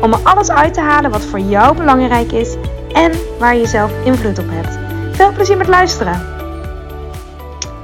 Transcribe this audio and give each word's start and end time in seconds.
om 0.00 0.12
er 0.12 0.20
alles 0.22 0.50
uit 0.50 0.74
te 0.74 0.80
halen 0.80 1.10
wat 1.10 1.24
voor 1.24 1.40
jou 1.40 1.76
belangrijk 1.76 2.32
is 2.32 2.54
en 2.92 3.12
waar 3.38 3.56
je 3.56 3.66
zelf 3.66 3.92
invloed 4.04 4.38
op 4.38 4.48
hebt. 4.48 4.78
Veel 5.16 5.32
plezier 5.32 5.56
met 5.56 5.68
luisteren! 5.68 6.34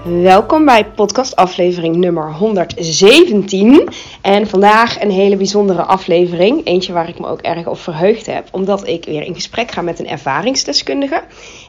Welkom 0.04 0.64
bij 0.64 0.86
podcast 0.86 1.36
aflevering 1.36 1.96
nummer 1.96 2.32
117. 2.32 3.88
En 4.20 4.46
vandaag 4.46 5.02
een 5.02 5.10
hele 5.10 5.36
bijzondere 5.36 5.82
aflevering. 5.82 6.66
Eentje 6.66 6.92
waar 6.92 7.08
ik 7.08 7.18
me 7.18 7.26
ook 7.26 7.40
erg 7.40 7.66
op 7.66 7.78
verheugd 7.78 8.26
heb. 8.26 8.48
Omdat 8.50 8.86
ik 8.86 9.04
weer 9.04 9.22
in 9.22 9.34
gesprek 9.34 9.70
ga 9.70 9.82
met 9.82 9.98
een 9.98 10.08
ervaringsdeskundige. 10.08 11.22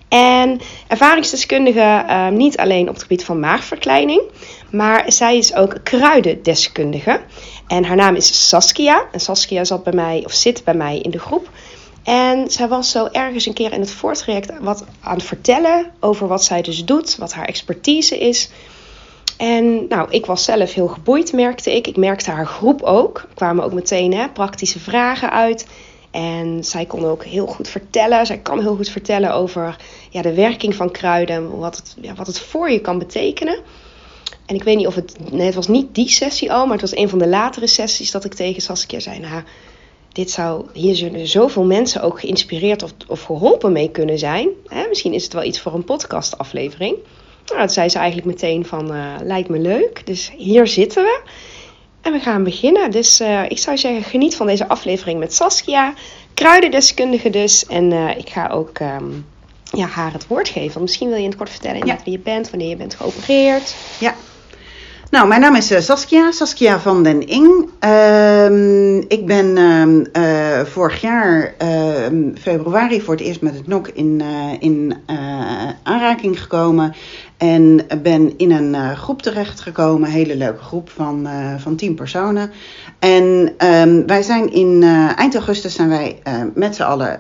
En 0.07 0.59
ervaringsdeskundige 0.87 2.05
uh, 2.07 2.27
niet 2.27 2.57
alleen 2.57 2.87
op 2.87 2.93
het 2.93 3.01
gebied 3.01 3.25
van 3.25 3.39
maagverkleining. 3.39 4.21
Maar 4.69 5.03
zij 5.07 5.37
is 5.37 5.55
ook 5.55 5.75
kruidendeskundige. 5.83 7.21
En 7.71 7.83
haar 7.83 7.95
naam 7.95 8.15
is 8.15 8.47
Saskia. 8.47 9.05
En 9.11 9.19
Saskia 9.19 9.63
zat 9.63 9.83
bij 9.83 9.93
mij, 9.93 10.21
of 10.25 10.33
zit 10.33 10.63
bij 10.63 10.73
mij 10.73 10.99
in 10.99 11.11
de 11.11 11.19
groep. 11.19 11.49
En 12.03 12.49
zij 12.49 12.67
was 12.67 12.91
zo 12.91 13.07
ergens 13.11 13.45
een 13.45 13.53
keer 13.53 13.73
in 13.73 13.79
het 13.79 13.91
voortraject 13.91 14.51
wat 14.59 14.85
aan 15.01 15.15
het 15.15 15.23
vertellen 15.23 15.91
over 15.99 16.27
wat 16.27 16.43
zij 16.43 16.61
dus 16.61 16.85
doet, 16.85 17.15
wat 17.15 17.33
haar 17.33 17.45
expertise 17.45 18.19
is. 18.19 18.49
En 19.37 19.87
nou, 19.87 20.09
ik 20.09 20.25
was 20.25 20.43
zelf 20.43 20.73
heel 20.73 20.87
geboeid, 20.87 21.33
merkte 21.33 21.75
ik. 21.75 21.87
Ik 21.87 21.97
merkte 21.97 22.31
haar 22.31 22.47
groep 22.47 22.81
ook. 22.81 23.17
Er 23.17 23.35
kwamen 23.35 23.63
ook 23.63 23.73
meteen 23.73 24.13
hè, 24.13 24.29
praktische 24.29 24.79
vragen 24.79 25.31
uit. 25.31 25.67
En 26.11 26.63
zij 26.63 26.85
kon 26.85 27.05
ook 27.05 27.23
heel 27.23 27.47
goed 27.47 27.67
vertellen. 27.67 28.25
Zij 28.25 28.37
kan 28.37 28.59
heel 28.59 28.75
goed 28.75 28.89
vertellen 28.89 29.33
over 29.33 29.75
ja, 30.09 30.21
de 30.21 30.33
werking 30.33 30.75
van 30.75 30.91
kruiden. 30.91 31.57
Wat 31.57 31.75
het, 31.75 31.95
ja, 32.01 32.13
wat 32.13 32.27
het 32.27 32.39
voor 32.39 32.71
je 32.71 32.81
kan 32.81 32.99
betekenen. 32.99 33.59
En 34.51 34.57
ik 34.57 34.63
weet 34.63 34.77
niet 34.77 34.87
of 34.87 34.95
het. 34.95 35.31
Nee, 35.31 35.45
het 35.45 35.55
was 35.55 35.67
niet 35.67 35.95
die 35.95 36.09
sessie 36.09 36.51
al, 36.51 36.63
maar 36.63 36.77
het 36.77 36.89
was 36.89 36.99
een 36.99 37.09
van 37.09 37.19
de 37.19 37.27
latere 37.27 37.67
sessies 37.67 38.11
dat 38.11 38.25
ik 38.25 38.33
tegen 38.33 38.61
Saskia 38.61 38.99
zei. 38.99 39.19
Nou, 39.19 39.43
dit 40.11 40.31
zou, 40.31 40.65
hier 40.73 40.95
zullen 40.95 41.27
zoveel 41.27 41.63
mensen 41.63 42.01
ook 42.01 42.19
geïnspireerd 42.19 42.83
of, 42.83 42.91
of 43.07 43.23
geholpen 43.23 43.71
mee 43.71 43.89
kunnen 43.89 44.19
zijn. 44.19 44.49
Hè? 44.67 44.87
Misschien 44.87 45.13
is 45.13 45.23
het 45.23 45.33
wel 45.33 45.43
iets 45.43 45.59
voor 45.59 45.73
een 45.73 45.83
podcastaflevering. 45.83 46.95
Nou, 47.45 47.59
dat 47.59 47.73
zei 47.73 47.89
ze 47.89 47.97
eigenlijk 47.97 48.27
meteen 48.27 48.65
van, 48.65 48.95
uh, 48.95 49.15
lijkt 49.23 49.49
me 49.49 49.59
leuk. 49.59 50.05
Dus 50.05 50.31
hier 50.37 50.67
zitten 50.67 51.03
we. 51.03 51.21
En 52.01 52.11
we 52.11 52.19
gaan 52.19 52.43
beginnen. 52.43 52.91
Dus 52.91 53.21
uh, 53.21 53.43
ik 53.47 53.57
zou 53.57 53.77
zeggen, 53.77 54.03
geniet 54.03 54.35
van 54.35 54.47
deze 54.47 54.67
aflevering 54.67 55.19
met 55.19 55.33
Saskia. 55.33 55.93
Kruidendeskundige 56.33 57.29
dus. 57.29 57.65
En 57.65 57.91
uh, 57.91 58.17
ik 58.17 58.29
ga 58.29 58.47
ook 58.47 58.79
um, 58.79 59.25
ja, 59.71 59.85
haar 59.85 60.13
het 60.13 60.27
woord 60.27 60.49
geven. 60.49 60.81
Misschien 60.81 61.07
wil 61.07 61.17
je 61.17 61.23
in 61.23 61.29
het 61.29 61.37
kort 61.37 61.49
vertellen 61.49 61.85
ja. 61.85 61.97
wie 62.03 62.13
je 62.13 62.19
bent, 62.19 62.49
wanneer 62.49 62.69
je 62.69 62.75
bent 62.75 62.95
geopereerd. 62.95 63.75
Ja, 63.99 64.15
nou, 65.11 65.27
mijn 65.27 65.41
naam 65.41 65.55
is 65.55 65.71
uh, 65.71 65.79
Saskia, 65.79 66.31
Saskia 66.31 66.79
van 66.79 67.03
den 67.03 67.27
Ing. 67.27 67.69
Uh, 67.83 68.97
ik 68.97 69.25
ben 69.25 69.57
uh, 70.17 70.65
vorig 70.65 71.01
jaar 71.01 71.53
ehm, 71.57 72.35
februari 72.35 73.01
voor 73.01 73.13
het 73.13 73.23
eerst 73.23 73.41
met 73.41 73.55
het 73.55 73.67
NOK 73.67 73.87
in, 73.87 74.21
eh, 74.21 74.51
in 74.59 74.95
aanraking 75.83 76.41
gekomen. 76.41 76.95
En 77.37 77.85
ben 78.01 78.37
in 78.37 78.51
een 78.51 78.95
groep 78.97 79.21
terechtgekomen, 79.21 80.07
een 80.07 80.15
hele 80.15 80.35
leuke 80.35 80.61
groep 80.61 80.89
van, 80.89 81.27
van 81.57 81.75
tien 81.75 81.95
personen. 81.95 82.51
En 82.99 83.53
wij 84.07 84.21
zijn 84.21 84.53
in 84.53 84.83
eind 85.15 85.35
augustus 85.35 85.73
zijn 85.73 85.89
wij 85.89 86.21
met 86.53 86.75
z'n 86.75 86.81
allen 86.81 87.19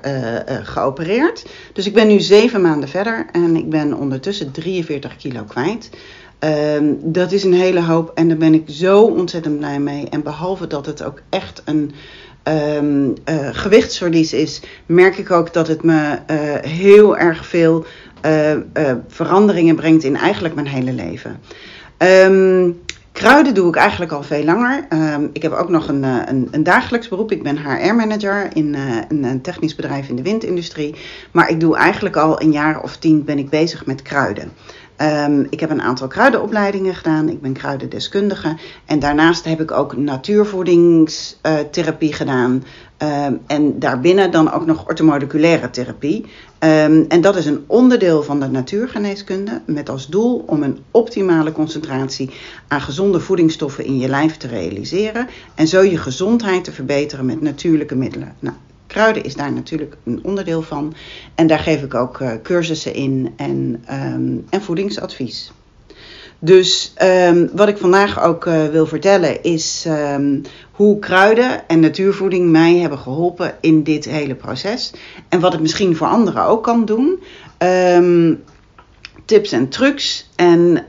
geopereerd. 0.63 1.45
Dus 1.73 1.85
ik 1.85 1.93
ben 1.93 2.07
nu 2.07 2.19
zeven 2.19 2.61
maanden 2.61 2.89
verder 2.89 3.25
en 3.31 3.55
ik 3.55 3.69
ben 3.69 3.93
ondertussen 3.97 4.51
43 4.51 5.15
kilo 5.15 5.43
kwijt. 5.43 5.89
Um, 6.43 6.99
dat 7.03 7.31
is 7.31 7.43
een 7.43 7.53
hele 7.53 7.81
hoop 7.81 8.11
en 8.15 8.27
daar 8.27 8.37
ben 8.37 8.53
ik 8.53 8.63
zo 8.67 9.01
ontzettend 9.01 9.57
blij 9.57 9.79
mee. 9.79 10.09
En 10.09 10.23
behalve 10.23 10.67
dat 10.67 10.85
het 10.85 11.03
ook 11.03 11.21
echt 11.29 11.61
een 11.65 11.91
um, 12.43 13.13
uh, 13.29 13.49
gewichtsverlies 13.51 14.33
is, 14.33 14.61
merk 14.85 15.17
ik 15.17 15.31
ook 15.31 15.53
dat 15.53 15.67
het 15.67 15.83
me 15.83 16.19
uh, 16.31 16.71
heel 16.71 17.17
erg 17.17 17.45
veel 17.45 17.85
uh, 18.25 18.51
veranderingen 19.07 19.75
brengt 19.75 20.03
in 20.03 20.15
eigenlijk 20.15 20.55
mijn 20.55 20.67
hele 20.67 20.93
leven. 20.93 21.39
Um, 21.97 22.79
Kruiden 23.11 23.53
doe 23.53 23.67
ik 23.67 23.75
eigenlijk 23.75 24.11
al 24.11 24.23
veel 24.23 24.43
langer. 24.43 24.87
Ik 25.33 25.41
heb 25.41 25.51
ook 25.51 25.69
nog 25.69 25.87
een, 25.87 26.03
een, 26.03 26.47
een, 26.51 26.63
dagelijks 26.63 27.07
beroep. 27.07 27.31
Ik 27.31 27.43
ben 27.43 27.57
HR-manager 27.57 28.49
in 28.53 28.75
een, 29.09 29.23
een, 29.23 29.41
technisch 29.41 29.75
bedrijf 29.75 30.09
in 30.09 30.15
de 30.15 30.21
windindustrie. 30.21 30.95
Maar 31.31 31.49
ik 31.49 31.59
doe 31.59 31.75
eigenlijk 31.75 32.15
al 32.15 32.41
een 32.41 32.51
jaar 32.51 32.81
of 32.81 32.97
tien 32.97 33.23
ben 33.23 33.37
ik 33.37 33.49
bezig 33.49 33.85
met 33.85 34.01
kruiden. 34.01 34.51
Um, 35.01 35.47
ik 35.49 35.59
heb 35.59 35.69
een 35.69 35.81
aantal 35.81 36.07
kruidenopleidingen 36.07 36.95
gedaan. 36.95 37.29
Ik 37.29 37.41
ben 37.41 37.53
kruidendeskundige. 37.53 38.57
En 38.85 38.99
daarnaast 38.99 39.45
heb 39.45 39.61
ik 39.61 39.71
ook 39.71 39.97
natuurvoedingstherapie 39.97 42.13
gedaan. 42.13 42.63
Um, 42.97 43.39
en 43.47 43.79
daarbinnen 43.79 44.31
dan 44.31 44.51
ook 44.51 44.65
nog 44.65 44.87
ortomoleculaire 44.87 45.69
therapie. 45.69 46.25
Um, 46.59 47.05
en 47.07 47.21
dat 47.21 47.35
is 47.35 47.45
een 47.45 47.63
onderdeel 47.67 48.23
van 48.23 48.39
de 48.39 48.47
natuurgeneeskunde. 48.47 49.61
Met 49.65 49.89
als 49.89 50.07
doel 50.07 50.43
om 50.45 50.63
een 50.63 50.79
optimale 50.91 51.51
concentratie 51.51 52.29
aan 52.67 52.81
gezonde 52.81 53.19
voedingsstoffen 53.19 53.85
in 53.85 53.97
je 53.97 54.07
lijf 54.07 54.37
te 54.37 54.47
realiseren. 54.47 55.27
En 55.55 55.67
zo 55.67 55.81
je 55.81 55.97
gezondheid 55.97 56.63
te 56.63 56.71
verbeteren 56.71 57.25
met 57.25 57.41
natuurlijke 57.41 57.95
middelen. 57.95 58.35
Nou, 58.39 58.55
Kruiden 58.91 59.23
is 59.23 59.35
daar 59.35 59.51
natuurlijk 59.51 59.97
een 60.03 60.19
onderdeel 60.23 60.61
van. 60.61 60.93
En 61.35 61.47
daar 61.47 61.59
geef 61.59 61.83
ik 61.83 61.93
ook 61.93 62.19
uh, 62.19 62.31
cursussen 62.43 62.93
in 62.93 63.33
en, 63.35 63.83
um, 63.91 64.45
en 64.49 64.61
voedingsadvies. 64.61 65.51
Dus 66.39 66.93
um, 67.03 67.49
wat 67.53 67.67
ik 67.67 67.77
vandaag 67.77 68.23
ook 68.23 68.45
uh, 68.45 68.67
wil 68.67 68.85
vertellen 68.85 69.43
is 69.43 69.85
um, 69.87 70.41
hoe 70.71 70.99
kruiden 70.99 71.67
en 71.67 71.79
natuurvoeding 71.79 72.49
mij 72.49 72.75
hebben 72.75 72.97
geholpen 72.99 73.55
in 73.61 73.83
dit 73.83 74.05
hele 74.05 74.35
proces. 74.35 74.91
En 75.29 75.39
wat 75.39 75.51
het 75.51 75.61
misschien 75.61 75.95
voor 75.95 76.07
anderen 76.07 76.45
ook 76.45 76.63
kan 76.63 76.85
doen. 76.85 77.23
tips 79.25 79.51
en 79.51 79.69
trucs 79.69 80.29
en 80.35 80.85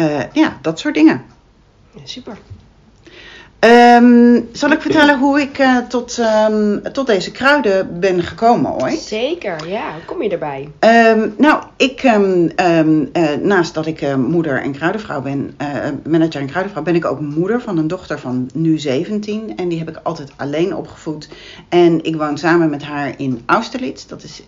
uh, 0.00 0.22
ja, 0.32 0.58
dat 0.62 0.78
soort 0.78 0.94
dingen. 0.94 1.22
Super. 2.04 2.38
Um, 3.64 4.48
zal 4.52 4.70
ik 4.70 4.80
vertellen 4.80 5.18
hoe 5.18 5.40
ik 5.40 5.58
uh, 5.58 5.78
tot, 5.88 6.18
um, 6.48 6.82
tot 6.92 7.06
deze 7.06 7.30
kruiden 7.30 8.00
ben 8.00 8.22
gekomen 8.22 8.72
ooit? 8.82 8.98
Zeker, 8.98 9.68
ja. 9.68 9.92
Hoe 9.92 10.04
kom 10.04 10.22
je 10.22 10.28
erbij? 10.28 10.68
Um, 10.80 11.34
nou, 11.38 11.62
ik, 11.76 12.02
uh, 12.02 12.90
naast 13.42 13.74
dat 13.74 13.86
ik 13.86 14.02
uh, 14.02 14.14
moeder 14.14 14.62
en 14.62 14.72
kruidenvrouw 14.72 15.22
ben, 15.22 15.56
manager 16.08 16.40
en 16.40 16.46
kruidenvrouw, 16.46 16.82
ben 16.82 16.94
ik 16.94 17.04
ook 17.04 17.20
moeder 17.20 17.60
van 17.60 17.78
een 17.78 17.88
dochter 17.88 18.18
van 18.18 18.50
nu 18.54 18.78
17. 18.78 19.56
En 19.56 19.68
die 19.68 19.78
heb 19.78 19.88
ik 19.88 20.00
altijd 20.02 20.32
alleen 20.36 20.76
opgevoed. 20.76 21.28
En 21.68 22.04
ik 22.04 22.16
woon 22.16 22.38
samen 22.38 22.70
met 22.70 22.82
haar 22.82 23.14
in 23.16 23.42
Austerlitz. 23.46 24.06
Dat 24.06 24.22
is 24.22 24.42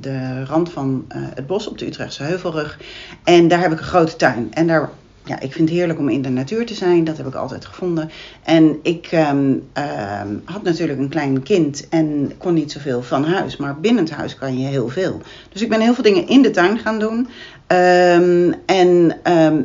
de 0.00 0.44
rand 0.44 0.72
van 0.72 1.04
het 1.34 1.46
bos 1.46 1.68
op 1.68 1.78
de 1.78 1.86
Utrechtse 1.86 2.22
Heuvelrug. 2.22 2.78
En 3.24 3.48
daar 3.48 3.60
heb 3.60 3.72
ik 3.72 3.78
een 3.78 3.84
grote 3.84 4.16
tuin. 4.16 4.48
En 4.52 4.66
daar 4.66 4.90
ja, 5.28 5.40
ik 5.40 5.52
vind 5.52 5.68
het 5.68 5.78
heerlijk 5.78 5.98
om 5.98 6.08
in 6.08 6.22
de 6.22 6.28
natuur 6.28 6.66
te 6.66 6.74
zijn. 6.74 7.04
Dat 7.04 7.16
heb 7.16 7.26
ik 7.26 7.34
altijd 7.34 7.64
gevonden. 7.64 8.10
En 8.42 8.78
ik 8.82 9.08
um, 9.12 9.68
um, 9.74 10.42
had 10.44 10.62
natuurlijk 10.62 10.98
een 10.98 11.08
klein 11.08 11.42
kind 11.42 11.88
en 11.88 12.32
kon 12.38 12.54
niet 12.54 12.72
zoveel 12.72 13.02
van 13.02 13.24
huis. 13.24 13.56
Maar 13.56 13.80
binnen 13.80 14.04
het 14.04 14.12
huis 14.12 14.34
kan 14.34 14.58
je 14.58 14.66
heel 14.66 14.88
veel. 14.88 15.20
Dus 15.52 15.62
ik 15.62 15.68
ben 15.68 15.80
heel 15.80 15.94
veel 15.94 16.04
dingen 16.04 16.28
in 16.28 16.42
de 16.42 16.50
tuin 16.50 16.78
gaan 16.78 16.98
doen. 16.98 17.28
Um, 17.72 18.54
en 18.66 19.16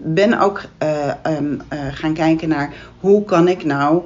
ben 0.03 0.39
ook 0.39 0.61
uh, 0.83 1.07
uh, 1.07 1.59
gaan 1.91 2.13
kijken 2.13 2.49
naar 2.49 2.73
hoe 2.99 3.25
kan 3.25 3.47
ik 3.47 3.65
nou 3.65 4.01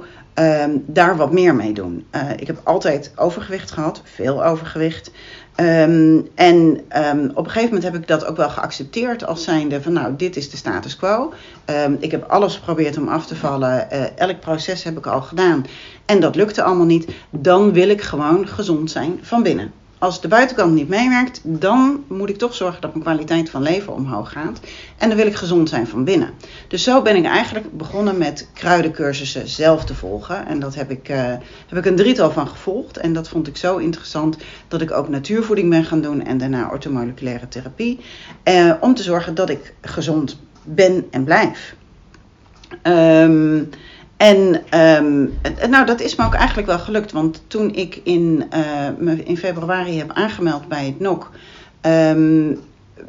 daar 0.86 1.16
wat 1.16 1.32
meer 1.32 1.54
mee 1.54 1.72
doen. 1.72 2.06
Uh, 2.14 2.30
ik 2.36 2.46
heb 2.46 2.60
altijd 2.64 3.12
overgewicht 3.16 3.70
gehad, 3.70 4.02
veel 4.04 4.44
overgewicht. 4.44 5.10
Um, 5.60 6.28
en 6.34 6.80
um, 6.96 7.30
op 7.34 7.44
een 7.44 7.50
gegeven 7.50 7.74
moment 7.74 7.82
heb 7.82 7.94
ik 7.94 8.08
dat 8.08 8.26
ook 8.26 8.36
wel 8.36 8.50
geaccepteerd 8.50 9.26
als 9.26 9.44
zijnde 9.44 9.82
van 9.82 9.92
nou, 9.92 10.16
dit 10.16 10.36
is 10.36 10.50
de 10.50 10.56
status 10.56 10.96
quo. 10.96 11.32
Um, 11.66 11.96
ik 12.00 12.10
heb 12.10 12.24
alles 12.30 12.56
geprobeerd 12.56 12.98
om 12.98 13.08
af 13.08 13.26
te 13.26 13.36
vallen. 13.36 13.88
Uh, 13.92 14.16
elk 14.16 14.40
proces 14.40 14.82
heb 14.82 14.98
ik 14.98 15.06
al 15.06 15.22
gedaan. 15.22 15.64
En 16.06 16.20
dat 16.20 16.36
lukte 16.36 16.62
allemaal 16.62 16.86
niet. 16.86 17.08
Dan 17.30 17.72
wil 17.72 17.88
ik 17.88 18.02
gewoon 18.02 18.48
gezond 18.48 18.90
zijn 18.90 19.18
van 19.22 19.42
binnen. 19.42 19.72
Als 19.98 20.20
de 20.20 20.28
buitenkant 20.28 20.74
niet 20.74 20.88
meewerkt, 20.88 21.40
dan 21.42 22.04
moet 22.08 22.28
ik 22.28 22.38
toch 22.38 22.54
zorgen 22.54 22.80
dat 22.80 22.90
mijn 22.90 23.04
kwaliteit 23.04 23.50
van 23.50 23.62
leven 23.62 23.94
omhoog 23.94 24.32
gaat. 24.32 24.60
En 24.98 25.08
dan 25.08 25.16
wil 25.16 25.26
ik 25.26 25.34
gezond 25.34 25.68
zijn 25.68 25.86
van 25.86 26.04
binnen. 26.04 26.30
Dus 26.68 26.82
zo 26.82 27.02
ben 27.02 27.16
ik 27.16 27.24
eigenlijk 27.24 27.76
begonnen 27.76 28.18
met 28.18 28.48
kruidencursussen 28.54 29.48
zelf 29.48 29.84
te 29.84 29.94
volgen. 29.94 30.46
En 30.46 30.60
dat 30.60 30.74
heb 30.74 30.90
ik, 30.90 31.08
uh, 31.08 31.16
heb 31.66 31.78
ik 31.78 31.86
een 31.86 31.96
drietal 31.96 32.30
van 32.30 32.48
gevolgd. 32.48 32.96
En 32.96 33.12
dat 33.12 33.28
vond 33.28 33.46
ik 33.46 33.56
zo 33.56 33.76
interessant 33.76 34.36
dat 34.68 34.80
ik 34.80 34.90
ook 34.90 35.08
natuurvoeding 35.08 35.70
ben 35.70 35.84
gaan 35.84 36.00
doen 36.00 36.24
en 36.24 36.38
daarna 36.38 36.68
ortomoleculaire 36.70 37.48
therapie. 37.48 38.00
Uh, 38.44 38.72
om 38.80 38.94
te 38.94 39.02
zorgen 39.02 39.34
dat 39.34 39.50
ik 39.50 39.74
gezond 39.80 40.38
ben 40.62 41.06
en 41.10 41.24
blijf. 41.24 41.76
Um, 42.82 43.68
en 44.18 44.62
um, 45.04 45.38
nou, 45.70 45.86
dat 45.86 46.00
is 46.00 46.14
me 46.14 46.24
ook 46.24 46.34
eigenlijk 46.34 46.68
wel 46.68 46.78
gelukt. 46.78 47.12
Want 47.12 47.42
toen 47.46 47.74
ik 47.74 48.00
in, 48.02 48.44
uh, 48.54 48.88
me 48.98 49.22
in 49.24 49.36
februari 49.36 49.98
heb 49.98 50.12
aangemeld 50.12 50.68
bij 50.68 50.86
het 50.86 51.00
NOC, 51.00 51.30
um, 51.82 52.60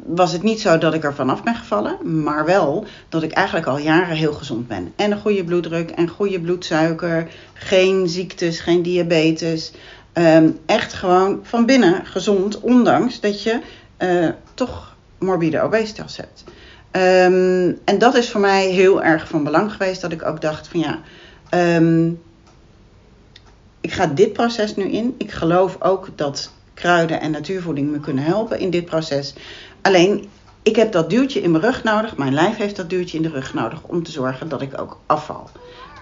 was 0.06 0.32
het 0.32 0.42
niet 0.42 0.60
zo 0.60 0.78
dat 0.78 0.94
ik 0.94 1.04
er 1.04 1.14
vanaf 1.14 1.42
ben 1.42 1.54
gevallen. 1.54 2.22
Maar 2.22 2.44
wel 2.44 2.84
dat 3.08 3.22
ik 3.22 3.32
eigenlijk 3.32 3.66
al 3.66 3.78
jaren 3.78 4.16
heel 4.16 4.32
gezond 4.32 4.68
ben. 4.68 4.92
En 4.96 5.10
een 5.10 5.20
goede 5.20 5.44
bloeddruk 5.44 5.90
en 5.90 6.08
goede 6.08 6.40
bloedsuiker. 6.40 7.28
Geen 7.52 8.08
ziektes, 8.08 8.60
geen 8.60 8.82
diabetes. 8.82 9.72
Um, 10.14 10.58
echt 10.66 10.92
gewoon 10.92 11.40
van 11.42 11.66
binnen 11.66 12.06
gezond. 12.06 12.60
Ondanks 12.60 13.20
dat 13.20 13.42
je 13.42 13.60
uh, 13.98 14.28
toch 14.54 14.96
morbide 15.18 15.60
obesitas 15.60 16.16
hebt. 16.16 16.44
Um, 16.92 17.78
en 17.84 17.98
dat 17.98 18.14
is 18.14 18.30
voor 18.30 18.40
mij 18.40 18.66
heel 18.66 19.02
erg 19.02 19.28
van 19.28 19.44
belang 19.44 19.72
geweest. 19.72 20.00
Dat 20.00 20.12
ik 20.12 20.24
ook 20.24 20.40
dacht 20.40 20.68
van 20.68 20.80
ja, 20.80 20.98
um, 21.76 22.20
ik 23.80 23.92
ga 23.92 24.06
dit 24.06 24.32
proces 24.32 24.76
nu 24.76 24.84
in. 24.84 25.14
Ik 25.18 25.30
geloof 25.30 25.76
ook 25.80 26.08
dat 26.14 26.52
kruiden 26.74 27.20
en 27.20 27.30
natuurvoeding 27.30 27.90
me 27.90 28.00
kunnen 28.00 28.24
helpen 28.24 28.58
in 28.58 28.70
dit 28.70 28.84
proces. 28.84 29.34
Alleen, 29.82 30.28
ik 30.62 30.76
heb 30.76 30.92
dat 30.92 31.10
duwtje 31.10 31.40
in 31.40 31.50
mijn 31.50 31.62
rug 31.62 31.82
nodig. 31.82 32.16
Mijn 32.16 32.34
lijf 32.34 32.56
heeft 32.56 32.76
dat 32.76 32.90
duwtje 32.90 33.16
in 33.16 33.22
de 33.22 33.30
rug 33.30 33.54
nodig 33.54 33.82
om 33.82 34.02
te 34.02 34.10
zorgen 34.10 34.48
dat 34.48 34.62
ik 34.62 34.80
ook 34.80 35.00
afval. 35.06 35.50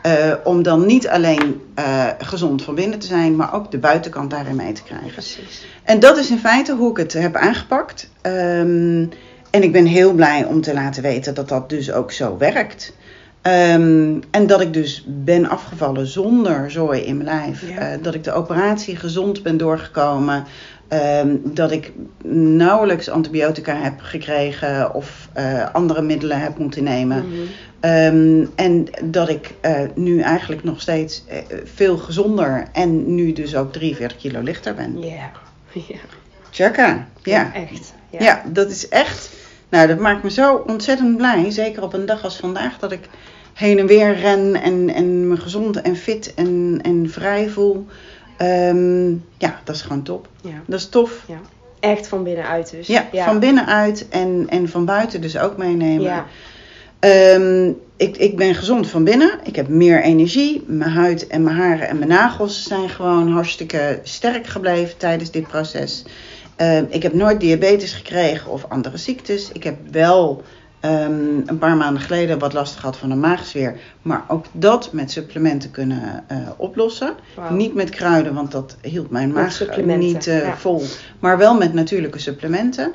Uh, 0.06 0.34
om 0.44 0.62
dan 0.62 0.86
niet 0.86 1.08
alleen 1.08 1.60
uh, 1.78 2.06
gezond 2.18 2.62
van 2.62 2.74
binnen 2.74 2.98
te 2.98 3.06
zijn, 3.06 3.36
maar 3.36 3.54
ook 3.54 3.70
de 3.70 3.78
buitenkant 3.78 4.30
daarin 4.30 4.56
mee 4.56 4.72
te 4.72 4.82
krijgen. 4.82 5.12
Precies. 5.12 5.66
En 5.82 6.00
dat 6.00 6.18
is 6.18 6.30
in 6.30 6.38
feite 6.38 6.74
hoe 6.74 6.90
ik 6.90 6.96
het 6.96 7.12
heb 7.12 7.36
aangepakt. 7.36 8.10
Um, 8.22 9.10
en 9.50 9.62
ik 9.62 9.72
ben 9.72 9.86
heel 9.86 10.12
blij 10.12 10.44
om 10.44 10.60
te 10.60 10.74
laten 10.74 11.02
weten 11.02 11.34
dat 11.34 11.48
dat 11.48 11.68
dus 11.68 11.92
ook 11.92 12.12
zo 12.12 12.36
werkt. 12.38 12.92
Um, 13.42 14.20
en 14.30 14.46
dat 14.46 14.60
ik 14.60 14.72
dus 14.72 15.04
ben 15.06 15.48
afgevallen 15.48 16.06
zonder 16.06 16.70
zooi 16.70 17.00
in 17.00 17.16
mijn 17.16 17.28
lijf. 17.28 17.68
Ja. 17.68 17.92
Uh, 17.92 18.02
dat 18.02 18.14
ik 18.14 18.24
de 18.24 18.32
operatie 18.32 18.96
gezond 18.96 19.42
ben 19.42 19.56
doorgekomen. 19.56 20.44
Um, 21.22 21.40
dat 21.44 21.70
ik 21.70 21.92
nauwelijks 22.32 23.08
antibiotica 23.08 23.76
heb 23.76 24.00
gekregen 24.00 24.94
of 24.94 25.28
uh, 25.38 25.74
andere 25.74 26.02
middelen 26.02 26.40
heb 26.40 26.58
moeten 26.58 26.84
nemen. 26.84 27.28
Mhm. 27.28 27.40
Um, 27.80 28.50
en 28.54 28.86
dat 29.04 29.28
ik 29.28 29.54
uh, 29.62 29.80
nu 29.94 30.20
eigenlijk 30.20 30.64
nog 30.64 30.80
steeds 30.80 31.24
veel 31.64 31.96
gezonder 31.96 32.64
en 32.72 33.14
nu 33.14 33.32
dus 33.32 33.56
ook 33.56 33.72
43 33.72 34.18
kilo 34.18 34.40
lichter 34.40 34.74
ben. 34.74 35.02
Ja. 35.02 35.30
Ja. 35.88 35.98
Tjaka, 36.50 37.06
ja. 37.22 37.54
Echt. 37.54 37.94
Ja. 38.10 38.18
ja, 38.20 38.42
dat 38.46 38.70
is 38.70 38.88
echt. 38.88 39.30
Nou, 39.68 39.86
dat 39.86 39.98
maakt 39.98 40.22
me 40.22 40.30
zo 40.30 40.64
ontzettend 40.66 41.16
blij. 41.16 41.50
Zeker 41.50 41.82
op 41.82 41.92
een 41.92 42.06
dag 42.06 42.24
als 42.24 42.36
vandaag, 42.36 42.78
dat 42.78 42.92
ik 42.92 43.08
heen 43.54 43.78
en 43.78 43.86
weer 43.86 44.16
ren 44.16 44.54
en, 44.54 44.94
en 44.94 45.28
me 45.28 45.36
gezond 45.36 45.80
en 45.80 45.96
fit 45.96 46.34
en, 46.34 46.78
en 46.82 47.10
vrij 47.10 47.48
voel. 47.48 47.86
Um, 48.42 49.24
ja, 49.38 49.60
dat 49.64 49.74
is 49.74 49.82
gewoon 49.82 50.02
top. 50.02 50.28
Ja. 50.40 50.62
Dat 50.66 50.78
is 50.78 50.88
tof. 50.88 51.24
Ja. 51.28 51.40
Echt 51.80 52.06
van 52.06 52.22
binnenuit 52.22 52.70
dus. 52.70 52.86
Ja, 52.86 53.08
ja. 53.12 53.24
van 53.24 53.38
binnenuit 53.38 54.08
en, 54.08 54.46
en 54.48 54.68
van 54.68 54.84
buiten 54.84 55.20
dus 55.20 55.38
ook 55.38 55.56
meenemen. 55.56 56.02
Ja. 56.02 56.26
Um, 57.34 57.76
ik, 57.96 58.16
ik 58.16 58.36
ben 58.36 58.54
gezond 58.54 58.88
van 58.88 59.04
binnen. 59.04 59.38
Ik 59.42 59.56
heb 59.56 59.68
meer 59.68 60.02
energie. 60.02 60.64
Mijn 60.66 60.90
huid 60.90 61.26
en 61.26 61.42
mijn 61.42 61.56
haren 61.56 61.88
en 61.88 61.98
mijn 61.98 62.10
nagels 62.10 62.62
zijn 62.62 62.88
gewoon 62.88 63.32
hartstikke 63.32 64.00
sterk 64.02 64.46
gebleven 64.46 64.96
tijdens 64.96 65.30
dit 65.30 65.48
proces. 65.48 66.04
Uh, 66.60 66.78
ik 66.78 67.02
heb 67.02 67.12
nooit 67.12 67.40
diabetes 67.40 67.92
gekregen 67.92 68.50
of 68.50 68.64
andere 68.68 68.96
ziektes. 68.96 69.52
Ik 69.52 69.64
heb 69.64 69.76
wel 69.90 70.42
um, 70.80 71.42
een 71.46 71.58
paar 71.58 71.76
maanden 71.76 72.02
geleden 72.02 72.38
wat 72.38 72.52
last 72.52 72.76
gehad 72.76 72.96
van 72.96 73.10
een 73.10 73.20
maagzweer. 73.20 73.76
Maar 74.02 74.24
ook 74.28 74.44
dat 74.52 74.92
met 74.92 75.10
supplementen 75.10 75.70
kunnen 75.70 76.24
uh, 76.32 76.38
oplossen. 76.56 77.14
Wow. 77.36 77.50
Niet 77.50 77.74
met 77.74 77.90
kruiden, 77.90 78.34
want 78.34 78.52
dat 78.52 78.76
hield 78.82 79.10
mijn 79.10 79.32
maag 79.32 79.60
niet 79.98 80.26
uh, 80.26 80.42
ja. 80.42 80.56
vol. 80.56 80.82
Maar 81.18 81.38
wel 81.38 81.56
met 81.56 81.72
natuurlijke 81.72 82.18
supplementen. 82.18 82.92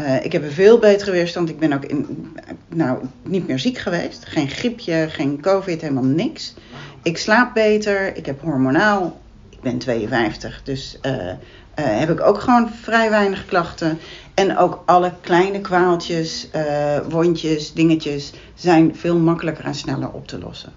Uh, 0.00 0.24
ik 0.24 0.32
heb 0.32 0.42
een 0.42 0.50
veel 0.50 0.78
betere 0.78 1.10
weerstand. 1.10 1.48
Ik 1.48 1.58
ben 1.58 1.72
ook 1.72 1.84
in, 1.84 2.32
nou, 2.68 2.98
niet 3.22 3.46
meer 3.46 3.58
ziek 3.58 3.78
geweest. 3.78 4.24
Geen 4.26 4.48
griepje, 4.48 5.06
geen 5.08 5.40
covid, 5.40 5.80
helemaal 5.80 6.04
niks. 6.04 6.54
Ik 7.02 7.18
slaap 7.18 7.54
beter. 7.54 8.16
Ik 8.16 8.26
heb 8.26 8.40
hormonaal. 8.40 9.20
Ik 9.50 9.60
ben 9.60 9.78
52, 9.78 10.60
dus 10.64 10.98
heb 11.82 12.10
ik 12.10 12.20
ook 12.20 12.40
gewoon 12.40 12.70
vrij 12.82 13.10
weinig 13.10 13.46
klachten. 13.46 13.98
En 14.34 14.56
ook 14.56 14.82
alle 14.86 15.12
kleine 15.20 15.60
kwaaltjes, 15.60 16.48
wondjes, 17.08 17.72
dingetjes 17.72 18.32
zijn 18.54 18.96
veel 18.96 19.18
makkelijker 19.18 19.64
en 19.64 19.74
sneller 19.74 20.10
op 20.10 20.28
te 20.28 20.38
lossen. 20.38 20.72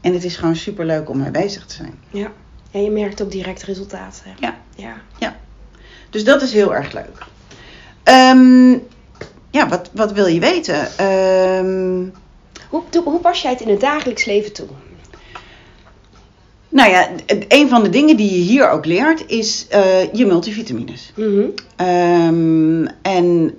En 0.00 0.12
het 0.12 0.24
is 0.24 0.36
gewoon 0.36 0.56
super 0.56 0.84
leuk 0.84 1.10
om 1.10 1.18
mee 1.18 1.30
bezig 1.30 1.66
te 1.66 1.74
zijn. 1.74 1.94
Ja. 2.10 2.32
En 2.70 2.82
je 2.82 2.90
merkt 2.90 3.22
ook 3.22 3.30
direct 3.30 3.62
resultaten. 3.62 4.34
Ja. 4.38 4.56
Ja. 4.76 4.94
ja. 5.18 5.36
Dus 6.10 6.24
dat 6.24 6.42
is 6.42 6.52
heel 6.52 6.74
erg 6.74 6.92
leuk. 6.92 7.26
Um, 8.04 8.82
ja, 9.50 9.68
wat, 9.68 9.90
wat 9.92 10.12
wil 10.12 10.26
je 10.26 10.40
weten? 10.40 11.06
Um, 11.06 12.12
hoe, 12.68 12.82
hoe 13.04 13.20
pas 13.20 13.42
jij 13.42 13.50
het 13.50 13.60
in 13.60 13.68
het 13.68 13.80
dagelijks 13.80 14.24
leven 14.24 14.52
toe? 14.52 14.68
Nou 16.70 16.90
ja, 16.90 17.08
een 17.48 17.68
van 17.68 17.82
de 17.82 17.88
dingen 17.88 18.16
die 18.16 18.30
je 18.30 18.40
hier 18.40 18.70
ook 18.70 18.84
leert 18.84 19.24
is 19.26 19.66
uh, 19.72 20.12
je 20.12 20.26
multivitamines. 20.26 21.12
Mm 21.16 21.24
-hmm. 21.24 21.86
um, 21.86 22.88
en 23.02 23.54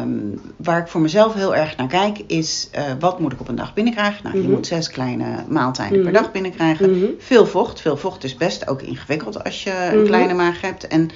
um, 0.00 0.40
waar 0.56 0.80
ik 0.80 0.88
voor 0.88 1.00
mezelf 1.00 1.34
heel 1.34 1.56
erg 1.56 1.76
naar 1.76 1.86
kijk 1.86 2.18
is 2.26 2.68
uh, 2.74 2.82
wat 2.98 3.20
moet 3.20 3.32
ik 3.32 3.40
op 3.40 3.48
een 3.48 3.54
dag 3.54 3.74
binnenkrijgen? 3.74 4.20
Nou, 4.22 4.34
mm 4.34 4.40
-hmm. 4.40 4.40
Mhm. 4.40 4.50
je 4.50 4.56
moet 4.56 4.66
zes 4.66 4.88
kleine 4.88 5.26
maaltijden 5.48 5.98
mm 5.98 6.04
-hmm. 6.04 6.12
per 6.12 6.22
dag 6.22 6.32
binnenkrijgen. 6.32 6.98
Mhm. 6.98 7.06
Veel 7.18 7.46
vocht. 7.46 7.80
Veel 7.80 7.96
vocht 7.96 8.24
is 8.24 8.36
best 8.36 8.68
ook 8.68 8.82
ingewikkeld 8.82 9.44
als 9.44 9.62
je 9.62 9.90
een 9.92 10.04
kleine 10.04 10.34
maag 10.34 10.60
hebt. 10.60 10.86
En 10.86 11.10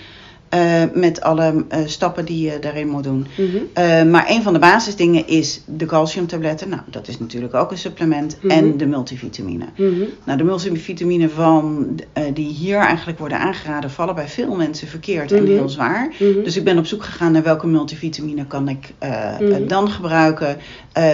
uh, 0.55 0.83
met 0.95 1.21
alle 1.21 1.53
uh, 1.55 1.79
stappen 1.85 2.25
die 2.25 2.51
je 2.51 2.59
daarin 2.59 2.89
moet 2.89 3.05
doen. 3.05 3.27
Mhm. 3.37 3.43
Mm 3.43 3.51
-hmm. 3.75 3.85
uh, 3.85 4.13
maar 4.13 4.25
een 4.31 4.43
van 4.43 4.53
de 4.53 4.59
basisdingen 4.59 5.27
is 5.27 5.61
de 5.65 5.87
calciumtabletten. 5.87 6.69
Nou, 6.69 6.83
dat 6.87 7.09
is 7.09 7.19
natuurlijk 7.19 7.55
ook 7.55 7.71
een 7.71 7.79
supplement. 7.79 8.37
Mhm. 8.37 8.47
Mm 8.47 8.51
-hmm. 8.59 8.71
En 8.71 8.77
de 8.77 8.87
multivitamine. 8.87 9.65
Mm 9.77 9.95
-hmm. 9.95 10.07
Nou, 10.25 10.39
de 10.39 10.45
multivitamine 10.45 11.29
van, 11.29 11.87
die 12.35 12.49
hier 12.53 12.79
eigenlijk 12.79 13.19
worden 13.19 13.39
aangeraden, 13.39 13.91
vallen 13.91 14.15
bij 14.15 14.29
veel 14.29 14.55
mensen 14.55 14.89
verkeerd 14.89 15.31
Mhm. 15.31 15.41
en 15.41 15.47
heel 15.47 15.69
zwaar. 15.69 16.13
Dus 16.19 16.57
ik 16.57 16.65
ben 16.65 16.79
op 16.79 16.87
zoek 16.87 17.05
gegaan 17.05 17.33
naar 17.33 17.43
welke 17.43 17.67
multivitamine 17.67 18.47
kan 18.47 18.69
ik 18.69 18.93
Mhm. 19.01 19.67
dan 19.67 19.89
gebruiken. 19.91 20.57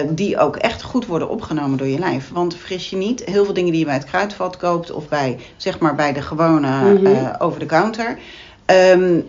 die 0.09 0.37
ook 0.37 0.55
echt 0.55 0.81
goed 0.83 1.05
worden 1.05 1.29
opgenomen 1.29 1.77
door 1.77 1.87
je 1.87 1.99
lijf. 1.99 2.29
Want 2.33 2.55
vergis 2.55 2.89
je 2.89 2.95
niet, 2.95 3.25
heel 3.25 3.45
veel 3.45 3.53
dingen 3.53 3.71
die 3.71 3.79
je 3.79 3.85
bij 3.85 3.93
het 3.95 4.03
kruidvat 4.05 4.57
koopt 4.57 4.91
of 4.91 5.07
bij, 5.09 5.37
zeg 5.57 5.79
maar, 5.79 5.95
bij 5.95 6.13
de 6.13 6.21
gewone 6.21 6.93
Mhm. 6.93 7.33
over 7.39 7.59
de 7.59 7.65
counter. 7.65 8.17
Um, 8.71 9.27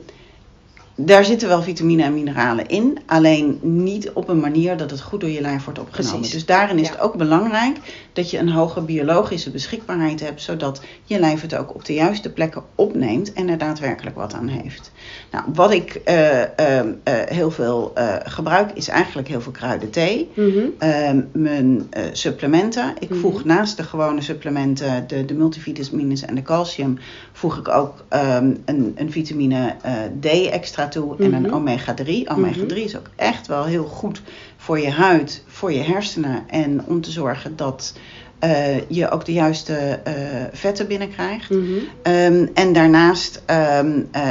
daar 0.95 1.25
zitten 1.25 1.49
wel 1.49 1.63
vitamine 1.63 2.03
en 2.03 2.15
mineralen 2.15 2.67
in, 2.69 2.99
alleen 3.07 3.59
niet 3.63 4.11
op 4.11 4.29
een 4.29 4.41
manier 4.41 4.77
dat 4.77 4.91
het 4.91 5.01
goed 5.01 5.21
door 5.21 5.31
je 5.31 5.41
lijf 5.41 5.65
wordt 5.65 5.79
opgenomen. 5.79 6.15
Precies. 6.19 6.35
Dus 6.35 6.47
daarin 6.47 6.79
is 6.79 6.87
Ja. 6.87 6.93
het 6.93 7.01
ook 7.01 7.17
belangrijk 7.17 7.77
dat 8.13 8.31
je 8.31 8.39
een 8.39 8.49
hoge 8.51 8.81
biologische 8.81 9.51
beschikbaarheid 9.51 10.21
hebt, 10.21 10.43
zodat 10.43 10.83
je 11.05 11.19
lijf 11.19 11.41
het 11.41 11.57
ook 11.57 11.75
op 11.75 11.85
de 11.85 11.95
juiste 11.95 12.33
plekken 12.33 12.63
opneemt 12.75 13.33
en 13.33 13.49
er 13.49 13.59
daadwerkelijk 13.59 14.17
wat 14.17 14.35
aan 14.35 14.49
heeft. 14.49 14.93
Nou, 15.31 15.45
wat 15.55 15.71
ik 15.73 16.01
uh, 16.09 16.39
uh, 16.41 16.45
uh, 16.45 16.85
heel 17.05 17.51
veel 17.51 17.93
gebruik 18.25 18.71
is 18.73 18.89
eigenlijk 18.89 19.29
heel 19.29 19.41
veel 19.41 19.53
kruidenthee. 19.53 20.31
Mm 20.35 20.51
-hmm. 20.53 21.27
mijn 21.33 21.89
supplementen. 22.13 22.95
Ik 22.99 23.11
Mhm. 23.11 23.21
voeg 23.21 23.45
naast 23.45 23.77
de 23.77 23.83
gewone 23.83 24.21
supplementen, 24.21 25.05
de, 25.07 25.25
de 25.25 25.35
multivitamines 25.35 26.23
en 26.25 26.35
de 26.35 26.43
calcium, 26.43 26.99
voeg 27.33 27.59
ik 27.59 27.69
ook 27.69 28.05
um, 28.11 28.63
een, 28.65 28.93
een 28.97 29.13
vitamine 29.13 29.75
D 30.21 30.27
extra 30.51 30.82
toe 30.89 31.17
en 31.19 31.31
Mhm. 31.31 31.45
een 31.45 31.53
omega 31.53 31.95
3. 31.95 32.29
Omega 32.31 32.67
3 32.67 32.85
is 32.85 32.97
ook 32.97 33.11
echt 33.17 33.47
wel 33.47 33.65
heel 33.65 33.85
goed 33.85 34.23
voor 34.57 34.79
je 34.81 34.91
huid, 34.91 35.45
voor 35.47 35.73
je 35.73 35.81
hersenen 35.81 36.45
en 36.49 36.85
om 36.87 37.01
te 37.01 37.11
zorgen 37.11 37.57
dat 37.57 37.95
eh, 38.43 38.89
je 38.89 39.11
ook 39.11 39.25
de 39.25 39.33
juiste 39.33 39.75
eh, 39.75 40.15
vetten 40.53 40.87
binnenkrijgt. 40.87 41.51
Mhm. 41.51 41.63
Ehm, 42.03 42.47
en 42.55 42.73
daarnaast 42.73 43.43
ehm, 43.47 44.01
eh, 44.11 44.23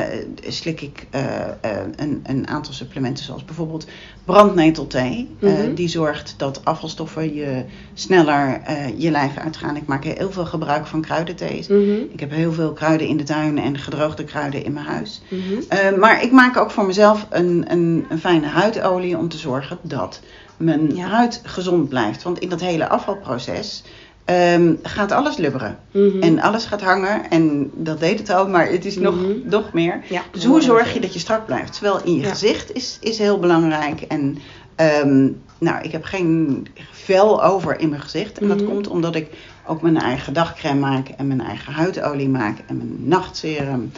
slik 0.48 0.82
ik 0.82 1.08
een, 1.96 2.24
een 2.24 2.48
aantal 2.48 2.74
supplementen, 2.74 3.24
zoals 3.24 3.46
bijvoorbeeld 3.46 3.88
brandnetelthee. 4.26 5.30
Mhm. 5.40 5.74
die 5.74 5.88
zorgt 5.88 6.34
dat 6.38 6.66
afvalstoffen 6.66 7.34
je 7.34 7.64
sneller 7.94 8.62
je 8.98 9.12
lijf 9.12 9.38
uitgaan. 9.38 9.76
Ik 9.76 9.86
maak 9.86 10.04
heel 10.04 10.32
veel 10.32 10.46
gebruik 10.46 10.88
van 10.88 11.02
kruidenthees. 11.02 11.68
Mhm. 11.68 12.00
Ik 12.12 12.20
heb 12.20 12.32
heel 12.32 12.54
veel 12.54 12.74
kruiden 12.74 13.08
in 13.08 13.18
de 13.18 13.24
tuin 13.24 13.58
en 13.58 13.78
gedroogde 13.78 14.24
kruiden 14.24 14.64
in 14.64 14.74
mijn 14.74 14.86
huis. 14.86 15.22
Maar 16.00 16.24
ik 16.24 16.32
maak 16.32 16.58
ook 16.58 16.72
voor 16.72 16.86
mezelf 16.86 17.28
een, 17.30 17.66
een, 17.68 18.06
een 18.10 18.20
fijne 18.20 18.48
huidolie 18.48 19.18
om 19.18 19.30
te 19.30 19.38
zorgen 19.38 19.78
dat 19.82 20.22
mijn 20.64 20.96
Ja. 20.96 21.08
huid 21.08 21.42
gezond 21.44 21.90
blijft. 21.90 22.24
Want 22.24 22.40
in 22.40 22.50
dat 22.50 22.60
hele 22.62 22.88
afvalproces 22.90 23.84
ehm, 24.26 24.74
gaat 24.84 25.12
alles 25.12 25.38
lubberen. 25.38 25.78
Mhm. 25.92 26.22
En 26.22 26.40
alles 26.40 26.66
gaat 26.66 26.82
hangen. 26.82 27.30
En 27.30 27.72
dat 27.74 28.00
deed 28.00 28.20
het 28.20 28.30
al, 28.30 28.48
maar 28.48 28.68
het 28.70 28.86
is 28.86 28.96
nog, 28.98 29.16
Mhm. 29.16 29.32
nog 29.44 29.74
meer. 29.74 30.02
Ja, 30.10 30.22
Dus 30.32 30.46
hoe 30.46 30.62
zorg 30.62 30.94
je 30.94 31.00
dat 31.00 31.14
je 31.14 31.20
strak 31.20 31.46
blijft? 31.46 31.76
Zowel 31.76 32.04
in 32.04 32.14
je 32.16 32.22
Ja. 32.22 32.30
gezicht 32.30 32.74
is, 32.74 32.98
is 33.02 33.18
heel 33.18 33.40
belangrijk. 33.40 34.02
En 34.02 34.38
ehm, 34.76 35.30
nou, 35.58 35.82
ik 35.82 35.92
heb 35.92 36.04
geen 36.04 36.68
vel 36.92 37.44
over 37.44 37.80
in 37.80 37.90
mijn 37.90 38.02
gezicht. 38.02 38.38
En 38.40 38.48
dat 38.48 38.58
Mhm. 38.62 38.66
komt 38.70 38.88
omdat 38.88 39.16
ik 39.16 39.28
ook 39.68 39.82
mijn 39.82 39.98
eigen 39.98 40.34
dagcreme 40.34 40.80
maak. 40.80 41.08
En 41.08 41.28
mijn 41.28 41.42
eigen 41.42 41.74
huidolie 41.74 42.30
maak. 42.30 42.58
En 42.68 42.78
mijn 42.78 42.96
nachtserum. 43.00 43.92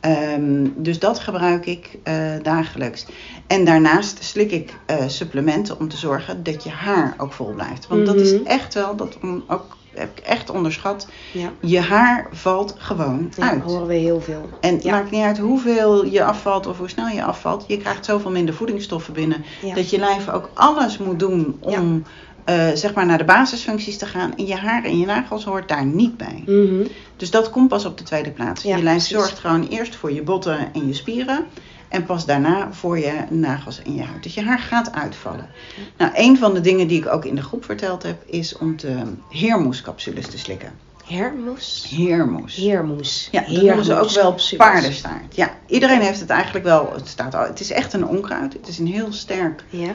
Ehm, 0.00 0.66
dus 0.76 0.98
dat 0.98 1.18
gebruik 1.18 1.66
ik 1.66 1.98
eh, 2.02 2.14
dagelijks. 2.42 3.06
En 3.46 3.64
daarnaast 3.64 4.24
slik 4.24 4.50
ik 4.50 4.74
eh, 4.86 4.96
supplementen 5.06 5.78
om 5.80 5.88
te 5.88 5.96
zorgen 5.96 6.42
dat 6.42 6.64
je 6.64 6.70
haar 6.70 7.14
ook 7.18 7.32
vol 7.32 7.52
blijft. 7.52 7.86
Want 7.86 8.06
dat 8.06 8.14
is 8.14 8.32
Mhm. 8.32 8.46
echt 8.46 8.74
wel, 8.74 8.96
dat 8.96 9.18
on- 9.22 9.44
ook, 9.48 9.76
heb 9.94 10.18
ik 10.18 10.24
echt 10.24 10.50
onderschat. 10.50 11.08
Ja, 11.32 11.50
Je 11.60 11.80
haar 11.80 12.26
valt 12.32 12.74
gewoon 12.78 13.32
ja 13.36 13.50
uit. 13.50 13.62
horen 13.62 13.86
we 13.86 13.94
heel 13.94 14.20
veel. 14.20 14.48
En 14.60 14.74
het 14.74 14.82
Ja. 14.82 14.90
maakt 14.90 15.10
niet 15.10 15.22
uit 15.22 15.38
hoeveel 15.38 16.04
je 16.04 16.24
afvalt 16.24 16.66
of 16.66 16.78
hoe 16.78 16.88
snel 16.88 17.08
je 17.08 17.24
afvalt. 17.24 17.64
Je 17.68 17.76
krijgt 17.76 18.04
zoveel 18.04 18.30
minder 18.30 18.54
voedingsstoffen 18.54 19.12
binnen. 19.14 19.44
Dat 19.74 19.90
je 19.90 19.98
lijf 19.98 20.28
ook 20.28 20.50
alles 20.54 20.98
moet 20.98 21.18
doen 21.18 21.56
om 21.60 22.02
eh, 22.48 22.68
zeg 22.74 22.94
maar 22.94 23.06
naar 23.06 23.18
de 23.18 23.24
basisfuncties 23.24 23.96
te 23.98 24.06
gaan. 24.06 24.36
En 24.36 24.46
je 24.46 24.54
haar 24.54 24.84
en 24.84 24.98
je 24.98 25.06
nagels 25.06 25.44
hoort 25.44 25.68
daar 25.68 25.84
niet 25.84 26.16
bij. 26.16 26.42
Mhm. 26.46 26.86
Dus 27.16 27.30
dat 27.30 27.50
komt 27.50 27.68
pas 27.68 27.84
op 27.84 27.98
de 27.98 28.04
tweede 28.04 28.30
plaats. 28.30 28.62
Ja, 28.62 28.76
je 28.76 28.82
lijf 28.82 29.02
zorgt 29.02 29.38
gewoon 29.38 29.66
eerst 29.68 29.96
voor 29.96 30.12
je 30.12 30.22
botten 30.22 30.72
en 30.72 30.86
je 30.86 30.94
spieren. 30.94 31.46
En 31.88 32.04
pas 32.04 32.26
daarna 32.26 32.68
voor 32.72 32.98
je 32.98 33.12
nagels 33.30 33.82
en 33.82 33.94
je 33.94 34.02
huid. 34.02 34.22
Dus 34.22 34.34
je 34.34 34.42
haar 34.42 34.58
gaat 34.58 34.92
uitvallen. 34.92 35.48
Nou, 35.96 36.12
een 36.14 36.38
van 36.38 36.54
de 36.54 36.60
dingen 36.60 36.88
die 36.88 36.98
ik 36.98 37.06
ook 37.06 37.24
in 37.24 37.34
de 37.34 37.42
groep 37.42 37.64
verteld 37.64 38.02
heb, 38.02 38.22
is 38.26 38.58
om 38.58 38.76
de 38.76 39.02
heermoescapsules 39.30 40.26
te 40.26 40.38
slikken. 40.38 40.72
Hermoes. 41.04 41.86
Heermoes. 41.90 42.54
Heermoes. 42.54 43.28
Ja, 43.30 43.40
dat 43.40 43.62
noemen 43.62 43.84
ze 43.84 43.98
ook 43.98 44.10
wel 44.10 44.34
paardenstaart. 44.56 45.34
Ja, 45.34 45.50
iedereen 45.66 46.00
heeft 46.00 46.20
het 46.20 46.30
eigenlijk 46.30 46.64
wel. 46.64 46.92
Het, 46.94 47.08
staat 47.08 47.34
al, 47.34 47.44
het 47.44 47.60
is 47.60 47.70
echt 47.70 47.92
een 47.92 48.06
onkruid. 48.06 48.52
Het 48.52 48.68
is 48.68 48.78
een 48.78 48.86
heel 48.86 49.12
sterk, 49.12 49.64
Ja. 49.70 49.94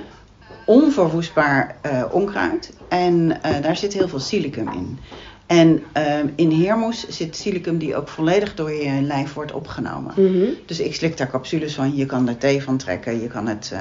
Onverwoestbaar 0.66 1.76
eh, 1.82 2.04
onkruid. 2.12 2.74
En 2.88 3.42
eh, 3.42 3.62
daar 3.62 3.78
zit 3.78 3.94
heel 3.94 4.08
veel 4.08 4.20
silicum 4.20 4.72
in. 4.72 5.00
En 5.46 5.84
eh, 5.92 6.20
in 6.36 6.50
heermoes 6.50 7.08
zit 7.08 7.36
silicum 7.36 7.78
die 7.78 7.96
ook 7.96 8.08
volledig 8.08 8.56
door 8.56 8.72
je 8.72 9.02
lijf 9.02 9.34
wordt 9.34 9.52
opgenomen. 9.52 10.14
Mhm. 10.16 10.48
Dus 10.66 10.80
ik 10.80 10.96
slik 10.96 11.18
daar 11.18 11.30
capsules 11.30 11.76
van. 11.76 11.96
Je 11.96 12.06
kan 12.06 12.28
er 12.28 12.38
thee 12.38 12.64
van 12.64 12.78
trekken. 12.78 13.22
Je 13.22 13.28
kan 13.28 13.48
het, 13.48 13.74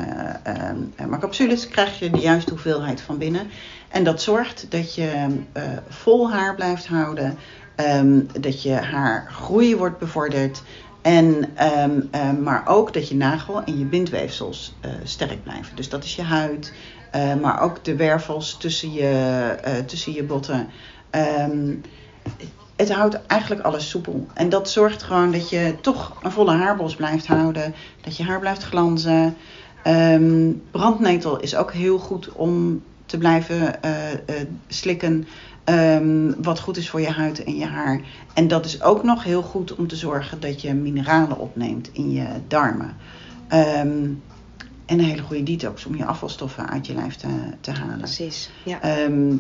maar 1.09 1.19
capsules 1.19 1.69
krijg 1.69 1.99
je 1.99 2.11
de 2.11 2.19
juiste 2.19 2.51
hoeveelheid 2.51 3.01
van 3.01 3.19
binnen. 3.19 3.47
En 3.89 4.05
dat 4.05 4.23
zorgt 4.23 4.67
dat 4.69 4.95
je 4.95 5.27
vol 5.89 6.31
haar 6.31 6.55
blijft 6.55 6.87
houden. 6.87 7.39
ehm, 7.75 8.21
dat 8.41 8.63
je 8.63 8.73
haar 8.73 9.29
groei 9.31 9.77
wordt 9.77 9.99
bevorderd. 9.99 10.63
En, 11.03 11.45
ehm, 11.55 12.01
ehm, 12.11 12.43
maar 12.43 12.63
ook 12.67 12.93
dat 12.93 13.09
je 13.09 13.15
nagel 13.15 13.63
en 13.65 13.79
je 13.79 13.85
bindweefsels 13.85 14.75
eh, 14.81 14.91
sterk 15.03 15.43
blijven. 15.43 15.77
Dus 15.77 15.89
dat 15.89 16.05
is 16.05 16.17
je 16.17 16.23
huid. 16.23 16.73
eh, 17.11 17.35
maar 17.35 17.61
ook 17.61 17.85
de 17.85 17.97
wervels 17.97 18.57
tussen 18.57 18.93
je, 18.93 19.09
eh, 19.63 19.73
tussen 19.79 20.13
je 20.13 20.23
botten. 20.23 20.69
Ehm, 21.11 21.75
het 22.77 22.93
houdt 22.93 23.27
eigenlijk 23.27 23.63
alles 23.63 23.89
soepel. 23.89 24.27
En 24.35 24.49
dat 24.49 24.71
zorgt 24.71 25.03
gewoon 25.03 25.33
dat 25.33 25.51
je 25.51 25.75
toch 25.81 26.17
een 26.23 26.31
volle 26.31 26.53
haarbos 26.53 26.97
blijft 26.97 27.27
houden. 27.27 27.75
Dat 28.01 28.17
je 28.17 28.23
haar 28.23 28.41
blijft 28.41 28.63
glanzen. 28.63 29.37
Brandnetel 30.71 31.41
is 31.41 31.57
ook 31.57 31.73
heel 31.73 31.99
goed 31.99 32.33
om 32.33 32.83
te 33.07 33.19
blijven 33.19 33.75
slikken. 34.69 35.27
Ehm, 35.65 36.33
wat 36.43 36.61
goed 36.61 36.77
is 36.77 36.91
voor 36.91 37.01
je 37.01 37.11
huid 37.11 37.45
en 37.45 37.57
je 37.57 37.67
haar. 37.67 38.01
En 38.35 38.49
dat 38.49 38.65
is 38.65 38.83
ook 38.83 39.03
nog 39.03 39.25
heel 39.25 39.43
goed 39.43 39.75
om 39.75 39.87
te 39.87 39.97
zorgen 39.97 40.41
dat 40.41 40.61
je 40.61 40.75
mineralen 40.75 41.39
opneemt 41.39 41.91
in 41.93 42.13
je 42.13 42.27
darmen. 42.49 42.97
Ehm, 43.49 44.11
en 44.87 44.99
een 44.99 45.05
hele 45.05 45.23
goede 45.23 45.43
detox 45.43 45.87
om 45.87 45.97
je 45.97 46.05
afvalstoffen 46.05 46.69
uit 46.69 46.87
je 46.87 46.95
lijf 46.95 47.17
te, 47.17 47.29
te 47.61 47.71
halen. 47.71 47.99
Precies. 47.99 48.51
Ja. 48.65 48.81
Ehm 48.81 49.35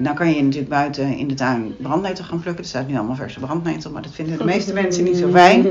nou 0.00 0.16
kan 0.16 0.34
je 0.34 0.42
natuurlijk 0.42 0.70
buiten 0.70 1.16
in 1.16 1.28
de 1.28 1.34
tuin 1.34 1.74
brandnetel 1.78 2.24
gaan 2.24 2.40
plukken. 2.40 2.62
Er 2.64 2.70
staat 2.70 2.88
nu 2.88 2.96
allemaal 2.96 3.16
verse 3.16 3.40
brandnetel, 3.40 3.90
maar 3.90 4.02
dat 4.02 4.12
vinden 4.12 4.38
de 4.38 4.44
meeste 4.44 4.72
mensen 4.82 5.04
niet 5.04 5.16
zo 5.16 5.30
fijn. 5.30 5.66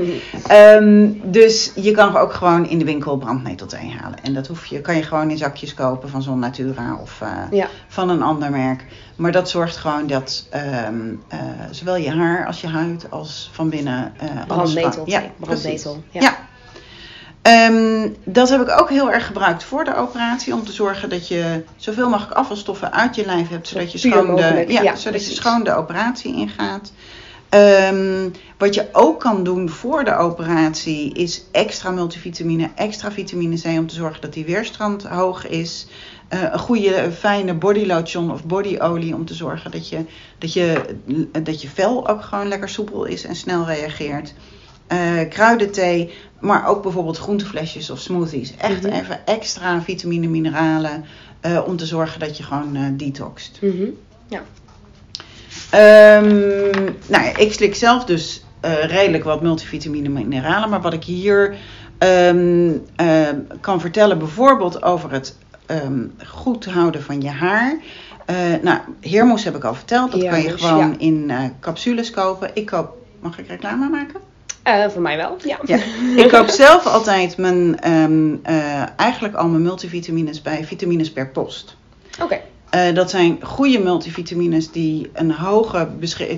Ehm, 0.46 1.08
dus 1.24 1.72
je 1.74 1.90
kan 1.90 2.16
ook 2.16 2.32
gewoon 2.32 2.68
in 2.68 2.78
de 2.78 2.84
winkel 2.84 3.16
brandnetelthee 3.16 3.94
halen. 4.00 4.22
En 4.22 4.34
dat 4.34 4.46
hoef 4.46 4.66
je, 4.66 4.80
kan 4.80 4.96
je 4.96 5.02
gewoon 5.02 5.30
in 5.30 5.38
zakjes 5.38 5.74
kopen 5.74 6.08
van 6.08 6.22
Zon 6.22 6.38
Natura 6.38 6.98
of 7.02 7.20
eh, 7.20 7.28
Ja. 7.50 7.68
van 7.88 8.08
een 8.08 8.22
ander 8.22 8.50
merk. 8.50 8.84
Maar 9.16 9.32
dat 9.32 9.50
zorgt 9.50 9.76
gewoon 9.76 10.06
dat 10.06 10.46
ehm, 10.50 11.14
eh, 11.28 11.38
zowel 11.70 11.96
je 11.96 12.10
haar 12.10 12.46
als 12.46 12.60
je 12.60 12.66
huid 12.66 13.06
als 13.10 13.50
van 13.52 13.68
binnen 13.68 14.12
eh 14.16 14.28
alles 14.48 14.72
Brandnetel. 14.72 15.02
Ja, 15.06 15.22
brandnetel. 15.36 16.02
Ja. 16.10 16.48
Ehm, 17.42 18.08
dat 18.24 18.48
heb 18.48 18.60
ik 18.60 18.80
ook 18.80 18.90
heel 18.90 19.12
erg 19.12 19.26
gebruikt 19.26 19.64
voor 19.64 19.84
de 19.84 19.96
operatie. 19.96 20.54
Om 20.54 20.64
te 20.64 20.72
zorgen 20.72 21.08
dat 21.08 21.28
je 21.28 21.64
zoveel 21.76 22.08
mogelijk 22.08 22.36
afvalstoffen 22.36 22.92
uit 22.92 23.14
je 23.14 23.26
lijf 23.26 23.48
hebt. 23.48 23.68
Zodat 23.68 23.92
je, 23.92 23.98
schoon 23.98 24.36
de, 24.36 24.64
ja, 24.68 24.82
ja, 24.82 24.96
zodat 24.96 25.26
je 25.26 25.34
schoon 25.34 25.64
de 25.64 25.74
operatie 25.74 26.34
ingaat. 26.34 26.92
Ehm, 27.48 28.28
wat 28.58 28.74
je 28.74 28.88
ook 28.92 29.20
kan 29.20 29.44
doen 29.44 29.68
voor 29.68 30.04
de 30.04 30.16
operatie 30.16 31.14
is 31.14 31.44
extra 31.52 31.90
multivitamine, 31.90 32.70
extra 32.74 33.12
vitamine 33.12 33.60
C 33.60 33.64
om 33.64 33.86
te 33.86 33.94
zorgen 33.94 34.20
dat 34.20 34.32
die 34.32 34.44
weerstand 34.44 35.02
hoog 35.02 35.46
is. 35.46 35.86
Eh, 36.28 36.42
een 36.42 36.58
goede 36.58 37.12
fijne 37.12 37.54
body 37.54 37.86
lotion 37.86 38.32
of 38.32 38.44
bodyolie 38.44 39.14
om 39.14 39.24
te 39.24 39.34
zorgen 39.34 39.70
dat 39.70 39.88
je, 39.88 40.04
dat, 40.38 40.52
je, 40.52 40.96
dat 41.42 41.62
je 41.62 41.68
vel 41.68 42.08
ook 42.08 42.22
gewoon 42.22 42.48
lekker 42.48 42.68
soepel 42.68 43.04
is 43.04 43.24
en 43.24 43.36
snel 43.36 43.66
reageert. 43.66 44.34
Eh, 44.90 45.28
kruidenthee, 45.28 46.14
maar 46.40 46.68
ook 46.68 46.82
bijvoorbeeld 46.82 47.18
groenteflesjes 47.18 47.90
of 47.90 47.98
smoothies. 47.98 48.56
Echt 48.56 48.82
Mhm. 48.82 48.92
even 48.92 49.26
extra 49.26 49.82
vitamine, 49.82 50.26
mineralen 50.26 51.04
eh, 51.40 51.60
om 51.66 51.76
te 51.76 51.86
zorgen 51.86 52.20
dat 52.20 52.36
je 52.36 52.42
gewoon 52.42 52.76
eh 52.76 52.82
detoxt. 52.92 53.58
Mhm. 53.60 53.84
Ehm, 55.70 56.72
nou 57.06 57.24
ja, 57.24 57.36
ik 57.36 57.52
slik 57.52 57.74
zelf 57.74 58.04
dus 58.04 58.44
redelijk 58.86 59.24
wat 59.24 59.42
multivitamine 59.42 60.04
en 60.06 60.12
mineralen. 60.12 60.70
Maar 60.70 60.80
wat 60.80 60.92
ik 60.92 61.04
hier 61.04 61.56
ehm, 61.98 62.72
ehm, 62.96 63.36
kan 63.60 63.80
vertellen, 63.80 64.18
bijvoorbeeld 64.18 64.82
over 64.82 65.12
het 65.12 65.36
ehm, 65.66 66.06
goed 66.26 66.64
houden 66.64 67.02
van 67.02 67.20
je 67.20 67.28
haar. 67.30 67.78
Nou, 68.62 68.78
heermoes 69.00 69.44
heb 69.44 69.56
ik 69.56 69.64
al 69.64 69.74
verteld. 69.74 70.12
Dat 70.12 70.24
kan 70.24 70.42
je 70.42 70.58
gewoon 70.58 70.88
ja. 70.88 70.98
in 70.98 71.32
capsules 71.60 72.10
kopen. 72.10 72.50
Ik 72.54 72.66
koop, 72.66 72.96
mag 73.20 73.38
ik 73.38 73.48
reclame 73.48 73.88
maken? 73.88 74.29
Eh, 74.62 74.88
voor 74.88 75.02
mij 75.02 75.16
wel, 75.16 75.36
ja. 75.44 75.58
Ja. 75.64 75.78
Ik 76.24 76.28
koop 76.28 76.48
zelf 76.48 76.86
altijd 76.86 77.36
mijn, 77.36 77.80
ehm, 77.80 78.34
eh, 78.42 78.98
eigenlijk 78.98 79.34
al 79.34 79.48
mijn 79.48 79.62
multivitamines 79.62 80.42
bij 80.42 80.64
Vitamines 80.64 81.12
per 81.12 81.28
Post. 81.28 81.76
Oké. 82.22 82.40
Eh, 82.70 82.94
dat 82.94 83.10
zijn 83.10 83.38
goede 83.42 83.78
multivitamines 83.78 84.70
die, 84.70 85.10
een 85.12 85.32
hoge 85.32 85.88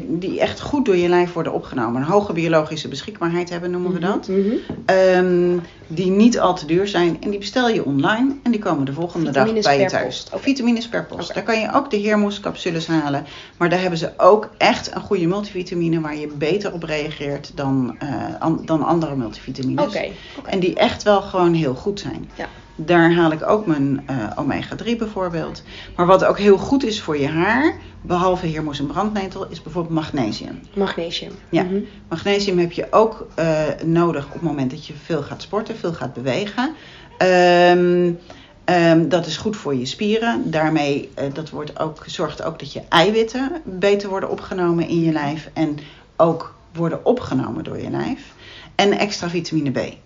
die 0.09 0.41
echt 0.41 0.61
goed 0.61 0.85
door 0.85 0.97
je 0.97 1.09
lijf 1.09 1.33
worden 1.33 1.53
opgenomen. 1.53 2.01
Een 2.03 2.09
hoge 2.09 2.33
biologische 2.33 2.89
beschikbaarheid 2.89 3.51
hebben, 3.51 3.71
noemen 3.71 3.93
we 3.93 3.99
dat. 3.99 4.29
Mhm. 4.29 4.41
Ehm, 4.85 5.59
die 5.87 6.11
niet 6.11 6.41
al 6.41 6.55
te 6.55 6.67
duur 6.67 6.89
zijn. 6.89 7.17
En 7.23 7.31
die 7.31 7.39
bestel 7.39 7.69
je 7.69 7.85
online 7.85 8.35
en 8.43 8.51
die 8.51 8.61
komen 8.61 8.85
de 8.85 8.93
volgende 8.93 9.27
Vitamines 9.27 9.65
dag 9.65 9.73
bij 9.75 9.83
je 9.83 9.89
thuis. 9.91 10.27
Vitamines 10.35 10.89
per 10.89 11.05
post. 11.07 11.35
Daar 11.35 11.43
kan 11.43 11.61
je 11.61 11.73
ook 11.75 11.91
de 11.91 11.97
heermoescapsules 11.97 12.87
halen. 12.87 13.25
Maar 13.57 13.69
daar 13.69 13.81
hebben 13.81 13.99
ze 13.99 14.11
ook 14.17 14.51
echt 14.59 14.95
een 14.95 15.01
goede 15.01 15.27
multivitamine 15.27 16.01
waar 16.01 16.17
je 16.17 16.27
beter 16.39 16.73
op 16.73 16.83
reageert 16.83 17.53
dan, 17.55 17.97
eh, 17.99 18.09
an- 18.39 18.63
dan 18.65 18.83
andere 18.83 19.17
multivitamines. 19.17 19.85
Oké. 19.85 20.05
En 20.45 20.61
die 20.61 20.75
echt 20.75 21.03
wel 21.03 21.23
gewoon 21.23 21.55
heel 21.55 21.75
goed 21.75 22.01
zijn. 22.01 22.31
Ja. 22.35 22.49
Daar 22.77 23.15
haal 23.15 23.33
ik 23.33 23.49
ook 23.49 23.67
mijn 23.67 24.03
eh, 24.07 24.17
omega-3 24.37 24.97
bijvoorbeeld. 24.99 25.63
Maar 25.97 26.07
wat 26.07 26.25
ook 26.25 26.39
heel 26.39 26.59
goed 26.59 26.85
is 26.85 27.01
voor 27.01 27.19
je 27.19 27.29
haar, 27.29 27.75
behalve 28.03 28.47
heermoes 28.47 28.79
en 28.79 28.87
brandnetel, 28.87 29.47
is 29.49 29.63
bijvoorbeeld 29.63 29.95
magnesium. 29.95 30.61
Magnesium. 30.75 31.33
Ja. 31.49 31.63
Mhm. 31.63 31.81
Magnesium 32.09 32.59
heb 32.59 32.73
je 32.73 32.87
ook 32.91 33.27
eh, 33.35 33.61
nodig 33.85 34.27
op 34.27 34.33
het 34.33 34.43
moment 34.43 34.71
dat 34.71 34.87
je 34.87 34.95
veel 35.05 35.23
gaat 35.23 35.43
sporten, 35.43 35.77
veel 35.77 35.93
gaat 35.93 36.13
bewegen. 36.13 36.75
Ehm, 37.19 38.11
Ehm, 38.65 39.09
dat 39.09 39.27
is 39.27 39.37
goed 39.37 39.57
voor 39.57 39.75
je 39.75 39.87
spieren. 39.87 40.51
Daarmee 40.51 41.11
eh, 41.15 41.35
dat 41.35 41.51
wordt 41.51 41.79
ook, 41.79 42.03
zorgt 42.07 42.43
ook 42.43 42.59
dat 42.59 42.73
je 42.73 42.83
eiwitten 42.89 43.63
beter 43.65 44.09
worden 44.09 44.31
opgenomen 44.31 44.89
in 44.89 45.01
je 45.01 45.13
lijf. 45.13 45.51
En 45.53 45.79
ook 46.17 46.55
worden 46.73 47.05
opgenomen 47.05 47.65
door 47.65 47.81
je 47.81 47.91
lijf. 47.91 48.35
En 48.75 48.93
extra 48.93 49.29
vitamine 49.29 49.71
B. 49.71 49.97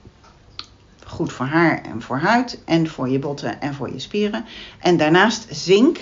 Goed 1.07 1.33
voor 1.33 1.47
haar 1.47 1.83
en 1.83 2.03
voor 2.03 2.19
huid. 2.19 2.59
En 2.65 2.89
voor 2.89 3.09
je 3.09 3.19
botten 3.19 3.61
en 3.61 3.75
voor 3.75 3.93
je 3.93 3.99
spieren. 3.99 4.45
En 4.79 4.97
daarnaast 4.97 5.47
zink 5.51 5.99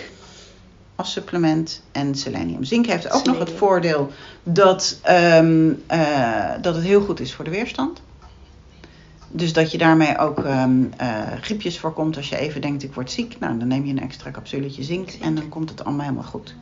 als 0.94 1.12
supplement 1.12 1.82
en 1.92 2.14
selenium. 2.14 2.64
Zink 2.64 2.86
heeft 2.86 3.10
ook 3.10 3.24
nog 3.24 3.38
het 3.38 3.50
voordeel 3.50 4.10
dat, 4.42 4.98
ehm, 5.02 5.72
eh, 5.86 6.52
dat 6.60 6.74
het 6.74 6.84
heel 6.84 7.00
goed 7.00 7.20
is 7.20 7.34
voor 7.34 7.44
de 7.44 7.50
weerstand. 7.50 8.02
Dus 9.28 9.52
dat 9.52 9.70
je 9.70 9.78
daarmee 9.78 10.18
ook 10.18 10.44
ehm, 10.44 10.84
eh, 10.96 11.22
griepjes 11.40 11.78
voorkomt 11.78 12.16
als 12.16 12.28
je 12.28 12.36
even 12.36 12.60
denkt 12.60 12.82
ik 12.82 12.94
word 12.94 13.10
ziek. 13.10 13.36
Nou, 13.40 13.58
dan 13.58 13.68
neem 13.68 13.84
je 13.84 13.90
een 13.90 14.00
extra 14.00 14.30
capsuletje 14.30 14.82
zink 14.82 15.10
en 15.20 15.34
dan 15.34 15.48
komt 15.48 15.70
het 15.70 15.84
allemaal 15.84 16.04
helemaal 16.04 16.30
goed. 16.30 16.54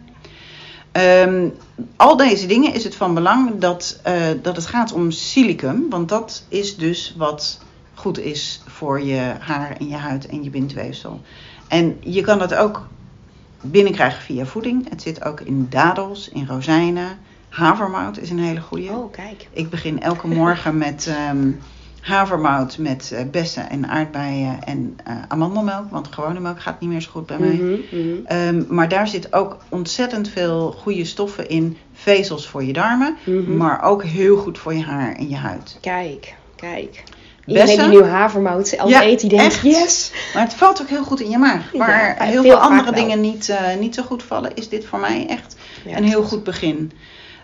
Ehm, 0.92 1.49
al 1.96 2.16
deze 2.16 2.46
dingen 2.46 2.75
is 2.75 2.84
het 2.84 2.94
van 2.94 3.14
belang 3.14 3.58
dat, 3.58 4.00
eh, 4.02 4.14
dat 4.42 4.56
het 4.56 4.66
gaat 4.66 4.92
om 4.92 5.11
silicum. 5.11 5.87
Want 5.90 6.08
dat 6.08 6.44
is 6.49 6.76
dus 6.76 7.14
wat 7.16 7.61
goed 8.02 8.18
is 8.18 8.62
voor 8.66 9.02
je 9.02 9.32
haar 9.38 9.76
en 9.78 9.88
je 9.88 9.97
huid 9.97 10.26
en 10.26 10.42
je 10.44 10.50
bindweefsel. 10.50 11.21
En 11.68 11.97
je 12.00 12.21
kan 12.21 12.38
dat 12.38 12.54
ook 12.54 12.87
binnenkrijgen 13.61 14.23
via 14.23 14.44
voeding. 14.44 14.88
Het 14.90 15.02
zit 15.02 15.25
ook 15.25 15.40
in 15.40 15.66
dadels, 15.71 16.28
in 16.28 16.47
rozijnen. 16.47 17.18
Havermout 17.49 18.18
is 18.18 18.30
een 18.30 18.38
hele 18.38 18.61
goede. 18.61 18.88
Oh, 18.88 19.12
kijk. 19.12 19.49
Ik 19.52 19.71
begin 19.71 20.00
elke 20.02 20.26
morgen 20.26 20.78
met 20.87 21.06
ehm, 21.06 21.50
havermout 22.00 22.78
met 22.78 23.12
eh, 23.12 23.25
bessen 23.30 23.71
en 23.71 23.88
aardbeien 23.88 24.64
en 24.64 24.97
eh, 25.04 25.14
amandelmelk. 25.28 25.90
Want 25.90 26.09
gewone 26.12 26.40
melk 26.40 26.61
gaat 26.61 26.80
niet 26.80 26.90
meer 26.90 27.00
zo 27.00 27.11
goed 27.11 27.26
bij 27.26 27.38
mij. 27.38 27.54
Mhm, 27.54 27.76
mhm. 27.90 28.25
Ehm, 28.25 28.62
maar 28.68 28.88
daar 28.88 29.09
zit 29.09 29.32
ook 29.32 29.56
ontzettend 29.68 30.28
veel 30.28 30.73
goede 30.73 31.04
stoffen 31.04 31.49
in. 31.49 31.76
Vezels 31.92 32.49
voor 32.49 32.64
je 32.64 32.73
darmen, 32.73 33.16
Mhm. 33.25 33.56
maar 33.56 33.82
ook 33.82 34.04
heel 34.04 34.37
goed 34.37 34.59
voor 34.59 34.75
je 34.75 34.82
haar 34.82 35.14
en 35.14 35.28
je 35.28 35.37
huid. 35.37 35.78
Kijk, 35.80 36.35
kijk. 36.56 37.02
Iedereen 37.52 37.76
Bessen? 37.76 37.90
die 37.92 38.02
nu 38.02 38.09
havermout 38.09 38.78
al 38.78 38.88
Ja, 38.88 39.02
eet, 39.02 39.21
die 39.21 39.28
denkt, 39.28 39.44
echt. 39.44 39.62
yes. 39.62 40.12
Maar 40.35 40.42
het 40.42 40.54
valt 40.54 40.80
ook 40.82 40.88
heel 40.88 41.04
goed 41.04 41.21
in 41.21 41.30
je 41.30 41.38
maag. 41.38 41.71
Waar 41.73 42.16
ja, 42.18 42.25
heel 42.25 42.42
veel 42.42 42.56
andere 42.56 42.90
wel. 42.90 43.00
dingen 43.00 43.21
niet, 43.21 43.49
eh, 43.49 43.76
niet 43.78 43.94
zo 43.94 44.02
goed 44.02 44.23
vallen, 44.23 44.54
is 44.54 44.68
dit 44.68 44.85
voor 44.87 44.99
mij 44.99 45.26
echt 45.28 45.56
Ja, 45.85 45.97
een 45.97 46.04
heel 46.04 46.23
goed 46.23 46.44
begin. 46.44 46.92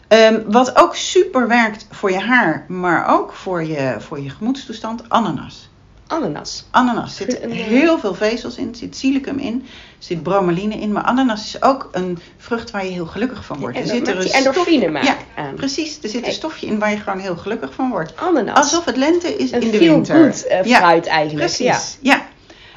Ehm, 0.09 0.41
wat 0.47 0.77
ook 0.77 0.95
super 0.97 1.49
werkt 1.49 1.87
voor 1.91 2.11
je 2.11 2.19
haar, 2.21 2.65
maar 2.69 3.09
ook 3.09 3.33
voor 3.33 3.65
je, 3.65 3.95
voor 3.99 4.21
je 4.21 4.31
gemoedstoestand, 4.31 5.09
ananas. 5.09 5.69
Ananas. 6.09 6.65
Ananas 6.71 7.17
zit 7.17 7.43
een, 7.43 7.51
eh, 7.51 7.57
heel 7.57 7.99
veel 7.99 8.15
vezels 8.15 8.57
in, 8.57 8.75
zit 8.75 8.97
silicum 8.97 9.39
in, 9.39 9.67
zit 9.99 10.23
bromeline 10.23 10.75
in. 10.75 10.93
Maar 10.93 11.03
ananas 11.03 11.45
is 11.45 11.63
ook 11.63 11.89
een 11.93 12.19
vrucht 12.37 12.71
waar 12.71 12.85
je 12.85 12.91
heel 12.91 13.07
gelukkig 13.07 13.45
van 13.45 13.59
wordt. 13.59 13.77
Er 13.79 13.87
zit 13.87 14.09
er 14.09 14.17
een 14.21 14.31
endorfine 14.31 15.03
Ja, 15.03 15.17
aan. 15.37 15.55
precies. 15.55 15.99
Er 16.03 16.09
zit 16.09 16.27
een 16.27 16.33
stofje 16.33 16.67
in 16.67 16.79
waar 16.79 16.91
je 16.91 16.97
gewoon 16.97 17.19
heel 17.19 17.37
gelukkig 17.37 17.75
van 17.75 17.91
wordt. 17.91 18.13
Ananas. 18.17 18.57
Alsof 18.57 18.85
het 18.85 18.97
lente 18.97 19.37
is 19.37 19.53
een 19.53 19.63
in 19.63 19.71
de 19.71 19.79
winter. 19.79 20.45
eh, 20.49 20.65
Ja. 20.65 20.77
fruit 20.79 21.07
eigenlijk. 21.07 21.47
Precies, 21.55 21.99
ja. 22.01 22.27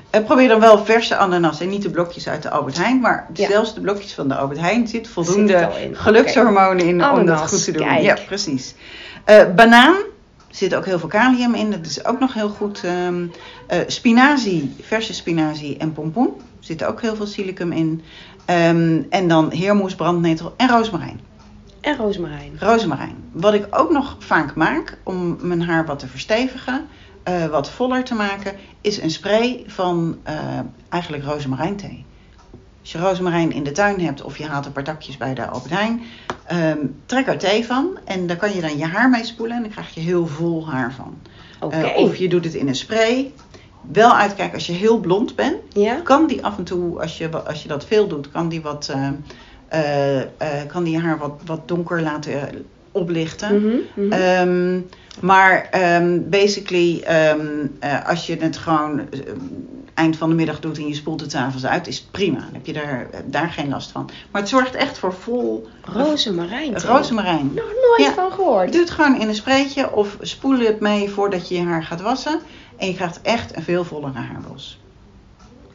Eh, 0.10 0.24
probeer 0.24 0.48
dan 0.48 0.60
wel 0.60 0.86
verse 0.86 1.16
ananas 1.16 1.60
en 1.62 1.70
niet 1.70 1.82
de 1.82 1.90
blokjes 1.90 2.28
uit 2.28 2.44
de 2.44 2.50
Albert 2.50 2.78
Heijn. 2.78 3.00
Maar 3.00 3.28
zelfs 3.34 3.74
de 3.74 3.82
blokjes 3.82 4.14
van 4.14 4.28
de 4.28 4.36
Albert 4.36 4.60
Heijn 4.60 4.88
zit 4.88 5.08
voldoende 5.08 5.70
in. 5.84 5.96
gelukshormonen 5.96 6.86
in 6.86 7.06
om 7.10 7.26
dat 7.26 7.40
goed 7.50 7.64
te 7.64 7.72
doen. 7.72 7.88
kijk. 7.88 8.02
Ja, 8.02 8.18
precies. 8.26 8.74
Eh, 9.26 9.44
banaan 9.56 9.96
zit 10.52 10.76
ook 10.76 10.86
heel 10.86 11.00
veel 11.00 11.10
kalium 11.10 11.56
in. 11.56 11.72
Dat 11.72 11.86
is 11.86 12.06
ook 12.06 12.20
nog 12.20 12.34
heel 12.34 12.50
goed. 12.50 12.84
Ehm 12.84 13.26
eh, 13.72 13.80
spinazie, 13.88 14.76
verse 14.82 15.14
spinazie 15.14 15.78
en 15.78 15.94
pompoen. 15.94 16.28
Er 16.38 16.66
zit 16.66 16.84
ook 16.84 17.02
heel 17.02 17.16
veel 17.16 17.26
silicum 17.26 17.72
in. 17.72 18.02
Ehm, 18.46 19.02
en 19.10 19.28
dan 19.28 19.52
heermoes, 19.52 19.96
brandnetel 19.96 20.54
en 20.58 20.70
rozemarijn. 20.70 21.20
En 21.82 21.98
rozemarijn. 21.98 22.58
Rozemarijn. 22.60 23.16
Wat 23.32 23.54
ik 23.54 23.68
ook 23.70 23.92
nog 23.92 24.16
vaak 24.20 24.56
maak 24.56 24.98
om 25.04 25.38
mijn 25.42 25.62
haar 25.62 25.86
wat 25.86 26.00
te 26.00 26.08
verstevigen, 26.08 26.88
eh, 27.24 27.46
wat 27.46 27.70
voller 27.70 28.04
te 28.04 28.14
maken, 28.14 28.56
is 28.82 29.02
een 29.02 29.12
spray 29.12 29.64
van 29.68 30.18
eh, 30.24 30.60
eigenlijk 30.90 31.24
rozemarijnthee. 31.24 32.06
Als 32.82 32.92
je 32.92 32.98
rozemarijn 32.98 33.52
in 33.52 33.64
de 33.64 33.72
tuin 33.72 34.02
hebt 34.02 34.22
of 34.22 34.38
je 34.38 34.46
haalt 34.46 34.66
een 34.66 34.72
paar 34.72 34.84
takjes 34.84 35.18
bij 35.18 35.34
de 35.34 35.46
Albert 35.46 35.74
Heijn, 35.74 36.02
ehm, 36.46 36.78
trek 37.06 37.28
er 37.28 37.38
thee 37.38 37.66
van 37.66 38.00
en 38.06 38.28
daar 38.28 38.38
kan 38.38 38.54
je 38.54 38.62
dan 38.62 38.78
je 38.78 38.86
haar 38.86 39.10
mee 39.10 39.24
spoelen 39.26 39.56
en 39.56 39.62
dan 39.62 39.72
krijg 39.72 39.94
je 39.94 40.02
heel 40.02 40.28
vol 40.28 40.70
haar 40.70 40.94
van. 40.94 41.18
Eh, 41.72 41.98
of 41.98 42.16
je 42.16 42.30
doet 42.30 42.44
het 42.44 42.54
in 42.54 42.68
een 42.68 42.76
spray. 42.76 43.32
Wel 43.92 44.16
uitkijken 44.16 44.54
als 44.54 44.66
je 44.66 44.74
heel 44.74 45.00
blond 45.00 45.36
bent, 45.36 45.58
Ja? 45.70 45.96
kan 46.04 46.28
die 46.28 46.46
af 46.46 46.58
en 46.58 46.64
toe, 46.64 47.02
als 47.02 47.18
je, 47.18 47.30
als 47.44 47.62
je 47.62 47.68
dat 47.68 47.86
veel 47.86 48.08
doet, 48.08 48.32
kan 48.32 48.50
die, 48.50 48.62
wat, 48.62 48.90
eh, 48.90 49.08
eh, 49.68 50.20
eh, 50.22 50.68
kan 50.68 50.84
die 50.84 50.94
je 50.94 51.00
haar 51.00 51.18
wat, 51.18 51.42
wat 51.46 51.68
donker 51.68 52.02
laten 52.02 52.66
oplichten. 52.92 53.62
Mhm, 53.66 53.76
mhm. 53.94 54.12
Ehm, 54.12 54.80
maar 55.22 55.68
ehm, 55.72 56.20
basically, 56.30 57.02
ehm, 57.04 57.46
eh, 57.80 58.08
als 58.10 58.26
je 58.28 58.36
het 58.40 58.58
gewoon 58.58 59.02
eind 59.94 60.18
van 60.18 60.30
de 60.30 60.36
middag 60.36 60.60
doet 60.60 60.78
en 60.78 60.88
je 60.88 60.94
spoelt 60.96 61.22
het 61.22 61.36
avonds 61.36 61.66
uit, 61.66 61.88
is 61.88 61.98
het 61.98 62.12
prima. 62.12 62.40
Dan 62.40 62.50
heb 62.54 62.66
je 62.66 62.74
daar, 62.74 63.08
eh, 63.12 63.20
daar 63.26 63.50
geen 63.50 63.70
last 63.70 63.92
van. 63.92 64.10
Maar 64.32 64.42
het 64.42 64.50
zorgt 64.50 64.76
echt 64.76 64.98
voor 64.98 65.14
vol 65.14 65.68
Rozemarijn. 65.82 66.82
rozemarijn. 66.82 67.52
Nog 67.56 67.66
nooit 67.66 68.10
Ja. 68.10 68.14
van 68.14 68.32
gehoord. 68.32 68.72
Doe 68.72 68.82
het 68.82 68.90
gewoon 68.90 69.20
in 69.20 69.28
een 69.28 69.36
spreetje 69.36 69.92
of 69.94 70.18
spoel 70.22 70.60
het 70.60 70.80
mee 70.80 71.10
voordat 71.10 71.48
je 71.50 71.56
je 71.56 71.62
haar 71.64 71.84
gaat 71.84 72.02
wassen. 72.02 72.40
En 72.78 72.88
je 72.88 72.94
krijgt 72.94 73.22
echt 73.22 73.56
een 73.56 73.64
veel 73.64 73.84
vollere 73.84 74.20
haarbos. 74.20 74.80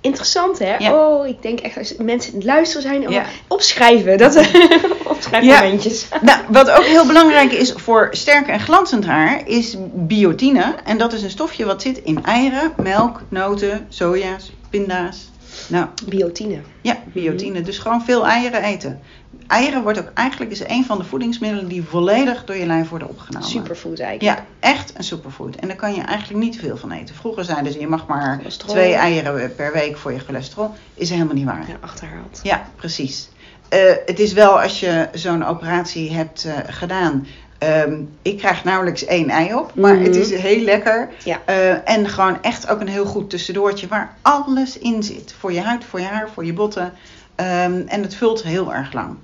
Interessant 0.07 0.59
hè? 0.59 0.77
Ja. 0.77 0.93
Oh, 0.95 1.27
ik 1.27 1.43
denk 1.43 1.61
echt 1.61 1.79
als 1.79 1.95
mensen 1.97 2.31
aan 2.33 2.39
het 2.39 2.47
luisteren 2.47 2.83
zijn, 2.83 3.07
oh, 3.07 3.13
Ja. 3.13 3.25
opschrijven. 3.49 4.19
Dat, 4.19 4.37
opschrijfmomentjes. 5.05 6.09
Nou, 6.23 6.39
wat 6.49 6.71
ook 6.71 6.85
heel 6.85 7.07
belangrijk 7.07 7.53
is 7.53 7.73
voor 7.77 8.09
sterk 8.11 8.47
en 8.49 8.61
glanzend 8.61 9.05
haar, 9.05 9.43
is 9.45 9.77
biotine. 9.95 10.75
En 10.85 10.99
dat 10.99 11.13
is 11.13 11.23
een 11.23 11.31
stofje 11.31 11.65
wat 11.65 11.83
zit 11.83 11.99
in 11.99 12.25
eieren, 12.25 12.73
melk, 12.83 13.23
noten, 13.29 13.87
soja's, 13.89 14.53
pinda's. 14.71 15.31
Nou, 15.69 15.87
Biotine. 16.09 16.59
ja, 16.83 16.97
biotine. 17.13 17.63
Dus 17.63 17.79
gewoon 17.79 18.03
veel 18.05 18.27
eieren 18.27 18.63
eten. 18.63 19.01
Eieren 19.47 19.83
wordt 19.83 19.99
ook 19.99 20.11
eigenlijk 20.15 20.51
is 20.51 20.63
een 20.69 20.85
van 20.85 20.99
de 20.99 21.05
voedingsmiddelen 21.05 21.69
die 21.69 21.83
volledig 21.83 22.45
door 22.45 22.57
je 22.57 22.67
lijf 22.67 22.89
worden 22.89 23.09
opgenomen. 23.09 23.49
Superfood 23.49 24.01
eigenlijk. 24.01 24.39
Ja, 24.39 24.45
echt 24.69 24.93
een 24.97 25.05
superfood. 25.05 25.57
En 25.57 25.69
daar 25.69 25.77
kan 25.77 25.95
je 25.95 26.01
eigenlijk 26.03 26.45
niet 26.45 26.59
veel 26.59 26.77
van 26.77 26.91
eten. 26.93 27.15
Vroeger 27.15 27.45
zeiden 27.45 27.73
ze, 27.73 27.81
je 27.81 27.87
mag 27.89 28.07
maar 28.07 28.37
Cholesterol. 28.37 28.75
twee 28.75 28.95
eieren 28.95 29.55
per 29.55 29.73
week 29.73 29.97
voor 29.97 30.13
je 30.13 30.19
cholesterol. 30.19 30.75
Is 30.95 31.11
helemaal 31.11 31.35
niet 31.35 31.45
waar. 31.45 31.65
Ja, 31.69 31.77
achterhaald. 31.81 32.41
Ja, 32.43 32.67
precies. 32.77 33.29
Eh, 33.69 33.81
het 34.07 34.19
is 34.19 34.33
wel 34.33 34.61
als 34.61 34.81
je 34.81 35.09
zo'n 35.13 35.45
operatie 35.45 36.13
hebt 36.13 36.45
eh, 36.45 36.53
gedaan. 36.67 37.27
ehm, 37.59 38.01
ik 38.23 38.39
krijg 38.39 38.65
nauwelijks 38.65 39.05
één 39.05 39.31
ei 39.31 39.55
op, 39.55 39.75
maar 39.75 39.95
Mhm. 39.95 40.05
het 40.05 40.17
is 40.17 40.31
heel 40.35 40.61
lekker. 40.65 41.09
Ja. 41.25 41.41
Eh, 41.45 41.89
en 41.91 42.09
gewoon 42.09 42.43
echt 42.43 42.69
ook 42.69 42.81
een 42.81 42.89
heel 42.89 43.05
goed 43.07 43.31
tussendoortje 43.31 43.87
waar 43.89 44.15
alles 44.23 44.79
in 44.79 45.03
zit. 45.03 45.35
Voor 45.39 45.53
je 45.53 45.61
huid, 45.61 45.85
voor 45.85 46.01
je 46.01 46.07
haar, 46.07 46.29
voor 46.35 46.45
je 46.45 46.53
botten. 46.53 46.93
Ehm, 47.37 47.83
en 47.87 48.03
het 48.03 48.15
vult 48.15 48.43
heel 48.43 48.75
erg 48.75 48.93
lang. 48.93 49.17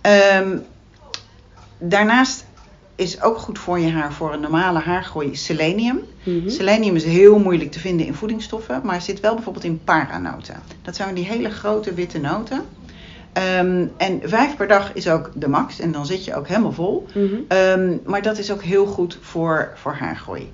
Ehm, 0.00 0.58
daarnaast 1.78 2.46
is 2.94 3.22
ook 3.22 3.38
goed 3.38 3.58
voor 3.58 3.78
je 3.78 3.90
haar, 3.90 4.12
voor 4.12 4.32
een 4.32 4.40
normale 4.40 4.78
haargroei, 4.78 5.36
selenium. 5.36 6.00
Mhm. 6.22 6.48
Selenium 6.48 6.96
is 6.96 7.04
heel 7.04 7.38
moeilijk 7.38 7.70
te 7.70 7.78
vinden 7.80 8.06
in 8.06 8.14
voedingsstoffen, 8.14 8.80
maar 8.84 9.02
zit 9.02 9.20
wel 9.20 9.34
bijvoorbeeld 9.34 9.64
in 9.64 9.84
paranoten. 9.84 10.62
Dat 10.82 10.96
zijn 10.96 11.14
die 11.14 11.24
hele 11.24 11.50
grote 11.50 11.94
witte 11.94 12.18
noten. 12.18 12.62
Ehm, 13.32 13.86
en 13.96 14.20
vijf 14.24 14.56
per 14.56 14.68
dag 14.68 14.92
is 14.92 15.08
ook 15.08 15.30
de 15.34 15.48
max 15.48 15.80
en 15.80 15.92
dan 15.92 16.06
zit 16.06 16.24
je 16.24 16.34
ook 16.34 16.48
helemaal 16.48 16.72
vol. 16.72 17.06
Mhm. 17.14 17.96
Maar 18.04 18.22
dat 18.22 18.38
is 18.38 18.52
ook 18.52 18.62
heel 18.62 18.86
goed 18.86 19.18
voor, 19.20 19.72
voor 19.74 19.94
haargroei. 19.94 20.52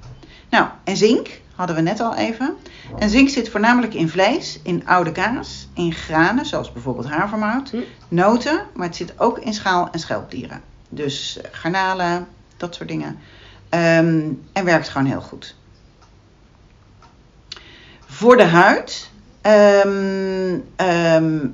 Nou, 0.51 0.67
en 0.85 0.97
zink 0.97 1.41
hadden 1.55 1.77
we 1.77 1.83
net 1.83 2.01
al 2.01 2.15
even. 2.17 2.57
En 2.99 3.11
zink 3.11 3.29
zit 3.29 3.49
voornamelijk 3.51 3.95
in 3.95 4.09
vlees, 4.09 4.61
in 4.63 4.87
oude 4.87 5.13
kaas, 5.13 5.69
in 5.75 5.93
granen, 5.93 6.47
zoals 6.47 6.73
bijvoorbeeld 6.73 7.09
havermout, 7.09 7.71
Hm. 7.71 7.77
noten, 8.09 8.61
maar 8.75 8.87
het 8.87 8.97
zit 8.97 9.15
ook 9.21 9.39
in 9.39 9.55
schaal- 9.55 9.89
en 9.93 9.99
schelpdieren. 9.99 10.61
Dus 10.89 11.41
eh, 11.41 11.49
garnalen, 11.53 12.27
dat 12.57 12.75
soort 12.75 12.89
dingen. 12.89 13.19
Ehm, 13.69 14.29
en 14.53 14.65
werkt 14.65 14.89
gewoon 14.89 15.07
heel 15.07 15.21
goed. 15.21 15.55
Voor 18.07 18.37
de 18.37 18.43
huid. 18.45 19.13
ehm, 19.41 20.59
ehm, 20.77 21.47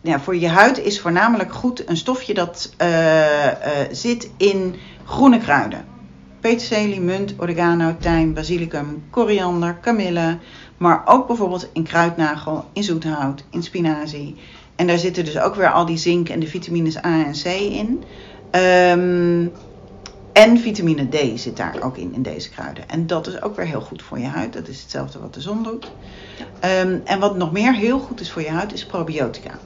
ja, 0.00 0.20
voor 0.20 0.36
je 0.36 0.48
huid 0.48 0.78
is 0.78 1.00
voornamelijk 1.00 1.52
goed 1.54 1.88
een 1.88 1.96
stofje 1.96 2.34
dat 2.34 2.72
eh, 2.76 3.46
eh, 3.46 3.88
zit 3.92 4.30
in 4.36 4.76
groene 5.04 5.38
kruiden. 5.38 5.86
Peterselie, 6.46 7.00
munt, 7.00 7.34
oregano, 7.38 7.96
tijm, 8.00 8.34
basilicum, 8.34 9.04
koriander, 9.10 9.74
kamille. 9.74 10.38
Maar 10.76 11.02
ook 11.04 11.26
bijvoorbeeld 11.26 11.68
in 11.72 11.82
kruidnagel, 11.82 12.64
in 12.72 12.82
zoethout, 12.82 13.44
in 13.50 13.62
spinazie. 13.62 14.36
En 14.76 14.86
daar 14.86 14.98
zitten 14.98 15.24
dus 15.24 15.38
ook 15.38 15.54
weer 15.54 15.70
al 15.70 15.86
die 15.86 15.96
zink 15.96 16.28
en 16.28 16.40
de 16.40 16.46
vitamines 16.46 16.96
A 16.96 17.24
en 17.24 17.32
C 17.32 17.44
in. 17.44 18.04
Ehm, 18.50 19.46
En 20.32 20.58
vitamine 20.58 21.08
D 21.08 21.40
zit 21.40 21.56
daar 21.56 21.76
ook 21.82 21.96
in, 21.96 22.14
in 22.14 22.22
deze 22.22 22.50
kruiden. 22.50 22.88
En 22.88 23.06
dat 23.06 23.26
is 23.26 23.42
ook 23.42 23.56
weer 23.56 23.66
heel 23.66 23.80
goed 23.80 24.02
voor 24.02 24.18
je 24.18 24.26
huid. 24.26 24.52
Dat 24.52 24.68
is 24.68 24.80
hetzelfde 24.80 25.18
wat 25.18 25.34
de 25.34 25.40
zon 25.40 25.62
doet. 25.62 25.90
Ehm, 26.60 26.98
en 27.04 27.20
wat 27.20 27.36
nog 27.36 27.52
meer 27.52 27.74
heel 27.74 27.98
goed 27.98 28.20
is 28.20 28.32
voor 28.32 28.42
je 28.42 28.50
huid, 28.50 28.72
is 28.72 28.86
probiotica. 28.86 29.58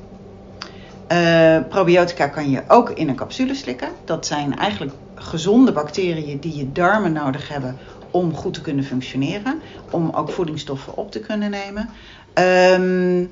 Eh, 1.07 1.59
probiotica 1.69 2.27
kan 2.29 2.51
je 2.51 2.63
ook 2.69 2.91
in 2.91 3.09
een 3.09 3.17
capsule 3.17 3.55
slikken. 3.55 3.89
Dat 4.05 4.27
zijn 4.27 4.57
eigenlijk 4.57 4.93
gezonde 5.21 5.73
bacteriën 5.73 6.41
die 6.41 6.57
je 6.57 6.73
darmen 6.73 7.13
nodig 7.13 7.49
hebben 7.49 7.79
om 8.11 8.35
goed 8.35 8.55
te 8.55 8.61
kunnen 8.61 8.85
functioneren. 8.85 9.61
Om 9.91 10.11
ook 10.11 10.31
voedingsstoffen 10.31 10.97
op 10.97 11.11
te 11.11 11.21
kunnen 11.21 11.51
nemen. 11.51 11.91
Ehm, 12.35 13.27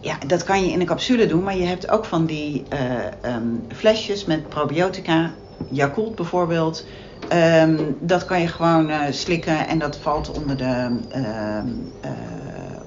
ja, 0.00 0.18
dat 0.26 0.44
kan 0.44 0.64
je 0.64 0.72
in 0.72 0.80
een 0.80 0.86
capsule 0.86 1.26
doen, 1.26 1.42
maar 1.42 1.56
je 1.56 1.64
hebt 1.64 1.90
ook 1.90 2.04
van 2.04 2.26
die 2.26 2.66
eh, 2.68 3.06
ehm, 3.22 3.54
flesjes 3.68 4.24
met 4.24 4.48
probiotica. 4.48 5.34
Yakult 5.68 6.14
bijvoorbeeld. 6.14 6.86
Ehm, 7.28 7.76
dat 8.00 8.24
kan 8.24 8.40
je 8.40 8.48
gewoon 8.48 8.90
uh, 8.90 9.00
slikken 9.10 9.66
en 9.68 9.78
dat 9.78 9.96
valt 9.96 10.30
onder 10.30 10.56
de, 10.56 10.98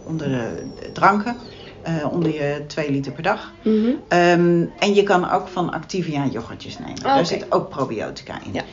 onder 0.04 0.28
de 0.28 0.72
dranken. 0.94 1.36
Uh, 1.88 2.12
onder 2.12 2.34
je 2.34 2.63
2 2.67 2.91
liter 2.91 3.12
per 3.12 3.24
dag. 3.24 3.52
Mm 3.62 3.84
-hmm. 3.84 4.20
um, 4.20 4.72
en 4.80 4.94
je 4.94 5.04
kan 5.04 5.32
ook 5.32 5.48
van 5.48 5.72
Activia 5.72 6.26
yoghurtjes 6.26 6.80
nemen. 6.80 6.98
Oh, 6.98 7.04
Daar 7.04 7.12
okay. 7.12 7.26
zit 7.26 7.52
ook 7.52 7.70
probiotica 7.70 8.39
in. 8.46 8.54
Ja. 8.54 8.63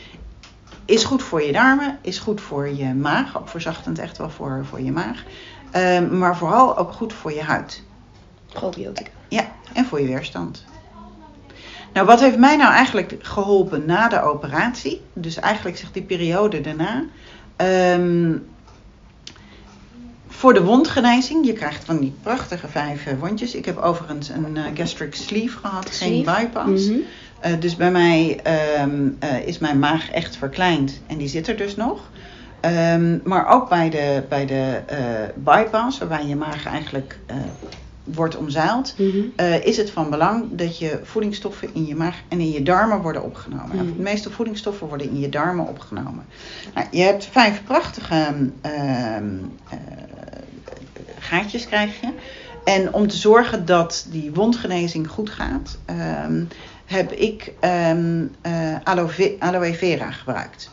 Is 0.84 1.04
goed 1.04 1.22
voor 1.22 1.42
je 1.42 1.52
darmen, 1.52 1.98
is 2.02 2.18
goed 2.18 2.40
voor 2.40 2.68
je 2.68 2.94
maag. 2.94 3.38
Ook 3.38 3.48
verzachtend 3.48 3.98
echt 3.98 4.18
wel 4.18 4.30
voor, 4.30 4.64
voor 4.68 4.80
je 4.80 4.92
maag. 4.92 5.24
Um, 5.76 6.18
maar 6.18 6.36
vooral 6.36 6.76
ook 6.78 6.92
goed 6.92 7.12
voor 7.12 7.32
je 7.32 7.42
huid. 7.42 7.82
Probiotica. 8.52 9.10
Ja, 9.28 9.48
en 9.72 9.84
voor 9.84 10.00
je 10.00 10.06
weerstand. 10.06 10.64
Nou, 11.92 12.06
wat 12.06 12.20
heeft 12.20 12.38
mij 12.38 12.56
nou 12.56 12.72
eigenlijk 12.72 13.16
geholpen 13.18 13.86
na 13.86 14.08
de 14.08 14.22
operatie? 14.22 15.02
Dus 15.12 15.36
eigenlijk 15.36 15.76
zegt 15.76 15.94
die 15.94 16.02
periode 16.02 16.60
daarna. 16.60 17.04
Um, 17.94 18.46
voor 20.38 20.54
de 20.54 20.62
wondgenezing, 20.62 21.46
je 21.46 21.52
krijgt 21.52 21.84
van 21.84 21.98
die 21.98 22.14
prachtige 22.22 22.68
vijf 22.68 23.06
uh, 23.06 23.12
wondjes. 23.18 23.54
Ik 23.54 23.64
heb 23.64 23.78
overigens 23.78 24.28
een 24.28 24.56
uh, 24.56 24.64
gastric 24.74 25.14
sleeve 25.14 25.58
gehad, 25.58 25.90
geen 25.90 26.24
bypass. 26.24 26.86
Mm 26.86 26.92
-hmm. 26.92 27.52
uh, 27.52 27.60
dus 27.60 27.76
bij 27.76 27.90
mij 27.90 28.40
um, 28.80 29.18
is 29.44 29.58
mijn 29.58 29.78
maag 29.78 30.10
echt 30.10 30.36
verkleind 30.36 31.00
en 31.06 31.18
die 31.18 31.28
zit 31.28 31.48
er 31.48 31.56
dus 31.56 31.76
nog. 31.76 32.10
Um, 32.92 33.20
maar 33.24 33.48
ook 33.48 33.68
bij 33.68 33.90
de, 33.90 34.22
bij 34.28 34.46
de 34.46 34.80
bypass, 35.34 35.98
waarbij 35.98 36.26
je 36.26 36.36
maag 36.36 36.66
eigenlijk 36.66 37.18
wordt 38.14 38.36
omzeild, 38.36 38.94
mm 38.98 39.10
-hmm. 39.10 39.32
uh, 39.36 39.64
is 39.64 39.76
het 39.76 39.90
van 39.90 40.10
belang 40.10 40.44
dat 40.50 40.78
je 40.78 41.00
voedingsstoffen 41.02 41.68
in 41.72 41.86
je 41.86 41.94
maag 41.94 42.16
en 42.28 42.40
in 42.40 42.50
je 42.50 42.62
darmen 42.62 43.00
worden 43.00 43.24
opgenomen. 43.24 43.76
Mm 43.76 43.78
-hmm. 43.78 43.96
De 43.96 44.02
meeste 44.02 44.30
voedingsstoffen 44.30 44.88
worden 44.88 45.10
in 45.10 45.20
je 45.20 45.28
darmen 45.28 45.66
opgenomen. 45.66 46.24
Nou, 46.74 46.86
je 46.90 47.02
hebt 47.02 47.26
vijf 47.26 47.64
prachtige 47.64 48.50
uh, 48.66 48.72
uh, 48.72 49.78
gaatjes 51.18 51.66
krijg 51.66 52.00
je. 52.00 52.08
En 52.64 52.94
om 52.94 53.06
te 53.06 53.16
zorgen 53.16 53.66
dat 53.66 54.06
die 54.10 54.32
wondgenezing 54.32 55.08
goed 55.08 55.30
gaat, 55.30 55.78
ehm, 55.84 56.44
heb 56.86 57.12
ik 57.12 57.52
um, 57.90 58.34
aloe, 58.82 59.36
aloe 59.38 59.74
vera 59.74 60.10
gebruikt. 60.10 60.70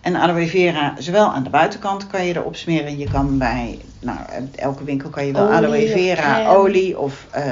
En 0.00 0.16
aloe 0.16 0.46
vera, 0.46 0.94
zowel 0.98 1.26
aan 1.26 1.42
de 1.42 1.50
buitenkant 1.50 2.06
kan 2.06 2.26
je 2.26 2.36
erop 2.36 2.56
smeren. 2.56 2.98
Je 2.98 3.10
kan 3.10 3.38
bij, 3.38 3.78
nou, 4.00 4.18
elke 4.54 4.84
winkel 4.84 5.10
kan 5.10 5.26
je 5.26 5.32
wel 5.32 5.42
olie, 5.42 5.56
aloe 5.56 5.88
vera 5.88 6.46
olie 6.46 6.98
of 6.98 7.26
uh, 7.36 7.42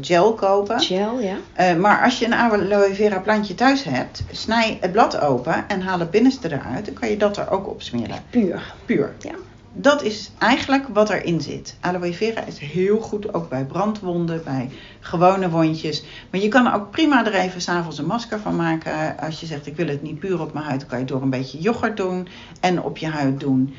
gel 0.00 0.34
kopen. 0.34 0.80
Gel, 0.80 1.20
ja. 1.20 1.36
Uh, 1.60 1.80
maar 1.80 2.04
als 2.04 2.18
je 2.18 2.24
een 2.24 2.34
aloe 2.34 2.94
vera 2.94 3.18
plantje 3.18 3.54
thuis 3.54 3.84
hebt, 3.84 4.22
snij 4.30 4.78
het 4.80 4.92
blad 4.92 5.20
open 5.20 5.64
en 5.68 5.80
haal 5.80 5.98
het 5.98 6.10
binnenste 6.10 6.52
eruit. 6.52 6.84
Dan 6.84 6.94
kan 6.94 7.08
je 7.08 7.16
dat 7.16 7.36
er 7.36 7.50
ook 7.50 7.68
op 7.68 7.82
smeren. 7.82 8.16
Puur. 8.30 8.74
Puur. 8.84 9.12
Ja. 9.18 9.34
Dat 9.72 10.02
is 10.02 10.30
eigenlijk 10.38 10.88
wat 10.88 11.10
erin 11.10 11.40
zit. 11.40 11.76
Aloe 11.80 12.14
vera 12.14 12.44
is 12.44 12.58
heel 12.58 13.00
goed 13.00 13.34
ook 13.34 13.48
bij 13.48 13.64
brandwonden, 13.64 14.44
bij 14.44 14.70
gewone 15.00 15.50
wondjes. 15.50 16.04
Maar 16.30 16.40
je 16.40 16.48
kan 16.48 16.72
ook 16.72 16.90
prima 16.90 17.26
er 17.26 17.34
even 17.34 17.60
s'avonds 17.60 17.98
een 17.98 18.06
masker 18.06 18.40
van 18.40 18.56
maken. 18.56 19.18
Als 19.18 19.40
je 19.40 19.46
zegt 19.46 19.66
ik 19.66 19.76
wil 19.76 19.88
het 19.88 20.02
niet 20.02 20.18
puur 20.18 20.40
op 20.40 20.52
mijn 20.52 20.64
huid, 20.64 20.86
kan 20.86 20.98
je 20.98 21.04
door 21.04 21.22
een 21.22 21.30
beetje 21.30 21.58
yoghurt 21.58 21.96
doen 21.96 22.28
en 22.60 22.82
op 22.82 22.96
je 22.96 23.08
huid 23.08 23.40
doen. 23.40 23.74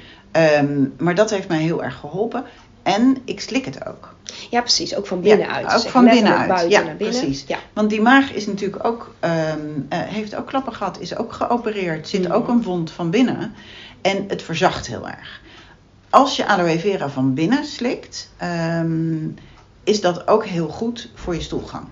Um, 0.61 0.93
maar 0.97 1.15
dat 1.15 1.29
heeft 1.29 1.47
mij 1.47 1.61
heel 1.61 1.83
erg 1.83 1.95
geholpen. 1.95 2.43
En 2.83 3.17
ik 3.25 3.41
slik 3.41 3.65
het 3.65 3.87
ook. 3.87 4.13
Ja, 4.49 4.61
precies. 4.61 4.95
Ook 4.95 5.07
van 5.07 5.21
binnenuit. 5.21 5.65
Ja, 5.65 5.75
ook 5.75 5.87
van 5.87 6.05
binnenuit. 6.05 6.47
Buiten 6.47 6.69
ja, 6.69 6.83
naar 6.83 6.95
binnen. 6.95 7.19
precies. 7.19 7.43
Ja. 7.47 7.57
Want 7.73 7.89
die 7.89 8.01
maag 8.01 8.33
is 8.33 8.45
natuurlijk 8.45 8.85
ook, 8.85 9.13
um, 9.23 9.87
uh, 9.93 9.99
heeft 9.99 10.35
ook 10.35 10.47
klappen 10.47 10.73
gehad, 10.73 10.99
is 10.99 11.17
ook 11.17 11.33
geopereerd, 11.33 12.07
zit 12.07 12.27
mm. 12.27 12.33
ook 12.33 12.47
een 12.47 12.63
wond 12.63 12.91
van 12.91 13.09
binnen. 13.09 13.53
En 14.01 14.25
het 14.27 14.41
verzacht 14.41 14.87
heel 14.87 15.07
erg 15.07 15.41
als 16.09 16.35
je 16.35 16.45
aloe 16.45 16.79
vera 16.79 17.09
van 17.09 17.33
binnen 17.33 17.65
slikt, 17.65 18.31
um, 18.81 19.35
is 19.83 20.01
dat 20.01 20.27
ook 20.27 20.45
heel 20.45 20.67
goed 20.67 21.09
voor 21.13 21.35
je 21.35 21.41
stoelgang. 21.41 21.85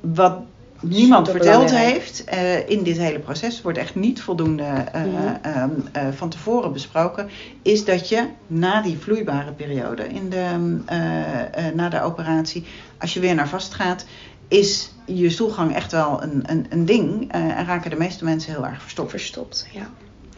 Wat 0.00 0.38
niemand 0.80 1.30
verteld 1.30 1.70
heeft 1.70 2.24
uh, 2.32 2.68
in 2.68 2.82
dit 2.82 2.96
hele 2.96 3.18
proces, 3.18 3.62
wordt 3.62 3.78
echt 3.78 3.94
niet 3.94 4.22
voldoende 4.22 4.62
uh, 4.62 5.04
mm-hmm. 5.04 5.62
um, 5.62 5.84
uh, 5.96 6.02
van 6.12 6.28
tevoren 6.28 6.72
besproken, 6.72 7.30
is 7.62 7.84
dat 7.84 8.08
je 8.08 8.26
na 8.46 8.82
die 8.82 8.98
vloeibare 8.98 9.52
periode, 9.52 10.08
in 10.08 10.30
de, 10.30 10.78
na 11.74 11.88
de 11.88 12.02
operatie, 12.02 12.66
als 12.98 13.14
je 13.14 13.20
weer 13.20 13.34
naar 13.34 13.48
vast 13.48 13.74
gaat, 13.74 14.04
is 14.48 14.92
je 15.04 15.30
stoelgang 15.30 15.74
echt 15.74 15.92
wel 15.92 16.22
een, 16.22 16.42
een, 16.46 16.66
een 16.68 16.84
ding 16.84 17.32
en 17.32 17.66
raken 17.66 17.90
de 17.90 17.96
meeste 17.96 18.24
mensen 18.24 18.52
heel 18.52 18.66
erg 18.66 18.82
verstopt. 18.82 19.10
Verstopt, 19.10 19.66
ja. 19.72 19.88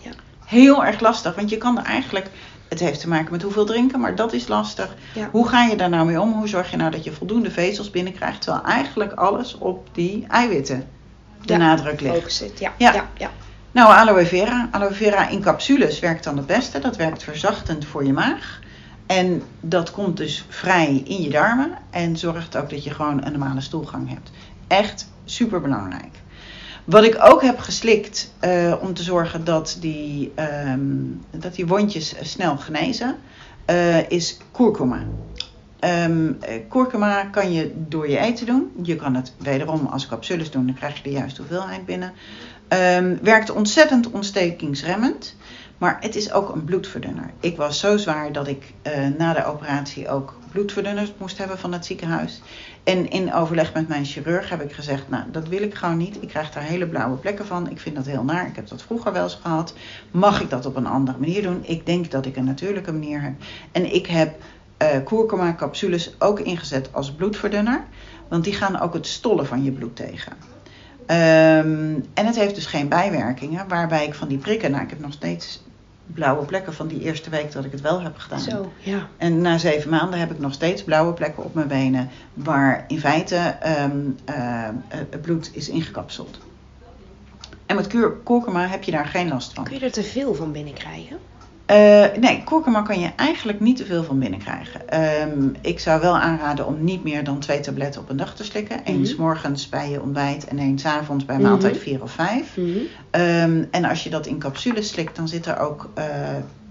ja. 0.01 0.11
Heel 0.45 0.85
erg 0.85 1.01
lastig, 1.01 1.35
want 1.35 1.51
je 1.51 1.59
kan 1.59 1.79
er 1.79 1.85
eigenlijk 1.85 2.31
het 2.73 2.81
heeft 2.81 3.01
te 3.01 3.09
maken 3.09 3.33
met 3.33 3.43
hoeveel 3.43 3.65
drinken, 3.65 4.01
maar 4.01 4.15
dat 4.15 4.33
is 4.33 4.49
lastig. 4.49 4.95
Ja. 5.15 5.29
Hoe 5.31 5.49
ga 5.49 5.65
je 5.65 5.77
daar 5.77 5.89
nou 5.89 6.07
mee 6.07 6.21
om? 6.21 6.33
Hoe 6.33 6.49
zorg 6.49 6.71
je 6.71 6.77
nou 6.77 6.91
dat 6.91 7.05
je 7.05 7.13
voldoende 7.13 7.51
vezels 7.51 7.91
binnenkrijgt, 7.91 8.43
terwijl 8.43 8.65
eigenlijk 8.65 9.13
alles 9.13 9.59
op 9.59 9.89
die 9.93 10.25
eiwitten 10.29 10.89
de 11.45 11.53
ja, 11.53 11.59
nadruk 11.59 12.01
ligt? 12.01 12.33
Zit. 12.33 12.59
Ja. 12.59 12.73
Ja. 12.79 12.93
Ja. 12.95 13.09
ja. 13.17 13.31
Nou, 13.73 13.93
aloe 13.93 14.27
vera. 14.27 14.69
Aloe 14.71 14.93
vera 14.93 15.29
in 15.29 15.43
capsules 15.43 16.01
werkt 16.01 16.25
dan 16.25 16.37
het 16.37 16.47
beste. 16.47 16.79
Dat 16.79 16.97
werkt 16.97 17.23
verzachtend 17.23 17.85
voor 17.85 18.05
je 18.05 18.13
maag. 18.13 18.61
En 19.07 19.43
dat 19.61 19.91
komt 19.91 20.17
dus 20.17 20.45
vrij 20.49 21.03
in 21.05 21.23
je 21.23 21.31
darmen 21.31 21.71
en 21.91 22.17
zorgt 22.17 22.57
ook 22.57 22.71
dat 22.71 22.85
je 22.85 22.91
gewoon 22.91 23.25
een 23.25 23.33
normale 23.33 23.61
stoelgang 23.61 24.09
hebt. 24.09 24.31
Echt 24.67 25.09
super 25.25 25.61
belangrijk. 25.61 26.22
Wat 26.85 27.05
ik 27.05 27.17
ook 27.21 27.43
heb 27.43 27.59
geslikt 27.59 28.33
uh, 28.45 28.75
om 28.81 28.95
te 28.95 29.03
zorgen 29.03 29.45
dat 29.45 29.77
die, 29.81 30.33
um, 30.67 31.25
dat 31.31 31.55
die 31.55 31.67
wondjes 31.67 32.15
snel 32.21 32.57
genezen, 32.57 33.17
uh, 33.71 34.11
is 34.11 34.39
kurkuma. 34.53 35.03
Um, 35.81 36.39
kurkuma 36.69 37.25
kan 37.25 37.53
je 37.53 37.73
door 37.75 38.09
je 38.09 38.19
eten 38.19 38.47
doen. 38.47 38.71
Je 38.83 38.97
kan 38.97 39.15
het 39.15 39.33
wederom 39.37 39.87
als 39.87 40.07
capsules 40.07 40.51
doen, 40.51 40.67
dan 40.67 40.75
krijg 40.75 40.97
je 40.97 41.03
de 41.03 41.11
juiste 41.11 41.41
hoeveelheid 41.41 41.87
binnen. 41.87 42.13
Um, 42.69 43.19
werkt 43.23 43.51
ontzettend 43.51 44.11
ontstekingsremmend. 44.11 45.37
Maar 45.83 45.97
het 46.01 46.17
is 46.17 46.33
ook 46.33 46.55
een 46.55 46.65
bloedverdunner. 46.65 47.31
Ik 47.41 47.57
was 47.57 47.79
zo 47.79 47.97
zwaar 47.97 48.33
dat 48.33 48.49
ik 48.49 48.73
uh, 48.87 48.93
na 49.19 49.33
de 49.33 49.45
operatie 49.45 50.09
ook 50.09 50.35
bloedverdunners 50.53 51.13
moest 51.17 51.39
hebben 51.39 51.59
van 51.59 51.73
het 51.73 51.87
ziekenhuis. 51.87 52.43
En 52.85 53.11
in 53.11 53.35
overleg 53.35 53.75
met 53.75 53.89
mijn 53.89 54.05
chirurg 54.05 54.49
heb 54.49 54.63
ik 54.63 54.73
gezegd, 54.73 55.09
nou 55.09 55.25
dat 55.33 55.49
wil 55.49 55.63
ik 55.63 55.75
gewoon 55.75 55.97
niet. 55.97 56.23
Ik 56.23 56.29
krijg 56.29 56.51
daar 56.51 56.63
hele 56.63 56.87
blauwe 56.87 57.17
plekken 57.17 57.47
van. 57.47 57.71
Ik 57.71 57.81
vind 57.81 57.97
dat 57.97 58.07
heel 58.07 58.25
naar. 58.25 58.47
Ik 58.47 58.57
heb 58.57 58.69
dat 58.69 58.83
vroeger 58.83 59.13
wel 59.13 59.23
eens 59.23 59.39
gehad. 59.43 59.75
Mag 60.11 60.41
ik 60.41 60.51
dat 60.51 60.67
op 60.67 60.77
een 60.77 60.87
andere 60.87 61.19
manier 61.19 61.43
doen? 61.43 61.61
Ik 61.63 61.87
denk 61.87 62.11
dat 62.11 62.27
ik 62.27 62.37
een 62.37 62.45
natuurlijke 62.45 62.93
manier 62.93 63.23
heb. 63.23 63.35
En 63.73 63.95
ik 63.95 64.07
heb 64.07 64.35
uh, 64.83 64.89
kurkuma 65.05 65.55
capsules 65.55 66.15
ook 66.19 66.41
ingezet 66.41 66.89
als 66.93 67.13
bloedverdunner. 67.13 67.85
Want 68.29 68.45
die 68.45 68.55
gaan 68.55 68.81
ook 68.81 68.95
het 68.95 69.07
stollen 69.07 69.47
van 69.47 69.65
je 69.65 69.73
bloed 69.73 69.97
tegen. 69.97 70.33
Um, 71.07 72.05
en 72.15 72.27
het 72.27 72.37
heeft 72.37 72.55
dus 72.55 72.67
geen 72.67 72.89
bijwerkingen. 72.89 73.69
Waarbij 73.69 74.07
ik 74.07 74.15
van 74.15 74.29
die 74.29 74.39
prikken, 74.39 74.71
nou 74.71 74.83
ik 74.83 74.91
heb 74.91 75.01
nog 75.01 75.13
steeds 75.13 75.63
blauwe 76.07 76.45
plekken 76.45 76.75
van 76.75 76.87
die 76.87 77.01
eerste 77.01 77.31
week 77.31 77.53
dat 77.53 77.65
ik 77.65 77.73
het 77.73 77.81
wel 77.81 78.01
heb 78.01 78.17
gedaan. 78.17 78.41
Zo, 78.41 78.73
ja. 78.79 79.09
En 79.17 79.41
na 79.41 79.59
zeven 79.59 79.91
maanden 79.91 80.19
heb 80.19 80.31
ik 80.31 80.39
nog 80.39 80.53
steeds 80.53 80.85
blauwe 80.85 81.13
plekken 81.13 81.45
op 81.45 81.55
mijn 81.55 81.69
benen, 81.69 82.09
waar 82.35 82.85
in 82.89 83.01
feite 83.01 83.57
um, 83.83 84.17
uh, 84.29 84.69
het 84.89 85.23
bloed 85.23 85.51
is 85.53 85.69
ingekapseld. 85.69 86.39
En 87.67 87.77
met 87.77 87.87
kurkuma 87.87 88.67
heb 88.67 88.83
je 88.83 88.91
daar 88.91 89.07
geen 89.07 89.29
last 89.29 89.53
van. 89.53 89.65
Kun 89.65 89.75
je 89.79 89.85
er 89.85 89.93
te 89.93 90.03
veel 90.03 90.35
van 90.35 90.53
binnenkrijgen? 90.53 91.19
Uh, 91.73 92.05
nee, 92.21 92.43
kurkuma 92.45 92.83
kan 92.83 93.01
je 93.01 93.11
eigenlijk 93.17 93.61
niet 93.61 93.77
te 93.77 93.85
veel 93.85 94.05
van 94.05 94.19
binnenkrijgen. 94.19 94.81
Um, 95.29 95.55
ik 95.61 95.81
zou 95.81 96.01
wel 96.01 96.19
aanraden 96.19 96.67
om 96.67 96.85
niet 96.85 97.05
meer 97.05 97.25
dan 97.25 97.39
twee 97.39 97.61
tabletten 97.61 98.01
op 98.01 98.09
een 98.09 98.17
dag 98.17 98.35
te 98.35 98.45
slikken. 98.45 98.81
Mm 98.87 99.05
-hmm. 99.05 99.15
morgens 99.19 99.69
bij 99.69 99.91
je 99.91 100.03
ontbijt 100.03 100.45
en 100.45 100.59
één 100.59 100.79
avonds 100.85 101.25
bij 101.25 101.39
maaltijd 101.39 101.77
4 101.77 101.93
mm 101.93 101.99
-hmm. 101.99 102.07
of 102.07 102.13
5. 102.13 102.57
Mm 102.57 102.65
-hmm. 102.65 103.21
um, 103.21 103.69
en 103.71 103.85
als 103.85 104.05
je 104.05 104.11
dat 104.11 104.27
in 104.27 104.39
capsules 104.39 104.89
slikt, 104.89 105.17
dan 105.17 105.29
zit 105.29 105.47
er 105.47 105.59
ook 105.59 105.91
uh, 105.99 106.05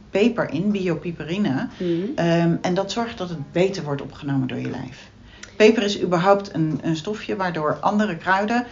peper 0.10 0.50
in, 0.50 0.72
biopiperine. 0.72 1.68
Um, 1.80 2.58
en 2.62 2.74
dat 2.74 2.92
zorgt 2.92 3.18
dat 3.18 3.30
het 3.30 3.52
beter 3.52 3.84
wordt 3.84 4.02
opgenomen 4.02 4.48
door 4.48 4.60
je 4.60 4.70
lijf. 4.70 5.10
Peper 5.56 5.84
is 5.84 6.02
überhaupt 6.02 6.54
een, 6.54 6.80
een 6.82 6.96
stofje 6.96 7.36
waardoor 7.36 7.78
andere 7.80 8.18
kruiden 8.18 8.66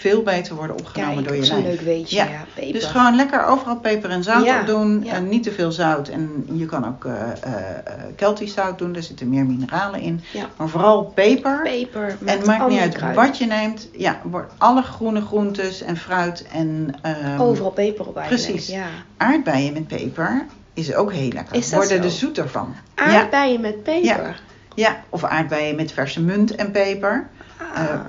veel 0.00 0.22
beter 0.22 0.54
worden 0.54 0.76
opgenomen 0.78 1.14
Kijk, 1.14 1.26
door 1.26 1.36
je 1.36 1.40
dat 1.40 1.50
is 1.50 1.54
lijf. 1.62 1.64
een 1.64 1.70
leuk 1.70 1.80
weetje. 1.80 2.16
Ja. 2.16 2.24
Ja, 2.24 2.44
peper. 2.54 2.72
Dus 2.72 2.84
gewoon 2.84 3.16
lekker 3.16 3.44
overal 3.46 3.76
peper 3.76 4.10
en 4.10 4.22
zout 4.22 4.44
Ja, 4.44 4.60
op 4.60 4.66
doen. 4.66 5.04
ja. 5.04 5.12
En 5.12 5.28
niet 5.28 5.42
te 5.42 5.52
veel 5.52 5.72
zout. 5.72 6.08
En 6.08 6.46
je 6.52 6.66
kan 6.66 6.86
ook 6.86 7.04
eh 7.04 7.12
eh, 7.12 7.52
eh, 7.84 7.92
Keltisch 8.16 8.52
zout 8.52 8.78
doen. 8.78 8.92
Daar 8.92 9.02
zitten 9.02 9.28
meer 9.28 9.44
mineralen 9.44 10.00
in. 10.00 10.20
Maar 10.56 10.68
vooral 10.68 11.04
peper. 11.04 11.60
peper. 11.62 12.16
En 12.24 12.36
het 12.36 12.46
maakt 12.46 12.68
niet 12.68 12.80
uit 12.80 13.14
wat 13.14 13.38
je 13.38 13.46
neemt. 13.46 13.88
Ja, 13.96 14.20
alle 14.58 14.82
groene 14.82 15.20
groentes 15.20 15.82
en 15.82 15.96
fruit 15.96 16.46
en 16.52 16.94
ehm, 17.02 17.40
Overal 17.40 17.70
peper 17.70 18.06
op 18.08 18.16
eigenlijk. 18.16 18.52
precies. 18.54 18.76
Aardbeien 19.16 19.72
met 19.72 19.86
peper 19.86 20.46
is 20.74 20.94
ook 20.94 21.12
heel 21.12 21.30
lekker. 21.32 21.56
Is 21.56 21.70
worden 21.72 21.96
zo? 21.96 22.02
er 22.04 22.10
zoeter 22.10 22.48
van. 22.48 22.74
Aardbeien 22.94 23.60
met 23.60 23.82
peper. 23.82 24.40
ja, 24.74 24.96
of 25.08 25.24
aardbeien 25.24 25.76
met 25.76 25.92
verse 25.92 26.20
munt 26.20 26.54
en 26.54 26.70
peper. 26.70 27.28
Ah. 27.74 28.00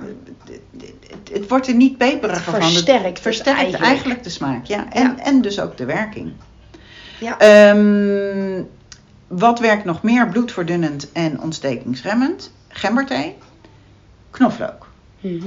Het, 1.24 1.38
het 1.38 1.48
wordt 1.48 1.66
er 1.66 1.74
niet 1.74 1.96
peperiger 1.96 2.42
van. 2.42 2.54
Het 2.54 2.64
versterkt 2.64 3.04
het 3.04 3.20
versterkt 3.20 3.58
eigenlijk. 3.58 3.84
eigenlijk. 3.84 4.22
de 4.22 4.30
smaak. 4.30 4.64
Ja. 4.64 4.90
En, 4.90 5.02
Ja. 5.02 5.24
en 5.24 5.40
dus 5.40 5.60
ook 5.60 5.76
de 5.76 5.84
werking. 5.84 6.32
ja. 7.18 7.38
Ehm, 7.38 8.62
wat 9.26 9.58
werkt 9.58 9.84
nog 9.84 10.02
meer 10.02 10.28
bloedverdunnend 10.28 11.12
en 11.12 11.40
ontstekingsremmend? 11.40 12.52
Gemberthee, 12.68 13.36
knoflook. 14.30 14.86
Mhm. 15.20 15.46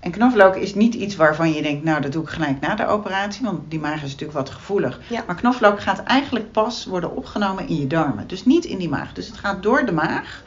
En 0.00 0.10
knoflook 0.10 0.56
is 0.56 0.74
niet 0.74 0.94
iets 0.94 1.16
waarvan 1.16 1.52
je 1.52 1.62
denkt, 1.62 1.84
nou 1.84 2.00
dat 2.00 2.12
doe 2.12 2.22
ik 2.22 2.28
gelijk 2.28 2.60
na 2.60 2.74
de 2.74 2.86
operatie, 2.86 3.44
want 3.44 3.70
die 3.70 3.80
maag 3.80 4.02
is 4.02 4.10
natuurlijk 4.10 4.32
wat 4.38 4.50
gevoelig. 4.50 5.00
Ja. 5.08 5.24
Maar 5.26 5.36
knoflook 5.36 5.80
gaat 5.80 6.02
eigenlijk 6.02 6.52
pas 6.52 6.84
worden 6.86 7.16
opgenomen 7.16 7.68
in 7.68 7.76
je 7.76 7.86
darmen, 7.86 8.26
dus 8.26 8.44
niet 8.44 8.64
in 8.64 8.78
die 8.78 8.88
maag. 8.88 9.12
Dus 9.12 9.26
het 9.26 9.36
gaat 9.36 9.62
door 9.62 9.84
de 9.86 9.92
maag 9.92 10.42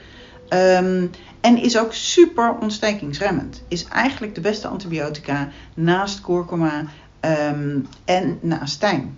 ehm, 0.47 1.07
en 1.41 1.57
is 1.57 1.77
ook 1.77 1.93
super 1.93 2.57
ontstekingsremmend. 2.59 3.63
Is 3.67 3.85
eigenlijk 3.85 4.35
de 4.35 4.41
beste 4.41 4.67
antibiotica 4.67 5.49
naast 5.73 6.21
kurkuma 6.21 6.85
ehm, 7.19 7.79
en 8.05 8.39
naast 8.41 8.79
tijm. 8.79 9.17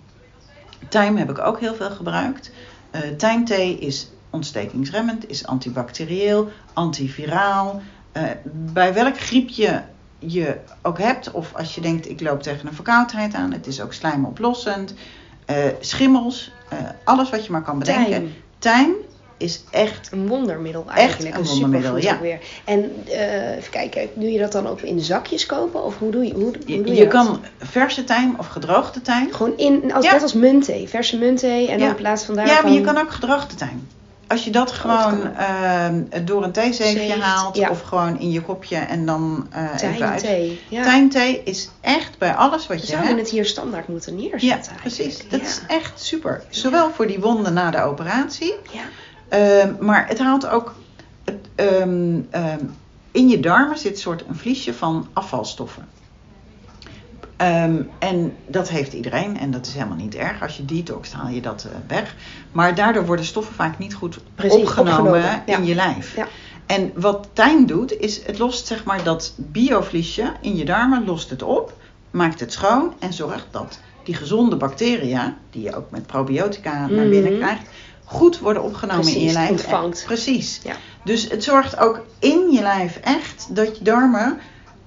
Tijm 0.88 1.16
heb 1.16 1.30
ik 1.30 1.38
ook 1.38 1.60
heel 1.60 1.74
veel 1.74 1.90
gebruikt. 1.90 2.50
Eh 2.90 3.00
tijmthee 3.16 3.78
is 3.78 4.10
ontstekingsremmend, 4.30 5.30
is 5.30 5.46
antibacterieel, 5.46 6.48
antiviraal. 6.72 7.82
Eh, 8.12 8.22
bij 8.52 8.94
welk 8.94 9.18
griepje 9.18 9.82
je 10.18 10.56
ook 10.82 10.98
hebt, 10.98 11.30
of 11.30 11.54
als 11.54 11.74
je 11.74 11.80
denkt 11.80 12.08
ik 12.08 12.20
loop 12.20 12.42
tegen 12.42 12.66
een 12.66 12.74
verkoudheid 12.74 13.34
aan, 13.34 13.52
het 13.52 13.66
is 13.66 13.80
ook 13.80 13.92
slijmoplossend, 13.92 14.94
eh, 15.44 15.56
schimmels, 15.80 16.52
alles 17.04 17.30
wat 17.30 17.46
je 17.46 17.52
maar 17.52 17.62
kan 17.62 17.78
bedenken. 17.78 18.10
Tijm. 18.10 18.32
Tijm 18.58 18.94
is 19.38 19.62
echt, 19.70 20.08
Een 20.12 20.28
wondermiddel 20.28 20.84
eigenlijk. 20.94 21.36
een 21.36 21.44
wondermiddel, 21.44 21.96
ja. 21.96 22.14
ook 22.14 22.20
weer. 22.20 22.38
En 22.64 22.92
eh, 23.06 23.56
even 23.56 23.70
kijken, 23.70 24.08
doe 24.14 24.32
je 24.32 24.38
dat 24.38 24.52
dan 24.52 24.66
ook 24.66 24.80
in 24.80 25.00
zakjes 25.00 25.46
kopen? 25.46 25.84
Of 25.84 25.98
hoe 25.98 26.10
doe 26.10 26.24
je, 26.26 26.32
hoe, 26.32 26.42
hoe 26.42 26.52
je, 26.66 26.76
doe 26.82 26.86
je 26.86 26.94
je, 26.94 27.00
dat? 27.08 27.12
kan 27.12 27.44
verse 27.58 28.04
tijm 28.04 28.34
of 28.38 28.46
gedroogde 28.46 29.02
tijm. 29.02 29.32
Gewoon 29.32 29.56
in, 29.56 29.92
als, 29.92 30.04
Ja. 30.04 30.12
net 30.12 30.22
als 30.22 30.32
muntthee, 30.32 30.88
verse 30.88 31.18
muntthee. 31.18 31.66
En 31.68 31.72
Ja. 31.72 31.78
dan 31.78 31.88
in 31.88 31.94
plaats 31.94 32.24
van 32.24 32.34
daar 32.34 32.46
Ja, 32.46 32.60
maar 32.62 32.72
je 32.72 32.80
kan 32.80 32.98
ook 32.98 33.10
gedroogde 33.12 33.54
tijm. 33.54 33.86
Als 34.26 34.44
je 34.44 34.50
dat 34.50 34.70
gewoon 34.72 35.20
kan 35.20 35.28
ook. 35.30 35.36
ehm, 35.36 36.24
door 36.24 36.44
een 36.44 36.52
theezeefje 36.52 36.98
Zeeft, 36.98 37.20
haalt 37.20 37.56
ja. 37.56 37.70
of 37.70 37.80
gewoon 37.80 38.20
in 38.20 38.30
je 38.30 38.40
kopje 38.42 38.76
en 38.76 39.06
dan 39.06 39.46
uit. 39.50 39.78
Tijmthee. 39.78 40.60
Ja. 40.68 40.82
Tijmthee 40.82 41.40
is 41.44 41.68
echt 41.80 42.18
bij 42.18 42.32
alles 42.34 42.66
wat 42.66 42.80
je 42.80 42.86
zouden 42.86 43.08
hebt. 43.08 43.20
het 43.20 43.30
hier 43.30 43.44
standaard 43.44 43.88
moeten 43.88 44.14
neerzetten 44.16 44.72
Ja, 44.74 44.80
precies. 44.80 45.28
Dat 45.28 45.40
is 45.40 45.60
echt 45.68 46.00
super. 46.02 46.42
Zowel 46.48 46.90
voor 46.90 47.06
die 47.06 47.20
wonden 47.20 47.52
na 47.52 47.70
de 47.70 47.82
operatie, 47.82 48.54
Ja. 48.72 48.80
Ehm, 49.28 49.74
maar 49.80 50.08
het 50.08 50.18
haalt 50.18 50.46
ook 50.48 50.74
het, 51.24 51.48
ehm, 51.54 52.20
ehm, 52.30 52.64
in 53.10 53.28
je 53.28 53.40
darmen 53.40 53.78
zit 53.78 53.92
een 53.92 53.98
soort 53.98 54.24
een 54.28 54.36
vliesje 54.36 54.74
van 54.74 55.08
afvalstoffen. 55.12 55.86
En 57.98 58.36
dat 58.46 58.68
heeft 58.68 58.92
iedereen 58.92 59.38
en 59.38 59.50
dat 59.50 59.66
is 59.66 59.72
helemaal 59.72 59.96
niet 59.96 60.14
erg. 60.14 60.42
Als 60.42 60.56
je 60.56 60.64
detoxt 60.64 61.12
haal 61.12 61.28
je 61.28 61.40
dat 61.40 61.64
eh, 61.64 61.76
weg. 61.86 62.14
Maar 62.52 62.74
daardoor 62.74 63.06
worden 63.06 63.24
stoffen 63.24 63.54
vaak 63.54 63.78
niet 63.78 63.94
goed 63.94 64.18
Precies, 64.34 64.60
opgenomen, 64.60 64.92
opgenomen, 64.92 65.42
ja. 65.46 65.56
in 65.56 65.64
je 65.64 65.74
lijf. 65.74 66.16
Ja. 66.16 66.26
En 66.66 66.92
wat 66.94 67.28
tijm 67.32 67.66
doet, 67.66 67.98
is 67.98 68.26
het 68.26 68.38
lost 68.38 68.66
zeg 68.66 68.84
maar 68.84 69.02
dat 69.02 69.34
biovliesje 69.36 70.32
in 70.40 70.56
je 70.56 70.64
darmen, 70.64 71.04
lost 71.04 71.30
het 71.30 71.42
op, 71.42 71.72
maakt 72.10 72.40
het 72.40 72.52
schoon 72.52 72.92
en 72.98 73.12
zorgt 73.12 73.46
dat 73.50 73.80
die 74.02 74.14
gezonde 74.14 74.56
bacteriën, 74.56 75.34
die 75.50 75.62
je 75.62 75.76
ook 75.76 75.90
met 75.90 76.06
probiotica 76.06 76.72
naar 76.78 76.90
Mhm. 76.90 77.08
binnen 77.08 77.38
krijgt, 77.38 77.68
goed 78.08 78.38
worden 78.38 78.62
opgenomen 78.62 79.14
in 79.14 79.22
je 79.22 79.32
lijf. 79.32 79.50
ontvangt. 79.50 80.02
Precies. 80.06 80.60
Ja. 80.62 80.74
Dus 81.04 81.30
het 81.30 81.44
zorgt 81.44 81.78
ook 81.78 82.06
in 82.18 82.50
je 82.50 82.62
lijf 82.62 82.96
echt 82.96 83.46
dat 83.50 83.78
je 83.78 83.84
darmen 83.84 84.38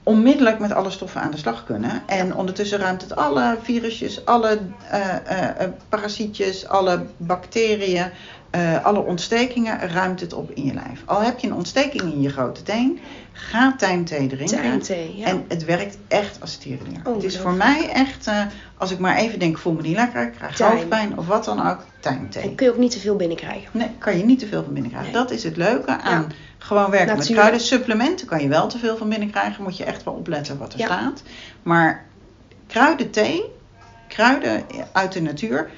onmiddellijk 0.04 0.60
met 0.60 0.72
alle 0.72 0.90
stoffen 0.90 1.22
aan 1.22 1.32
de 1.32 1.38
slag 1.38 1.66
kunnen. 1.66 2.04
En 2.06 2.36
ondertussen 2.36 2.80
ruimt 2.80 3.02
het 3.02 3.16
alle 3.16 3.58
virusjes, 3.62 4.26
alle 4.26 4.60
eh, 4.90 5.16
eh, 5.16 5.64
eh, 5.64 5.70
parasietjes, 5.90 6.68
alle 6.68 7.06
bacteriën, 7.18 8.12
eh, 8.52 8.86
alle 8.86 9.00
ontstekingen, 9.00 9.80
ruimt 9.90 10.20
het 10.20 10.34
op 10.34 10.52
in 10.52 10.66
je 10.66 10.74
lijf. 10.74 11.02
Al 11.06 11.22
heb 11.22 11.40
je 11.40 11.48
een 11.48 11.54
ontsteking 11.54 12.02
in 12.02 12.22
je 12.22 12.30
grote 12.30 12.64
teen, 12.64 13.00
ga 13.32 13.76
tijmthee 13.78 14.28
drinken. 14.28 14.58
Tijmthee, 14.62 15.18
ja. 15.18 15.26
En 15.26 15.46
het 15.48 15.66
werkt 15.66 15.98
echt 16.08 16.42
als 16.42 16.58
tierenleer. 16.58 17.00
Oh, 17.04 17.16
het 17.16 17.24
is 17.24 17.38
voor 17.40 17.54
mij 17.54 17.90
echt, 17.90 18.28
eh, 18.28 18.46
als 18.78 18.92
ik 18.92 19.00
maar 19.00 19.16
even 19.16 19.40
denk, 19.40 19.58
voel 19.58 19.74
me 19.74 19.82
niet 19.82 19.96
lekker, 19.96 20.24
ik 20.24 20.32
krijg 20.38 20.56
Tijm. 20.56 20.72
hoofdpijn 20.72 21.18
of 21.18 21.28
wat 21.28 21.46
dan 21.46 21.68
ook, 21.70 21.86
tijmthee. 22.00 22.44
En 22.44 22.56
kun 22.56 22.66
je 22.66 22.72
ook 22.72 22.78
niet 22.78 22.92
te 22.92 23.00
veel 23.00 23.16
binnenkrijgen. 23.16 23.70
Nee, 23.72 23.90
kan 23.98 24.18
je 24.18 24.24
niet 24.26 24.40
te 24.40 24.48
veel 24.48 24.64
van 24.64 24.74
binnen 24.74 24.92
krijgen. 24.92 25.12
Nee. 25.14 25.22
Dat 25.22 25.32
is 25.32 25.44
het 25.44 25.58
leuke 25.58 25.98
aan 26.00 26.32
gewoon 26.58 26.92
werken 26.92 27.18
met 27.18 27.28
kruiden. 27.32 27.60
Supplementen 27.60 28.28
kan 28.28 28.42
je 28.42 28.48
wel 28.48 28.68
te 28.68 28.78
veel 28.78 28.98
van 28.98 29.10
binnen 29.10 29.30
krijgen. 29.32 29.64
Moet 29.64 29.78
je 29.78 29.84
echt 29.84 30.04
wel 30.04 30.14
opletten 30.14 30.58
wat 30.58 30.74
er 30.74 30.80
Ja. 30.80 30.86
staat. 30.86 31.24
Maar 31.64 32.06
kruidenthee, 32.68 33.44
kruiden 34.08 34.64
uit 34.92 35.12
de 35.12 35.22
natuur, 35.22 35.70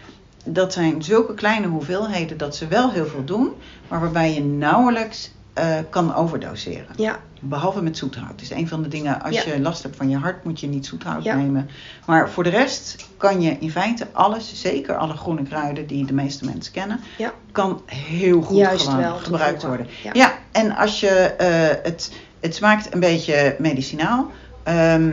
dat 0.44 0.74
zijn 0.74 1.04
zulke 1.04 1.34
kleine 1.34 1.68
hoeveelheden 1.68 2.38
dat 2.38 2.56
ze 2.56 2.68
wel 2.68 2.92
heel 2.92 3.06
veel 3.08 3.24
doen. 3.26 3.52
Maar 3.88 4.00
waarbij 4.00 4.34
je 4.34 4.44
nauwelijks 4.44 5.32
eh, 5.54 5.66
kan 5.90 6.16
overdoseren. 6.16 6.88
Ja, 6.96 7.20
Behalve 7.40 7.82
met 7.82 7.98
zoethout. 7.98 8.42
Is 8.42 8.50
een 8.52 8.68
van 8.68 8.82
de 8.84 8.88
dingen, 8.88 9.22
als 9.22 9.36
Ja. 9.44 9.54
je 9.54 9.60
last 9.60 9.84
hebt 9.84 9.96
van 9.96 10.10
je 10.10 10.18
hart, 10.18 10.44
moet 10.44 10.60
je 10.60 10.68
niet 10.68 10.86
zoethout 10.86 11.24
Ja. 11.24 11.36
nemen. 11.36 11.70
Maar 12.06 12.30
voor 12.30 12.44
de 12.44 12.50
rest 12.50 13.08
kan 13.18 13.42
je 13.42 13.58
in 13.60 13.72
feite 13.72 14.08
alles, 14.12 14.62
zeker 14.62 14.96
alle 14.98 15.14
groene 15.14 15.44
kruiden 15.44 15.88
die 15.88 16.06
de 16.06 16.14
meeste 16.14 16.46
mensen 16.46 16.74
kennen, 16.74 17.00
ja. 17.18 17.34
kan 17.52 17.82
heel 17.86 18.42
goed 18.42 18.58
Juist 18.58 18.86
gewoon 18.88 19.00
wel 19.02 19.16
gebruikt 19.18 19.64
worden. 19.64 19.88
Ja. 20.04 20.10
Ja. 20.14 20.34
en 20.52 20.76
als 20.76 21.00
je 21.00 21.10
eh, 21.10 21.84
het, 21.84 22.12
het 22.40 22.56
smaakt 22.56 22.94
een 22.94 23.00
beetje 23.00 23.56
medicinaal. 23.60 24.32
Ehm, 24.64 25.10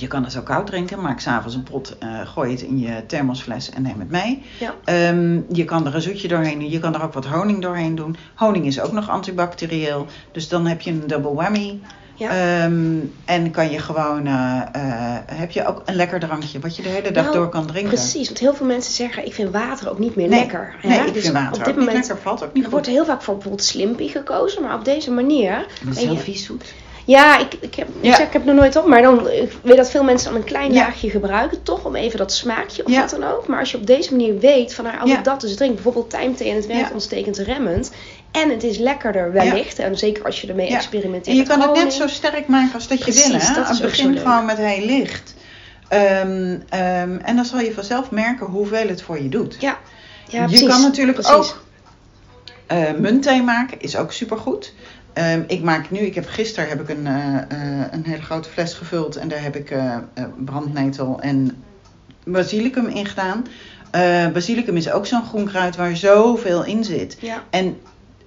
je 0.00 0.06
kan 0.06 0.22
het 0.22 0.32
zo 0.32 0.40
koud 0.40 0.66
drinken. 0.66 1.00
Maak 1.00 1.20
s'avonds 1.20 1.54
een 1.54 1.62
pot, 1.62 1.96
eh, 1.98 2.08
gooi 2.28 2.50
het 2.50 2.60
in 2.60 2.78
je 2.78 3.06
thermosfles 3.06 3.70
en 3.70 3.82
neem 3.82 3.98
het 3.98 4.10
mee. 4.10 4.42
Ja. 4.60 4.74
Ehm, 4.84 5.40
je 5.52 5.64
kan 5.64 5.86
er 5.86 5.94
een 5.94 6.02
zoetje 6.02 6.28
doorheen 6.28 6.58
doen. 6.58 6.70
Je 6.70 6.78
kan 6.78 6.94
er 6.94 7.02
ook 7.02 7.12
wat 7.12 7.26
honing 7.26 7.62
doorheen 7.62 7.94
doen. 7.94 8.16
Honing 8.34 8.66
is 8.66 8.80
ook 8.80 8.92
nog 8.92 9.08
antibacterieel. 9.10 10.06
Dus 10.32 10.48
dan 10.48 10.66
heb 10.66 10.80
je 10.80 10.90
een 10.90 11.06
double 11.06 11.34
whammy. 11.34 11.80
Ja. 12.18 12.28
Ehm, 12.30 12.94
en 13.24 13.50
kan 13.50 13.70
je 13.70 13.78
gewoon, 13.78 14.26
eh, 14.26 14.60
eh, 14.72 15.18
heb 15.26 15.50
je 15.50 15.66
ook 15.66 15.82
een 15.84 15.94
lekker 15.94 16.20
drankje 16.20 16.58
wat 16.58 16.76
je 16.76 16.82
de 16.82 16.88
hele 16.88 17.10
dag 17.10 17.24
Nou, 17.24 17.36
door 17.36 17.48
kan 17.48 17.66
drinken. 17.66 17.92
Precies, 17.94 18.26
want 18.26 18.38
heel 18.38 18.54
veel 18.54 18.66
mensen 18.66 18.92
zeggen, 18.92 19.26
ik 19.26 19.34
vind 19.34 19.50
water 19.52 19.90
ook 19.90 19.98
niet 19.98 20.16
meer 20.16 20.28
Nee, 20.28 20.38
lekker. 20.38 20.74
nee, 20.82 20.98
ik 21.06 21.12
Dus 21.14 21.22
vind 21.22 21.34
water 21.34 21.52
op 21.52 21.58
ook 21.58 21.64
dit 21.64 21.76
niet 21.76 21.84
moment 21.84 22.06
lekker. 22.06 22.22
Valt 22.22 22.44
ook 22.44 22.52
niet 22.52 22.64
er 22.64 22.70
wordt 22.70 22.86
heel 22.86 23.04
vaak 23.04 23.22
voor 23.22 23.34
bijvoorbeeld 23.34 23.64
Slimpy 23.66 24.08
gekozen, 24.08 24.62
maar 24.62 24.74
op 24.74 24.84
deze 24.84 25.10
manier. 25.10 25.66
Dat 25.84 25.96
is 25.96 26.02
heel 26.02 26.12
je- 26.12 26.18
vies 26.18 26.44
zoet. 26.44 26.74
Ja, 27.06 27.38
ik, 27.38 27.54
ik, 27.60 27.74
heb, 27.74 27.88
ik, 27.88 28.04
Ja. 28.04 28.14
zeg, 28.14 28.26
ik 28.26 28.32
heb 28.32 28.42
er 28.42 28.46
nog 28.46 28.56
nooit 28.56 28.76
op, 28.76 28.86
maar 28.86 29.02
dan 29.02 29.30
ik 29.30 29.52
weet 29.62 29.76
dat 29.76 29.90
veel 29.90 30.04
mensen 30.04 30.30
dan 30.32 30.40
een 30.40 30.46
klein 30.46 30.72
Ja. 30.72 30.84
laagje 30.84 31.10
gebruiken, 31.10 31.62
toch 31.62 31.84
om 31.84 31.94
even 31.94 32.18
dat 32.18 32.32
smaakje 32.32 32.84
of 32.84 32.90
Ja. 32.92 33.00
wat 33.00 33.10
dan 33.10 33.24
ook. 33.24 33.46
Maar 33.46 33.58
als 33.58 33.70
je 33.70 33.76
op 33.76 33.86
deze 33.86 34.10
manier 34.10 34.38
weet 34.38 34.74
van 34.74 34.84
nou, 34.84 34.98
als 35.00 35.10
ik 35.10 35.24
dat 35.24 35.40
dus 35.40 35.56
drink, 35.56 35.74
bijvoorbeeld 35.74 36.10
tijmthee 36.10 36.50
en 36.50 36.56
het 36.56 36.66
werkt 36.66 36.92
ontstekend 36.92 37.38
remmend. 37.38 37.90
En 38.30 38.50
het 38.50 38.62
is 38.62 38.78
lekkerder 38.78 39.32
wellicht, 39.32 39.78
en 39.78 39.98
zeker 39.98 40.24
als 40.24 40.40
je 40.40 40.48
ermee 40.48 40.68
experimenteert. 40.68 41.26
En 41.26 41.42
je 41.42 41.42
kan 41.48 41.60
het 41.60 41.72
net 41.84 41.92
zo 41.92 42.06
sterk 42.06 42.46
maken 42.46 42.74
als 42.74 42.88
dat 42.88 43.04
je 43.04 43.12
wil. 43.12 43.38
Hè? 43.38 43.54
dat 43.54 43.56
het 43.56 43.68
ook 43.68 43.74
zo 43.74 43.82
begin 43.82 44.10
leuk. 44.12 44.22
gewoon 44.22 44.44
met 44.44 44.56
heel 44.58 44.86
licht. 44.86 45.34
Ehm, 45.88 46.58
ehm, 46.68 47.16
en 47.22 47.36
dan 47.36 47.44
zal 47.44 47.60
je 47.60 47.72
vanzelf 47.72 48.10
merken 48.10 48.46
hoeveel 48.46 48.88
het 48.88 49.02
voor 49.02 49.22
je 49.22 49.28
doet. 49.28 49.56
Ja, 49.60 49.78
ja 50.28 50.40
je 50.42 50.46
precies, 50.48 50.68
kan 50.68 50.80
natuurlijk 50.82 51.18
precies. 51.18 51.34
ook 51.36 51.64
eh 52.66 52.92
muntthee 52.98 53.42
maken, 53.42 53.80
is 53.80 53.96
ook 53.96 54.12
supergoed. 54.12 54.72
Ehm 55.16 55.42
ik 55.46 55.62
maak 55.62 55.90
nu, 55.90 55.98
ik 55.98 56.14
heb 56.14 56.28
gisteren 56.28 56.68
heb 56.68 56.80
ik 56.80 56.88
een, 56.88 57.06
eh, 57.06 57.36
eh, 57.36 57.86
een 57.90 58.04
hele 58.04 58.22
grote 58.22 58.48
fles 58.48 58.74
gevuld 58.74 59.16
en 59.16 59.28
daar 59.28 59.42
heb 59.42 59.56
ik 59.56 59.70
eh, 59.70 59.96
brandnetel 60.44 61.20
en 61.20 61.64
basilicum 62.24 62.86
in 62.86 63.06
gedaan. 63.06 63.46
Basilicum 64.32 64.76
is 64.76 64.90
ook 64.90 65.06
zo'n 65.06 65.24
groen 65.24 65.44
kruid 65.44 65.76
waar 65.76 65.96
zoveel 65.96 66.64
in 66.64 66.84
zit. 66.84 67.16
Ja, 67.20 67.42
En 67.50 67.78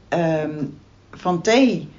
ehm, 0.08 0.64
van 1.12 1.42
thee 1.42 1.90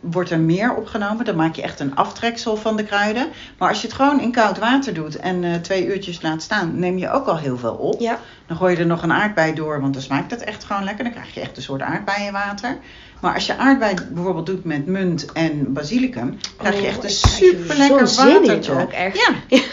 wordt 0.00 0.30
er 0.30 0.40
meer 0.40 0.74
opgenomen. 0.74 1.24
Dan 1.24 1.36
maak 1.36 1.54
je 1.54 1.62
echt 1.62 1.80
een 1.80 1.96
aftreksel 1.96 2.56
van 2.56 2.76
de 2.76 2.84
kruiden. 2.84 3.28
Maar 3.58 3.68
als 3.68 3.80
je 3.80 3.86
het 3.86 3.96
gewoon 3.96 4.20
in 4.20 4.32
koud 4.32 4.58
water 4.58 4.94
doet 4.94 5.16
en 5.16 5.62
twee 5.62 5.86
uurtjes 5.86 6.22
laat 6.22 6.42
staan, 6.42 6.78
neem 6.78 6.98
je 6.98 7.10
ook 7.10 7.26
al 7.26 7.38
heel 7.38 7.58
veel 7.58 7.74
op. 7.74 8.00
Ja. 8.00 8.18
Dan 8.46 8.56
gooi 8.56 8.74
je 8.74 8.80
er 8.80 8.86
nog 8.86 9.02
een 9.02 9.12
aardbei 9.12 9.54
door, 9.54 9.80
want 9.80 9.92
dan 9.92 10.02
smaakt 10.02 10.30
het 10.30 10.44
echt 10.44 10.64
gewoon 10.64 10.84
lekker. 10.84 11.04
Dan 11.04 11.12
krijg 11.12 11.34
je 11.34 11.40
echt 11.40 11.56
een 11.56 11.62
soort 11.62 11.82
aardbeienwater. 11.82 12.78
Maar 13.26 13.34
als 13.34 13.46
je 13.46 13.56
aardbei 13.56 13.94
bijvoorbeeld 14.12 14.46
doet 14.46 14.64
met 14.64 14.86
munt 14.86 15.32
en 15.32 15.72
basilicum, 15.72 16.38
krijg 16.58 16.74
je 16.74 16.80
Oh, 16.80 16.86
echt 16.88 16.96
een 16.98 17.02
er 17.04 17.10
super 17.10 17.76
lekker 17.76 18.14
watertje. 18.16 18.72
ook, 18.72 18.90
echt. 18.92 19.16
Ja. 19.48 19.58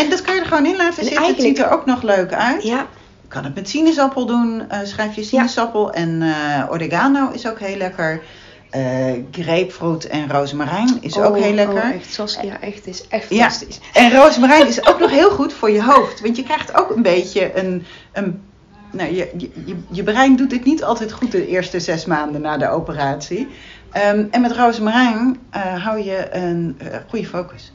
En 0.00 0.10
dat 0.10 0.22
kan 0.22 0.34
je 0.34 0.40
er 0.40 0.46
gewoon 0.46 0.66
in 0.66 0.76
laten 0.76 0.98
En 0.98 1.04
zitten. 1.04 1.26
Het 1.26 1.40
ziet 1.40 1.58
er 1.58 1.70
ook 1.70 1.86
nog 1.86 2.02
leuk 2.02 2.32
uit. 2.32 2.62
Ja, 2.62 2.86
Je 3.22 3.28
kan 3.28 3.44
het 3.44 3.54
met 3.54 3.68
sinaasappel 3.68 4.26
doen. 4.26 4.62
Eh, 4.68 4.78
schrijf 4.84 5.14
je 5.14 5.22
sinaasappel 5.22 5.92
en 5.92 6.22
eh, 6.22 6.70
oregano 6.70 7.30
is 7.30 7.46
ook 7.48 7.58
heel 7.58 7.76
lekker. 7.76 8.22
Eh 8.70 9.12
grapefruit 9.30 10.06
en 10.06 10.30
rozemarijn 10.30 10.98
is 11.00 11.18
ook 11.18 11.36
Oh, 11.36 11.42
heel 11.42 11.52
lekker. 11.54 11.82
Oh, 11.82 11.94
echt, 11.94 12.12
Saskia, 12.12 12.60
echt, 12.60 12.86
is 12.86 13.08
echt 13.08 13.28
Ja. 13.28 13.36
fantastisch. 13.36 13.80
En 13.92 14.12
rozemarijn 14.12 14.66
is 14.68 14.86
ook 14.86 14.98
nog 14.98 15.10
heel 15.10 15.30
goed 15.30 15.52
voor 15.52 15.70
je 15.70 15.82
hoofd. 15.82 16.20
Want 16.20 16.36
je 16.36 16.42
krijgt 16.42 16.74
ook 16.74 16.90
een 16.96 17.02
beetje 17.02 17.58
een. 17.58 17.84
een 18.12 18.42
nou, 18.92 19.14
je, 19.14 19.28
je, 19.36 19.76
je, 19.90 20.02
brein 20.02 20.36
doet 20.36 20.52
het 20.52 20.64
niet 20.64 20.84
altijd 20.84 21.12
goed 21.12 21.32
de 21.32 21.46
eerste 21.46 21.80
zes 21.80 22.04
maanden 22.06 22.40
na 22.40 22.56
de 22.56 22.68
operatie. 22.68 23.48
Ehm, 23.92 24.24
en 24.30 24.40
met 24.40 24.52
rozemarijn 24.52 25.38
eh, 25.50 25.84
hou 25.84 26.02
je 26.02 26.26
een 26.30 26.74
eh, 26.78 26.96
goede 27.08 27.26
focus. 27.26 27.72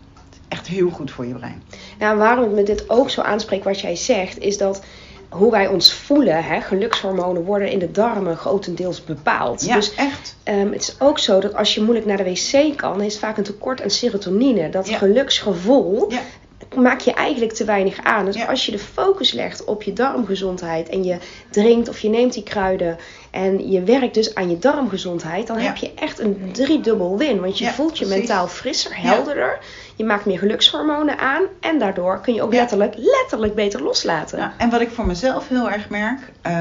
Echt 0.48 0.68
heel 0.68 0.90
goed 0.90 1.12
voor 1.12 1.26
je 1.26 1.34
brein. 1.34 1.64
Nou, 2.00 2.18
waarom 2.18 2.44
het 2.44 2.54
me 2.54 2.64
dit 2.64 2.90
ook 2.90 3.10
zo 3.10 3.22
aanspreekt 3.22 3.64
wat 3.64 3.80
jij 3.80 3.96
zegt, 3.96 4.40
is 4.40 4.58
dat 4.58 4.84
hoe 5.30 5.52
wij 5.52 5.68
ons 5.68 5.94
voelen, 5.94 6.44
hè, 6.44 6.62
gelukshormonen 6.62 7.44
worden 7.44 7.70
in 7.72 7.80
de 7.80 7.92
darmen 7.92 8.38
grotendeels 8.38 9.04
bepaald. 9.04 9.66
Ja, 9.66 9.76
Dus 9.76 9.96
echt. 9.96 10.36
ehm, 10.44 10.72
het 10.72 10.82
is 10.82 10.96
ook 11.00 11.20
zo 11.20 11.40
dat 11.40 11.54
als 11.56 11.76
je 11.76 11.82
moeilijk 11.82 12.06
naar 12.08 12.18
de 12.18 12.24
wc 12.24 12.78
kan, 12.78 13.02
is 13.02 13.20
vaak 13.20 13.38
een 13.38 13.44
tekort 13.44 13.82
aan 13.82 13.90
serotonine. 13.90 14.70
Dat 14.70 14.88
Ja. 14.90 14.98
geluksgevoel 14.98 16.12
Ja. 16.12 16.20
Maak 16.76 17.00
je 17.00 17.14
eigenlijk 17.14 17.54
te 17.54 17.66
weinig 17.66 18.04
aan. 18.04 18.26
Dus 18.26 18.36
Ja. 18.36 18.46
als 18.46 18.66
je 18.66 18.72
de 18.72 18.80
focus 18.80 19.32
legt 19.32 19.66
op 19.66 19.84
je 19.84 19.94
darmgezondheid 19.94 20.90
en 20.90 21.04
je 21.04 21.18
drinkt 21.50 21.90
of 21.90 22.00
je 22.00 22.10
neemt 22.10 22.34
die 22.34 22.44
kruiden 22.44 22.98
en 23.32 23.72
je 23.72 23.84
werkt 23.84 24.14
dus 24.14 24.36
aan 24.36 24.50
je 24.50 24.58
darmgezondheid, 24.58 25.48
dan 25.48 25.58
Ja. 25.60 25.64
heb 25.66 25.76
je 25.78 25.92
echt 25.96 26.20
een 26.20 26.50
driedubbel 26.52 27.18
win. 27.18 27.40
Want 27.42 27.58
je 27.58 27.64
Ja, 27.66 27.72
voelt 27.72 27.98
je 27.98 28.06
precies. 28.06 28.20
mentaal 28.28 28.48
frisser, 28.48 28.92
helderder. 29.02 29.58
Je 29.96 30.04
maakt 30.04 30.26
meer 30.26 30.38
gelukshormonen 30.40 31.18
aan 31.18 31.44
en 31.60 31.80
daardoor 31.80 32.20
kun 32.22 32.34
je 32.34 32.42
ook 32.42 32.54
letterlijk, 32.54 32.94
letterlijk 32.98 33.56
beter 33.56 33.84
loslaten. 33.84 34.40
Nou, 34.40 34.52
en 34.58 34.70
wat 34.70 34.82
ik 34.82 34.90
voor 34.90 35.06
mezelf 35.06 35.48
heel 35.48 35.70
erg 35.72 35.90
merk, 35.90 36.20
eh, 36.42 36.52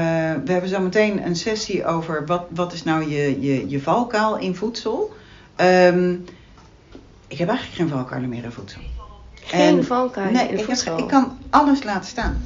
we 0.45 0.51
hebben 0.51 0.69
zo 0.69 0.79
meteen 0.79 1.25
een 1.25 1.35
sessie 1.35 1.85
over 1.85 2.25
wat, 2.25 2.43
wat 2.49 2.73
is 2.73 2.83
nou 2.83 3.09
je, 3.09 3.41
je, 3.41 3.69
je 3.69 3.81
valkuil 3.81 4.37
in 4.37 4.55
voedsel. 4.55 5.13
Ehm, 5.55 6.13
ik 7.27 7.37
heb 7.37 7.47
eigenlijk 7.47 7.77
geen 7.77 7.89
valkuilen 7.89 8.29
meer 8.29 8.43
in 8.43 8.51
voedsel. 8.51 8.81
Geen 9.47 9.77
En- 9.77 9.85
valkuilen 9.85 10.33
nee, 10.33 10.47
in 10.47 10.57
ik, 10.59 10.67
heb- 10.83 10.97
ik 10.97 11.07
kan 11.07 11.37
alles 11.49 11.83
laten 11.83 12.09
staan. 12.09 12.43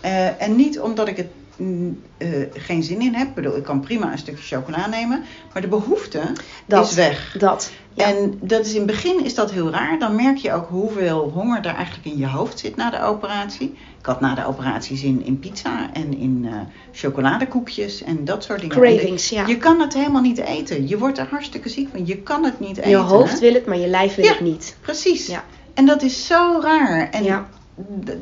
Eh, 0.00 0.42
en 0.42 0.56
niet 0.56 0.80
omdat 0.80 1.08
ik 1.08 1.16
het 1.16 1.26
mm, 1.56 2.00
eh, 2.16 2.28
geen 2.54 2.82
zin 2.82 3.00
in 3.00 3.14
heb. 3.14 3.28
Ik 3.28 3.34
bedoel, 3.34 3.56
ik 3.56 3.62
kan 3.62 3.80
prima 3.80 4.12
een 4.12 4.18
stukje 4.18 4.56
chocola 4.56 4.86
nemen. 4.86 5.22
Maar 5.52 5.62
de 5.62 5.68
behoefte 5.68 6.20
Dat. 6.66 6.88
is 6.88 6.94
weg. 6.94 7.34
Dat. 7.38 7.70
Ja. 7.94 8.04
En 8.04 8.38
dat 8.40 8.66
is 8.66 8.70
in 8.72 8.76
het 8.76 8.86
begin 8.86 9.24
is 9.24 9.34
dat 9.34 9.50
heel 9.50 9.70
raar. 9.70 9.98
Dan 9.98 10.16
merk 10.16 10.36
je 10.36 10.52
ook 10.52 10.68
hoeveel 10.68 11.30
honger 11.34 11.58
er 11.66 11.74
eigenlijk 11.74 12.06
in 12.06 12.18
je 12.18 12.26
hoofd 12.26 12.58
zit 12.58 12.76
na 12.76 12.90
de 12.90 13.02
operatie. 13.02 13.68
Ik 13.98 14.06
had 14.06 14.20
na 14.20 14.34
de 14.34 14.46
operatie 14.46 14.96
zin 14.96 15.24
in 15.24 15.38
pizza 15.38 15.90
en 15.92 16.16
in 16.18 16.46
eh, 16.50 16.54
chocoladekoekjes 16.92 18.02
en 18.02 18.24
dat 18.24 18.44
soort 18.44 18.60
dingen. 18.60 18.76
Cravings, 18.76 19.28
ja. 19.28 19.46
Je 19.46 19.56
kan 19.56 19.80
het 19.80 19.94
helemaal 19.94 20.22
niet 20.22 20.38
eten. 20.38 20.88
Je 20.88 20.98
wordt 20.98 21.18
er 21.18 21.26
hartstikke 21.30 21.68
ziek 21.68 21.88
van. 21.90 22.06
Je 22.06 22.16
kan 22.16 22.44
het 22.44 22.60
niet 22.60 22.76
eten. 22.76 22.90
je 22.90 22.96
hoofd 22.96 23.32
hè? 23.32 23.38
wil 23.38 23.54
het, 23.54 23.66
maar 23.66 23.78
je 23.78 23.86
lijf 23.86 24.14
wil 24.14 24.24
Ja. 24.24 24.30
het 24.30 24.40
niet. 24.40 24.76
Precies. 24.80 25.26
Ja. 25.26 25.44
En 25.74 25.86
dat 25.86 26.02
is 26.02 26.26
zo 26.26 26.60
raar. 26.62 27.08
En 27.10 27.24
Ja. 27.24 27.46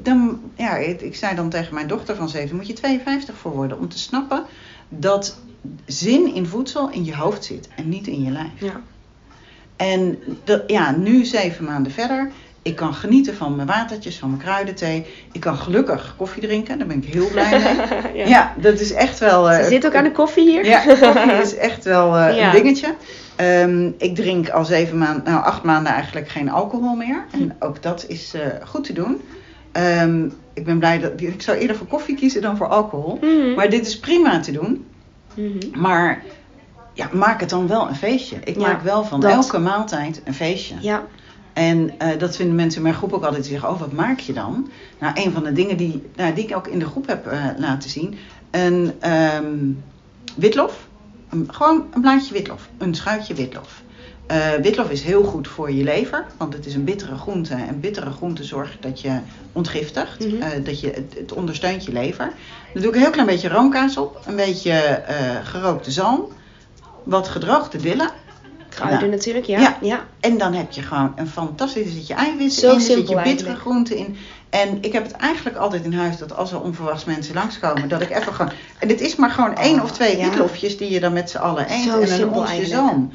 dan, 0.02 0.40
ja, 0.54 0.76
ik, 0.76 1.00
ik 1.00 1.16
zei 1.16 1.34
dan 1.34 1.48
tegen 1.48 1.74
mijn 1.74 1.86
dochter 1.86 2.16
van 2.16 2.28
7, 2.28 2.56
moet 2.56 2.66
je 2.66 2.72
52 2.72 3.34
voor 3.36 3.52
worden 3.52 3.78
om 3.78 3.88
te 3.88 3.98
snappen 3.98 4.44
dat 4.88 5.38
zin 5.86 6.34
in 6.34 6.46
voedsel 6.46 6.90
in 6.90 7.04
je 7.04 7.14
hoofd 7.16 7.44
zit 7.44 7.68
en 7.76 7.88
niet 7.88 8.06
in 8.06 8.22
je 8.24 8.30
lijf. 8.30 8.50
Ja. 8.58 8.80
En 9.76 10.18
dat, 10.44 10.62
ja, 10.66 10.90
nu 10.96 11.24
zeven 11.24 11.64
maanden 11.64 11.92
verder. 11.92 12.30
Ik 12.62 12.76
kan 12.76 12.94
genieten 12.94 13.34
van 13.36 13.56
mijn 13.56 13.68
watertjes, 13.68 14.18
van 14.18 14.28
mijn 14.30 14.42
kruidenthee. 14.42 15.06
Ik 15.32 15.40
kan 15.40 15.56
gelukkig 15.56 16.14
koffie 16.16 16.42
drinken. 16.42 16.78
Daar 16.78 16.86
ben 16.86 17.02
ik 17.02 17.12
heel 17.12 17.28
blij 17.30 17.50
mee. 17.50 17.76
Ja. 18.22 18.26
ja. 18.28 18.54
dat 18.60 18.80
is 18.80 18.92
echt 18.92 19.18
wel... 19.18 19.50
eh, 19.50 19.62
Ze 19.62 19.68
zit 19.68 19.86
ook 19.86 19.94
aan 19.94 20.04
de 20.04 20.12
koffie 20.12 20.50
hier. 20.50 20.64
Ja, 20.64 20.84
koffie 20.84 21.32
is 21.32 21.56
echt 21.56 21.84
wel 21.84 22.16
eh, 22.16 22.36
Ja. 22.38 22.46
een 22.54 22.62
dingetje. 22.62 22.94
Ehm, 23.40 23.90
ik 23.98 24.14
drink 24.14 24.48
al 24.50 24.64
zeven 24.64 24.98
maanden, 24.98 25.24
nou 25.24 25.44
acht 25.44 25.62
maanden 25.62 25.92
eigenlijk 25.92 26.28
geen 26.28 26.50
alcohol 26.50 26.94
meer. 26.94 27.24
En 27.30 27.56
ook 27.58 27.82
dat 27.82 28.04
is 28.08 28.34
eh, 28.34 28.40
goed 28.64 28.84
te 28.84 28.92
doen. 28.92 29.20
Ehm, 29.72 30.28
ik 30.54 30.64
ben 30.64 30.78
blij 30.78 30.98
dat... 30.98 31.20
Ik 31.20 31.42
zou 31.42 31.58
eerder 31.58 31.76
voor 31.76 31.86
koffie 31.86 32.16
kiezen 32.16 32.42
dan 32.42 32.56
voor 32.56 32.66
alcohol. 32.66 33.18
Mhm. 33.20 33.54
Maar 33.54 33.70
dit 33.70 33.86
is 33.86 33.98
prima 33.98 34.40
te 34.40 34.52
doen. 34.52 34.84
Mhm. 35.34 35.80
Maar 35.80 36.22
ja, 36.94 37.08
maak 37.12 37.40
het 37.40 37.50
dan 37.50 37.68
wel 37.68 37.88
een 37.88 37.96
feestje. 37.96 38.36
Ik 38.44 38.54
Ja, 38.54 38.66
maak 38.66 38.82
wel 38.82 39.04
van 39.04 39.20
dat. 39.20 39.30
elke 39.30 39.58
maaltijd 39.58 40.20
een 40.24 40.34
feestje. 40.34 40.74
Ja. 40.80 41.02
En 41.52 41.90
eh, 41.98 42.18
dat 42.18 42.36
vinden 42.36 42.54
mensen 42.54 42.76
in 42.76 42.82
mijn 42.82 42.94
groep 42.94 43.12
ook 43.12 43.24
altijd. 43.24 43.42
Die 43.42 43.52
zeggen, 43.52 43.70
oh 43.70 43.80
wat 43.80 43.92
maak 43.92 44.18
je 44.18 44.32
dan? 44.32 44.70
Nou, 44.98 45.20
een 45.24 45.32
van 45.32 45.44
de 45.44 45.52
dingen 45.52 45.76
die, 45.76 46.02
nou, 46.16 46.34
die 46.34 46.44
ik 46.44 46.56
ook 46.56 46.66
in 46.66 46.78
de 46.78 46.86
groep 46.86 47.06
heb 47.06 47.26
eh, 47.26 47.44
laten 47.56 47.90
zien. 47.90 48.18
Een 48.50 48.92
ehm, 49.00 49.56
witlof. 50.36 50.88
Gewoon 51.46 51.86
een 51.94 52.00
blaadje 52.00 52.32
witlof. 52.32 52.68
Een 52.78 52.94
schuitje 52.94 53.34
witlof. 53.34 53.82
Eh, 54.26 54.52
witlof 54.62 54.90
is 54.90 55.02
heel 55.02 55.22
goed 55.22 55.48
voor 55.48 55.72
je 55.72 55.84
lever. 55.84 56.26
Want 56.36 56.52
het 56.52 56.66
is 56.66 56.74
een 56.74 56.84
bittere 56.84 57.16
groente. 57.16 57.54
En 57.54 57.80
bittere 57.80 58.10
groente 58.10 58.44
zorgt 58.44 58.82
dat 58.82 59.00
je 59.00 59.18
ontgiftigt. 59.52 60.24
Mhm. 60.24 60.42
Eh, 60.42 60.64
dat 60.64 60.80
je, 60.80 60.86
het, 60.86 61.14
het 61.18 61.32
ondersteunt 61.32 61.84
je 61.84 61.92
lever. 61.92 62.32
Dan 62.72 62.82
doe 62.82 62.90
ik 62.90 62.94
een 62.94 63.02
heel 63.02 63.10
klein 63.10 63.26
beetje 63.26 63.48
roomkaas 63.48 63.96
op. 63.96 64.20
Een 64.26 64.36
beetje 64.36 64.72
eh, 64.72 65.46
gerookte 65.46 65.90
zalm. 65.90 66.28
Wat 67.02 67.28
gedroogde 67.28 67.78
dillen. 67.78 68.10
Kruiden 68.70 69.04
Ja. 69.08 69.14
natuurlijk, 69.14 69.46
ja. 69.46 69.60
Ja. 69.60 69.76
ja. 69.80 70.04
En 70.20 70.38
dan 70.38 70.52
heb 70.52 70.72
je 70.72 70.82
gewoon 70.82 71.12
een 71.16 71.28
fantastisch, 71.28 71.84
er 71.86 71.90
zit 71.92 72.06
je 72.06 72.14
eiwitten 72.14 72.60
Zo 72.60 72.68
in, 72.68 72.74
er 72.74 72.80
zit 72.80 73.08
je 73.08 73.20
bittere 73.22 73.56
groenten 73.56 73.96
in. 73.96 74.16
En 74.50 74.78
ik 74.80 74.92
heb 74.92 75.02
het 75.02 75.12
eigenlijk 75.12 75.56
altijd 75.56 75.84
in 75.84 75.92
huis 75.92 76.16
dat 76.18 76.36
als 76.36 76.52
er 76.52 76.60
onverwachts 76.62 77.04
mensen 77.04 77.34
langskomen, 77.34 77.88
dat 77.88 78.00
ik 78.00 78.10
even 78.10 78.34
gewoon... 78.34 78.52
En 78.78 78.88
het 78.88 79.00
is 79.00 79.16
maar 79.16 79.30
gewoon 79.30 79.54
één 79.54 79.76
Oh, 79.78 79.82
of 79.82 79.90
twee 79.92 80.16
ja. 80.16 80.24
witlofjes 80.28 80.76
die 80.76 80.90
je 80.90 81.00
dan 81.00 81.12
met 81.12 81.30
z'n 81.30 81.36
allen 81.36 81.72
eet 81.72 81.82
Zo 81.82 82.00
en 82.00 82.20
een 82.20 82.30
onsje 82.30 82.66
zalm. 82.66 83.12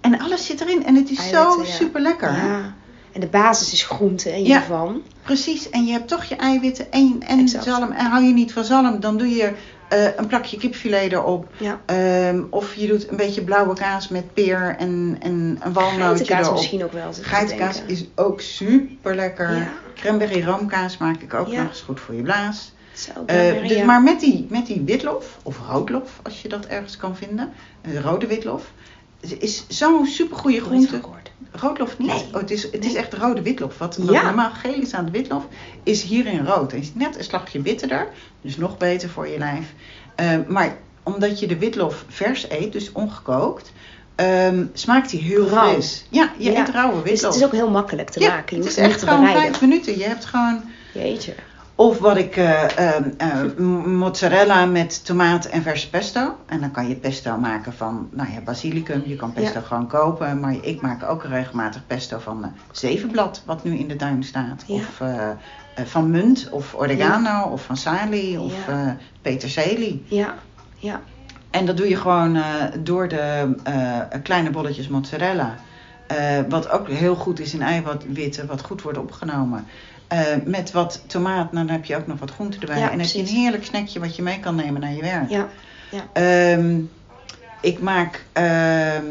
En 0.00 0.20
alles 0.20 0.46
zit 0.46 0.60
erin 0.60 0.84
en 0.84 0.94
het 0.94 1.10
is 1.10 1.28
zo 1.28 1.62
ja. 1.62 1.72
super 1.72 2.00
lekker. 2.00 2.32
Ja. 2.32 2.74
En 3.12 3.20
de 3.20 3.26
basis 3.26 3.72
is 3.72 3.82
groente 3.82 4.30
en 4.30 4.44
Ja. 4.44 4.58
hiervan. 4.58 5.02
Precies, 5.22 5.70
en 5.70 5.84
je 5.86 5.92
hebt 5.92 6.08
toch 6.08 6.24
je 6.24 6.36
eiwitten 6.36 6.92
en, 6.92 7.22
en 7.26 7.38
Exact. 7.38 7.64
zalm. 7.64 7.92
En 7.92 8.06
hou 8.06 8.24
je 8.24 8.32
niet 8.32 8.52
van 8.52 8.64
zalm, 8.64 9.00
dan 9.00 9.16
doe 9.16 9.28
je 9.28 9.52
eh, 9.88 10.04
een 10.16 10.26
plakje 10.26 10.56
kipfilet 10.56 11.12
erop. 11.12 11.48
Ja. 11.56 11.80
Ehm, 11.86 12.42
of 12.50 12.74
je 12.74 12.86
doet 12.86 13.10
een 13.10 13.16
beetje 13.16 13.42
blauwe 13.42 13.74
kaas 13.74 14.08
met 14.08 14.34
peer 14.34 14.76
en, 14.78 15.16
en 15.20 15.58
een 15.62 15.72
walnootje 15.72 16.00
Geitenkaas 16.04 16.44
erop. 16.44 16.56
misschien 16.56 16.84
ook 16.84 16.92
wel. 16.92 17.10
Geitenkaas 17.20 17.82
is 17.86 18.04
ook 18.14 18.40
super 18.40 19.14
lekker. 19.14 19.56
Ja. 19.56 19.68
Cranberry 19.94 20.44
roomkaas 20.44 20.96
maak 20.98 21.20
ik 21.22 21.34
ook 21.34 21.46
Ja. 21.48 21.60
nog 21.60 21.68
eens 21.70 21.80
goed 21.80 22.00
voor 22.00 22.14
je 22.14 22.22
blaas. 22.22 22.72
Eh, 23.26 23.68
dus 23.68 23.82
maar 23.82 24.02
met 24.02 24.20
die, 24.20 24.46
met 24.50 24.66
die 24.66 24.82
witlof, 24.84 25.38
of 25.42 25.56
roodlof 25.70 26.20
als 26.22 26.42
je 26.42 26.48
dat 26.48 26.66
ergens 26.66 26.96
kan 26.96 27.16
vinden, 27.16 27.52
een 27.82 28.02
rode 28.02 28.26
witlof, 28.26 28.70
het 29.20 29.36
is 29.42 29.64
zo'n 29.68 30.06
super 30.06 30.36
goede 30.36 30.56
Nooit 30.58 30.68
van 30.88 31.00
groente. 31.00 31.16
Roodlof 31.52 31.98
niet. 31.98 32.08
Nee. 32.08 32.24
Oh, 32.32 32.40
het 32.40 32.50
is, 32.50 32.62
het 32.62 32.80
Nee. 32.80 32.88
is 32.90 32.94
echt 32.94 33.12
rode 33.14 33.42
witlof. 33.42 33.78
Wat, 33.78 33.96
wat 33.96 34.14
Ja. 34.14 34.22
normaal 34.22 34.50
geel 34.50 34.80
is 34.80 34.94
aan 34.94 35.04
de 35.04 35.10
witlof, 35.10 35.46
is 35.82 36.02
hierin 36.02 36.46
rood. 36.46 36.72
Het 36.72 36.80
is 36.82 36.90
net 36.94 37.16
een 37.18 37.24
slagje 37.24 37.58
bitterder, 37.58 38.08
dus 38.40 38.56
nog 38.56 38.76
beter 38.76 39.08
voor 39.08 39.28
je 39.28 39.38
lijf. 39.38 39.72
Eh, 40.14 40.36
maar 40.48 40.76
omdat 41.02 41.40
je 41.40 41.46
de 41.46 41.58
witlof 41.58 42.04
vers 42.08 42.50
eet, 42.50 42.72
dus 42.72 42.92
ongekookt, 42.92 43.72
ehm, 44.14 44.64
smaakt 44.72 45.10
hij 45.10 45.20
heel 45.20 45.48
Rauw. 45.48 45.72
fris. 45.72 46.04
Ja, 46.08 46.32
je 46.38 46.52
Ja. 46.52 46.60
eet 46.60 46.68
rauwe 46.68 47.02
Dus 47.02 47.10
witlof. 47.10 47.32
het 47.32 47.40
is 47.42 47.46
ook 47.46 47.52
heel 47.54 47.70
makkelijk 47.70 48.10
te 48.10 48.20
ja, 48.20 48.28
maken. 48.28 48.56
Je 48.56 48.62
het 48.62 48.70
is 48.72 48.76
echt 48.78 49.02
gewoon 49.02 49.26
vijf 49.26 49.60
minuten. 49.60 49.98
Je 49.98 50.04
hebt 50.04 50.24
gewoon... 50.24 50.62
Jeetje. 50.94 51.34
Of 51.78 51.98
wat 51.98 52.16
ik, 52.16 52.36
eh, 52.36 52.78
ehm, 52.78 53.10
eh, 53.16 53.64
mozzarella 53.86 54.66
met 54.66 55.04
tomaat 55.04 55.44
en 55.44 55.62
verse 55.62 55.90
pesto. 55.90 56.36
En 56.46 56.60
dan 56.60 56.70
kan 56.70 56.88
je 56.88 56.94
pesto 56.94 57.36
maken 57.36 57.72
van, 57.72 58.08
nou 58.12 58.32
ja, 58.32 58.40
basilicum. 58.40 59.02
Je 59.06 59.16
kan 59.16 59.32
pesto 59.32 59.58
Ja. 59.58 59.64
gewoon 59.64 59.86
kopen. 59.86 60.40
Maar 60.40 60.54
ik 60.60 60.80
maak 60.80 61.02
ook 61.02 61.24
regelmatig 61.24 61.86
pesto 61.86 62.18
van 62.18 62.52
zevenblad, 62.72 63.42
wat 63.46 63.64
nu 63.64 63.76
in 63.76 63.88
de 63.88 63.96
tuin 63.96 64.22
staat. 64.22 64.64
Ja. 64.66 64.74
Of 64.74 65.00
eh, 65.00 65.30
van 65.84 66.10
munt, 66.10 66.48
of 66.50 66.74
oregano, 66.74 67.42
of 67.42 67.64
van 67.64 67.76
salie, 67.76 68.40
of 68.40 68.54
peterselie. 69.22 70.04
Ja. 70.08 70.34
Ja. 70.76 71.00
En 71.50 71.66
dat 71.66 71.76
doe 71.76 71.88
je 71.88 71.96
gewoon 71.96 72.42
door 72.78 73.08
de 73.08 73.56
kleine 74.22 74.50
bolletjes 74.50 74.88
mozzarella. 74.88 75.54
wat 76.48 76.70
ook 76.70 76.88
heel 76.88 77.14
goed 77.14 77.40
is 77.40 77.54
in 77.54 77.62
eiwitten, 77.62 78.46
wat 78.46 78.62
goed 78.62 78.82
wordt 78.82 78.98
opgenomen. 78.98 79.66
Eh, 80.08 80.20
met 80.44 80.72
wat 80.72 81.02
tomaat, 81.06 81.52
nou, 81.52 81.66
dan 81.66 81.76
heb 81.76 81.84
je 81.84 81.96
ook 81.96 82.06
nog 82.06 82.18
wat 82.18 82.30
groente 82.30 82.58
erbij. 82.58 82.78
Ja, 82.78 82.82
en 82.82 82.90
dan 82.90 82.98
heb 82.98 83.08
je 83.08 83.18
een 83.18 83.24
precies. 83.24 83.40
heerlijk 83.42 83.64
snackje 83.64 84.00
wat 84.00 84.16
je 84.16 84.22
mee 84.22 84.40
kan 84.40 84.54
nemen 84.54 84.80
naar 84.80 84.92
je 84.92 85.02
werk. 85.02 85.30
Ja. 85.30 85.48
Ehm, 86.12 86.80
ik 87.60 87.80
maak 87.80 88.24
ehm, 88.32 89.04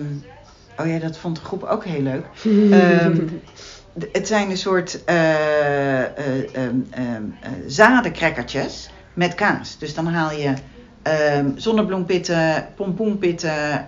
oh 0.78 0.88
ja, 0.88 1.00
dat 1.00 1.18
vond 1.18 1.36
de 1.36 1.42
groep 1.42 1.64
ook 1.64 1.86
heel 1.86 2.02
leuk. 2.02 2.26
Ehm, 2.72 3.28
het 4.12 4.28
zijn 4.28 4.50
een 4.50 4.58
soort 4.58 5.04
eh 5.04 6.04
eh, 6.04 6.66
eh, 6.90 7.22
zadencrackertjes 7.68 8.90
met 9.14 9.36
kaas. 9.36 9.78
Dus 9.78 9.94
dan 9.94 10.08
haal 10.08 10.32
je 10.32 10.54
zonnebloempitten, 11.56 12.68
pompoenpitten, 12.76 13.86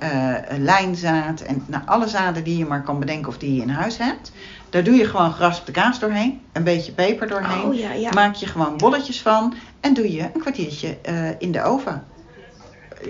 lijnzaad 0.58 1.42
en 1.42 1.64
nou, 1.68 1.84
alle 1.86 2.08
zaden 2.08 2.44
die 2.44 2.58
je 2.58 2.66
maar 2.66 2.84
kan 2.84 3.00
bedenken 3.00 3.28
of 3.28 3.38
die 3.38 3.56
je 3.56 3.62
in 3.62 3.70
huis 3.70 3.98
hebt. 3.98 4.32
Daar 4.70 4.84
doe 4.84 4.96
je 4.96 5.06
gewoon 5.06 5.34
geraspte 5.34 5.72
kaas 5.72 6.00
doorheen, 6.00 6.42
een 6.54 6.64
beetje 6.64 6.92
peper 6.92 7.28
doorheen. 7.28 7.64
Oh 7.64 7.76
ja, 7.76 7.92
ja. 7.92 8.10
Maak 8.14 8.36
je 8.36 8.46
gewoon 8.46 8.78
bolletjes 8.78 9.22
van 9.22 9.54
en 9.80 9.94
doe 9.94 10.12
je 10.12 10.22
een 10.34 10.40
kwartiertje 10.40 10.98
eh, 11.02 11.30
in 11.40 11.52
de 11.52 11.64
oven. 11.64 12.04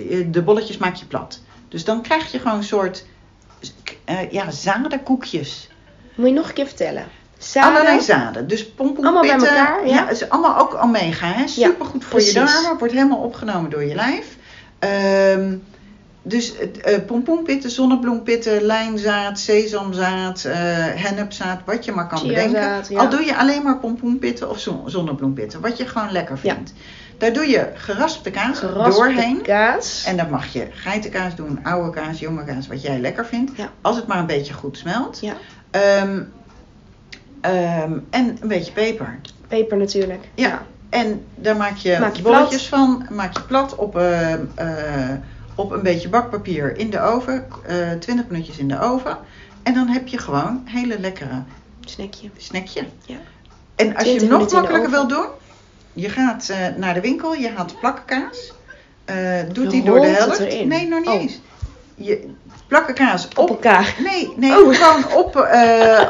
Eh, 0.10 0.26
De 0.28 0.42
bolletjes 0.42 0.78
maak 0.78 0.96
je 0.96 1.06
plat. 1.06 1.42
Dus 1.68 1.84
dan 1.84 2.02
krijg 2.02 2.32
je 2.32 2.40
gewoon 2.40 2.58
een 2.58 2.64
soort 2.64 3.06
eh, 4.06 4.32
ja, 4.32 4.52
zadenkoekjes. 4.52 5.70
Moet 6.16 6.28
je 6.28 6.34
nog 6.34 6.48
een 6.48 6.54
keer 6.54 6.68
vertellen? 6.68 7.06
Zaden? 7.38 7.70
Allerlei 7.70 8.02
zaden. 8.02 8.48
Dus 8.48 8.70
pompoenpitten. 8.70 9.16
Allemaal 9.16 9.38
bij 9.40 9.50
elkaar, 9.50 9.88
ja? 9.88 10.06
het 10.06 10.22
is 10.22 10.30
allemaal 10.30 10.58
ook 10.58 10.84
omega. 10.84 11.28
Hè? 11.28 11.48
Supergoed 11.48 12.06
voor 12.06 12.22
je 12.22 12.34
darmen. 12.34 12.78
Wordt 12.78 12.94
helemaal 12.94 13.22
opgenomen 13.22 13.70
door 13.70 13.84
je 13.84 13.96
lijf. 13.96 14.38
Ehm, 14.80 15.56
dus 16.30 16.54
eh 16.84 16.98
pompoenpitten, 17.06 17.70
zonnebloempitten, 17.72 18.62
lijnzaad, 18.62 19.40
sesamzaad, 19.40 20.44
eh 20.46 20.54
hennepzaad, 20.96 21.60
wat 21.66 21.86
je 21.86 21.92
maar 21.92 22.08
kan 22.08 22.18
Chiazaad, 22.20 22.52
bedenken. 22.52 22.94
ja. 22.96 23.00
Al 23.00 23.10
doe 23.10 23.26
je 23.26 23.38
alleen 23.38 23.64
maar 23.64 23.78
pompoenpitten 23.78 24.50
of 24.50 24.60
zon- 24.60 24.90
zonnebloempitten, 24.90 25.62
wat 25.62 25.78
je 25.78 25.86
gewoon 25.88 26.12
lekker 26.12 26.40
Ja. 26.42 26.54
vindt. 26.54 26.74
Daar 27.18 27.34
doe 27.34 27.48
je 27.48 27.68
geraspte 27.74 28.30
kaas 28.32 28.60
Geraspte 28.60 28.92
doorheen. 29.00 29.42
kaas. 29.42 30.04
En 30.08 30.18
dan 30.18 30.30
mag 30.30 30.46
je 30.54 30.68
geitenkaas 30.72 31.36
doen, 31.36 31.60
oude 31.64 31.90
kaas, 32.02 32.20
jonge 32.20 32.44
kaas, 32.44 32.68
wat 32.68 32.82
jij 32.82 33.00
lekker 33.00 33.26
vindt. 33.26 33.52
Ja. 33.56 33.70
Als 33.82 33.96
het 33.96 34.08
maar 34.08 34.18
een 34.20 34.26
beetje 34.26 34.54
goed 34.54 34.78
smelt. 34.78 35.18
Ja, 35.22 35.34
Ehm, 35.72 36.22
ehm, 37.42 37.98
en 38.10 38.38
een 38.42 38.48
beetje 38.48 38.72
peper. 38.72 39.20
peper 39.48 39.78
natuurlijk. 39.78 40.24
Ja. 40.36 40.62
En 40.90 41.26
daar 41.36 41.56
maak 41.56 41.76
je, 41.78 41.98
Maak 42.00 42.16
je 42.16 42.22
bolletjes 42.22 42.68
van. 42.68 43.06
Maak 43.10 43.34
je 43.38 43.42
plat 43.44 43.76
op, 43.76 43.98
eh, 43.98 44.34
op 45.60 45.72
een 45.72 45.82
beetje 45.84 46.10
bakpapier 46.10 46.78
in 46.78 46.90
de 46.90 47.02
oven. 47.02 47.48
eh 47.66 47.92
20 48.00 48.28
minuutjes 48.28 48.58
in 48.58 48.68
de 48.68 48.80
oven. 48.80 49.18
En 49.64 49.74
dan 49.74 49.88
heb 49.88 50.08
je 50.08 50.18
gewoon 50.18 50.62
hele 50.66 51.00
lekkere 51.00 51.44
Snackje. 51.86 52.30
snackje. 52.38 52.86
Ja. 53.06 53.16
En 53.76 53.96
als 53.96 54.04
20 54.04 54.14
je 54.14 54.20
hem 54.34 54.40
nog 54.40 54.52
makkelijker 54.52 54.90
wil 54.90 55.08
doen. 55.08 55.26
Je 55.94 56.10
gaat 56.10 56.50
eh, 56.50 56.58
naar 56.78 56.94
de 56.94 57.02
winkel. 57.02 57.34
Je 57.36 57.50
haalt 57.56 57.80
plakkenkaas. 57.80 58.54
eh 59.06 59.40
doet 59.54 59.72
die 59.72 59.84
door 59.84 60.00
de 60.00 60.08
helft. 60.08 60.40
Nee, 60.66 60.88
nog 60.88 61.00
niet 61.00 61.08
Oh. 61.10 61.22
eens. 61.22 61.40
Je 61.96 62.30
plakkenkaas 62.68 63.26
Op 63.28 63.38
op 63.38 63.50
elkaar. 63.50 63.96
Nee, 64.04 64.34
nee 64.38 64.52
Oh. 64.66 64.74
gewoon 64.76 65.14
op, 65.18 65.36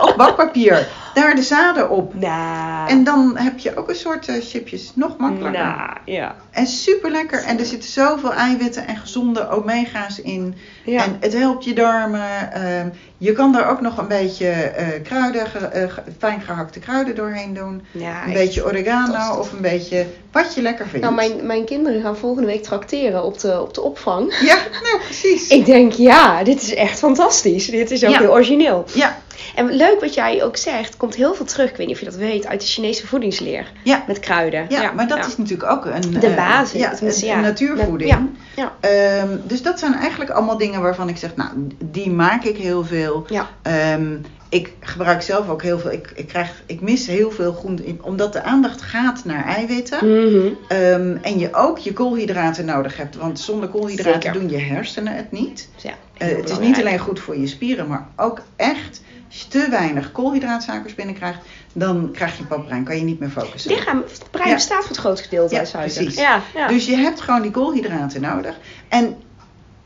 op 0.10 0.14
bakpapier. 0.18 0.88
Daar 1.20 1.36
de 1.36 1.42
zaden 1.42 1.90
op. 1.90 2.14
Nou. 2.14 2.90
En 2.90 3.04
dan 3.04 3.38
heb 3.38 3.60
je 3.60 3.76
ook 3.78 3.90
een 3.90 3.96
soort 3.96 4.28
eh, 4.28 4.36
chipjes. 4.42 4.92
Nog 4.96 5.18
makkelijker. 5.18 5.62
Nou, 5.64 5.90
ja. 6.06 6.36
En 6.52 6.68
super 6.68 7.12
lekker. 7.12 7.44
En 7.44 7.60
er 7.60 7.66
zitten 7.66 7.90
zoveel 7.90 8.34
eiwitten 8.34 8.88
en 8.88 8.98
gezonde 8.98 9.50
omega's 9.50 10.20
in. 10.22 10.56
Ja. 10.86 11.04
En 11.04 11.18
het 11.20 11.34
helpt 11.34 11.64
je 11.64 11.74
darmen. 11.74 12.52
Ehm, 12.54 12.90
je 13.18 13.32
kan 13.32 13.52
daar 13.52 13.70
ook 13.70 13.82
nog 13.82 13.98
een 13.98 14.08
beetje 14.08 14.48
eh, 14.48 14.88
kruiden, 15.04 15.74
eh, 15.74 15.84
fijn 16.18 16.42
gehakte 16.42 16.80
kruiden 16.80 17.16
doorheen 17.16 17.54
doen. 17.54 17.86
ja 17.92 18.26
een 18.26 18.34
beetje 18.34 18.66
oregano 18.66 19.40
of 19.40 19.52
een 19.52 19.62
beetje 19.62 20.06
wat 20.32 20.56
je 20.56 20.62
lekker 20.62 20.88
vindt. 20.88 21.06
Nou, 21.06 21.16
mijn, 21.16 21.46
mijn 21.46 21.66
kinderen 21.66 22.02
gaan 22.02 22.18
volgende 22.18 22.48
week 22.48 22.64
trakteren 22.64 23.24
op 23.24 23.40
de, 23.40 23.62
op 23.62 23.74
de 23.74 23.82
opvang. 23.82 24.34
Ja, 24.42 24.58
nou 24.84 25.00
precies. 25.06 25.48
Ik 25.50 25.66
denk, 25.66 25.92
ja, 25.94 26.44
dit 26.44 26.62
is 26.62 26.74
echt 26.74 27.00
fantastisch. 27.00 27.66
Dit 27.66 27.92
is 27.92 28.04
ook 28.04 28.12
Ja. 28.12 28.20
heel 28.20 28.32
origineel. 28.32 28.86
Ja, 28.94 29.18
En 29.56 29.72
leuk 29.76 30.00
wat 30.00 30.14
jij 30.14 30.44
ook 30.44 30.58
zegt, 30.58 30.98
komt 30.98 31.16
heel 31.16 31.34
veel 31.34 31.46
terug. 31.46 31.70
Ik 31.70 31.76
weet 31.76 31.88
niet 31.88 31.96
of 31.96 32.02
je 32.02 32.10
dat 32.10 32.16
weet, 32.20 32.48
uit 32.48 32.62
de 32.62 32.68
Chinese 32.68 33.08
voedingsleer. 33.08 33.72
ja. 33.84 34.04
Met 34.08 34.20
kruiden. 34.20 34.66
Ja, 34.70 34.92
maar 34.92 35.08
dat 35.08 35.18
ja. 35.18 35.26
is 35.26 35.38
natuurlijk 35.38 35.72
ook 35.72 35.86
een, 35.86 36.20
De 36.20 36.28
eh, 36.28 36.36
basis. 36.36 36.80
ja, 36.80 36.94
een 37.02 37.14
ja. 37.20 37.40
natuurvoeding. 37.40 38.10
Ja, 38.10 38.28
ja. 38.56 38.74
Ehm, 38.80 39.38
dus 39.44 39.62
dat 39.62 39.80
zijn 39.80 39.94
eigenlijk 39.94 40.32
allemaal 40.32 40.58
dingen 40.58 40.82
waarvan 40.82 41.10
ik 41.10 41.18
zeg, 41.18 41.36
nou, 41.36 41.50
die 41.84 42.10
maak 42.10 42.44
ik 42.44 42.58
heel 42.58 42.86
veel. 42.86 43.26
Ja. 43.30 43.50
Ehm, 43.62 44.16
ik 44.50 44.74
gebruik 44.80 45.22
zelf 45.22 45.50
ook 45.50 45.62
heel 45.62 45.80
veel. 45.80 45.92
Ik, 45.92 46.12
ik, 46.16 46.28
krijg, 46.28 46.64
ik 46.66 46.82
mis 46.82 47.08
heel 47.08 47.32
veel 47.32 47.54
groente, 47.54 47.84
omdat 48.02 48.34
de 48.34 48.42
aandacht 48.44 48.82
gaat 48.82 49.26
naar 49.26 49.46
eiwitten. 49.46 50.08
Mhm. 50.08 50.48
Ehm, 50.68 51.18
en 51.22 51.40
je 51.40 51.54
ook 51.54 51.78
je 51.78 51.94
koolhydraten 51.94 52.66
nodig 52.66 52.98
hebt. 52.98 53.16
Want 53.16 53.40
zonder 53.40 53.70
koolhydraten 53.70 54.22
Zeker. 54.22 54.40
doen 54.40 54.50
je 54.50 54.58
hersenen 54.58 55.16
het 55.16 55.32
niet. 55.32 55.70
Ja, 55.78 55.94
Eh, 56.18 56.36
het 56.38 56.50
is 56.50 56.60
niet 56.60 56.80
alleen 56.80 57.00
goed 57.00 57.20
voor 57.20 57.38
je 57.38 57.48
spieren, 57.48 57.88
maar 57.88 58.08
ook 58.16 58.42
echt. 58.56 59.02
Als 59.30 59.42
je 59.42 59.48
te 59.48 59.68
weinig 59.70 60.12
koolhydraatsuikers 60.12 60.96
binnenkrijgt, 60.96 61.40
dan 61.74 62.10
krijg 62.12 62.38
je 62.38 62.44
papbrein. 62.44 62.84
Kan 62.84 62.96
je 62.98 63.04
niet 63.04 63.20
meer 63.20 63.30
focussen. 63.30 63.72
Het 63.72 63.80
lichaam, 63.80 64.04
het 64.08 64.24
brein 64.32 64.54
bestaat 64.54 64.80
voor 64.80 64.90
het 64.90 64.98
grootste 64.98 65.24
gedeelte 65.24 65.56
Ja, 65.56 65.60
uit 65.60 65.72
precies. 65.72 66.16
Ja, 66.16 66.42
ja. 66.54 66.68
Dus 66.68 66.86
je 66.86 66.96
hebt 66.96 67.22
gewoon 67.22 67.42
die 67.42 67.52
koolhydraten 67.52 68.22
nodig. 68.22 68.58
En 68.88 69.18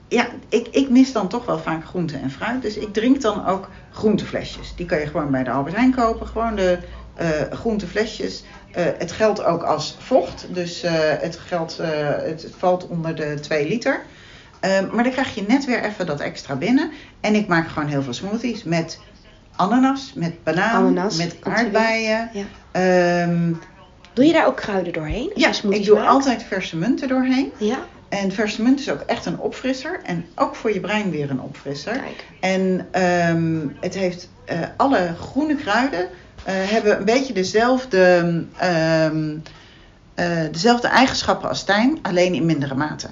ja, 0.08 0.28
ik, 0.50 0.68
ik 0.72 0.90
mis 0.90 1.12
dan 1.12 1.28
toch 1.28 1.46
wel 1.46 1.60
vaak 1.60 1.86
groente 1.86 2.18
en 2.18 2.32
fruit. 2.32 2.62
Dus 2.62 2.78
ik 2.78 2.94
drink 2.94 3.22
dan 3.22 3.46
ook 3.46 3.70
groenteflesjes. 3.92 4.76
Die 4.76 4.86
kan 4.86 5.00
je 5.00 5.08
gewoon 5.08 5.32
bij 5.32 5.44
de 5.44 5.52
Albert 5.52 5.76
Heijn 5.76 5.96
kopen. 5.96 6.28
Gewoon 6.28 6.56
de 6.56 6.78
eh 7.14 7.30
groenteflesjes. 7.52 8.44
Eh, 8.72 8.86
het 8.98 9.12
geldt 9.12 9.44
ook 9.44 9.64
als 9.64 9.96
vocht. 10.00 10.48
Dus 10.50 10.84
eh, 10.84 10.92
het, 10.96 11.38
geldt, 11.38 11.78
het 11.78 12.52
valt 12.58 12.88
onder 12.88 13.16
de 13.16 13.38
2 13.42 13.68
liter. 13.68 14.02
Ehm, 14.60 14.88
maar 14.96 15.04
dan 15.04 15.14
krijg 15.14 15.36
je 15.36 15.44
net 15.48 15.66
weer 15.66 15.84
even 15.84 16.06
dat 16.06 16.20
extra 16.20 16.56
binnen. 16.56 16.92
En 17.20 17.36
ik 17.36 17.48
maak 17.48 17.68
gewoon 17.68 17.90
heel 17.90 18.02
veel 18.02 18.14
smoothies 18.14 18.64
met 18.64 19.00
ananas, 19.56 20.14
met 20.16 20.44
banaan, 20.44 20.76
Ananas, 20.86 21.18
met 21.18 21.38
aardbeien. 21.44 22.30
Ja. 22.34 22.44
Ehm, 22.72 23.54
Doe 24.14 24.26
je 24.26 24.34
daar 24.34 24.46
ook 24.48 24.56
kruiden 24.56 24.94
doorheen? 24.94 25.32
ja, 25.36 25.52
ik 25.70 25.86
doe 25.86 26.00
altijd 26.00 26.44
verse 26.44 26.78
munten 26.78 27.08
doorheen. 27.08 27.52
Ja, 27.58 27.78
En 28.10 28.32
verse 28.32 28.62
munt 28.62 28.80
is 28.80 28.90
ook 28.90 29.00
echt 29.02 29.26
een 29.26 29.40
opfrisser. 29.40 30.00
En 30.04 30.26
ook 30.36 30.56
voor 30.56 30.74
je 30.74 30.80
brein 30.80 31.12
weer 31.12 31.30
een 31.30 31.42
opfrisser. 31.42 31.94
kijk. 31.94 32.26
En 32.40 32.88
ehm, 32.92 33.68
het 33.80 33.94
heeft 33.94 34.30
eh, 34.46 34.60
alle 34.78 35.16
groene 35.20 35.56
kruiden 35.56 36.08
eh, 36.44 36.54
hebben 36.56 36.98
een 36.98 37.06
beetje 37.06 37.34
dezelfde, 37.34 38.46
ehm, 38.58 39.36
eh, 40.16 40.28
dezelfde 40.52 40.88
eigenschappen 40.88 41.50
als 41.50 41.64
tijm, 41.64 41.98
alleen 42.02 42.34
in 42.34 42.46
mindere 42.46 42.76
mate. 42.76 43.08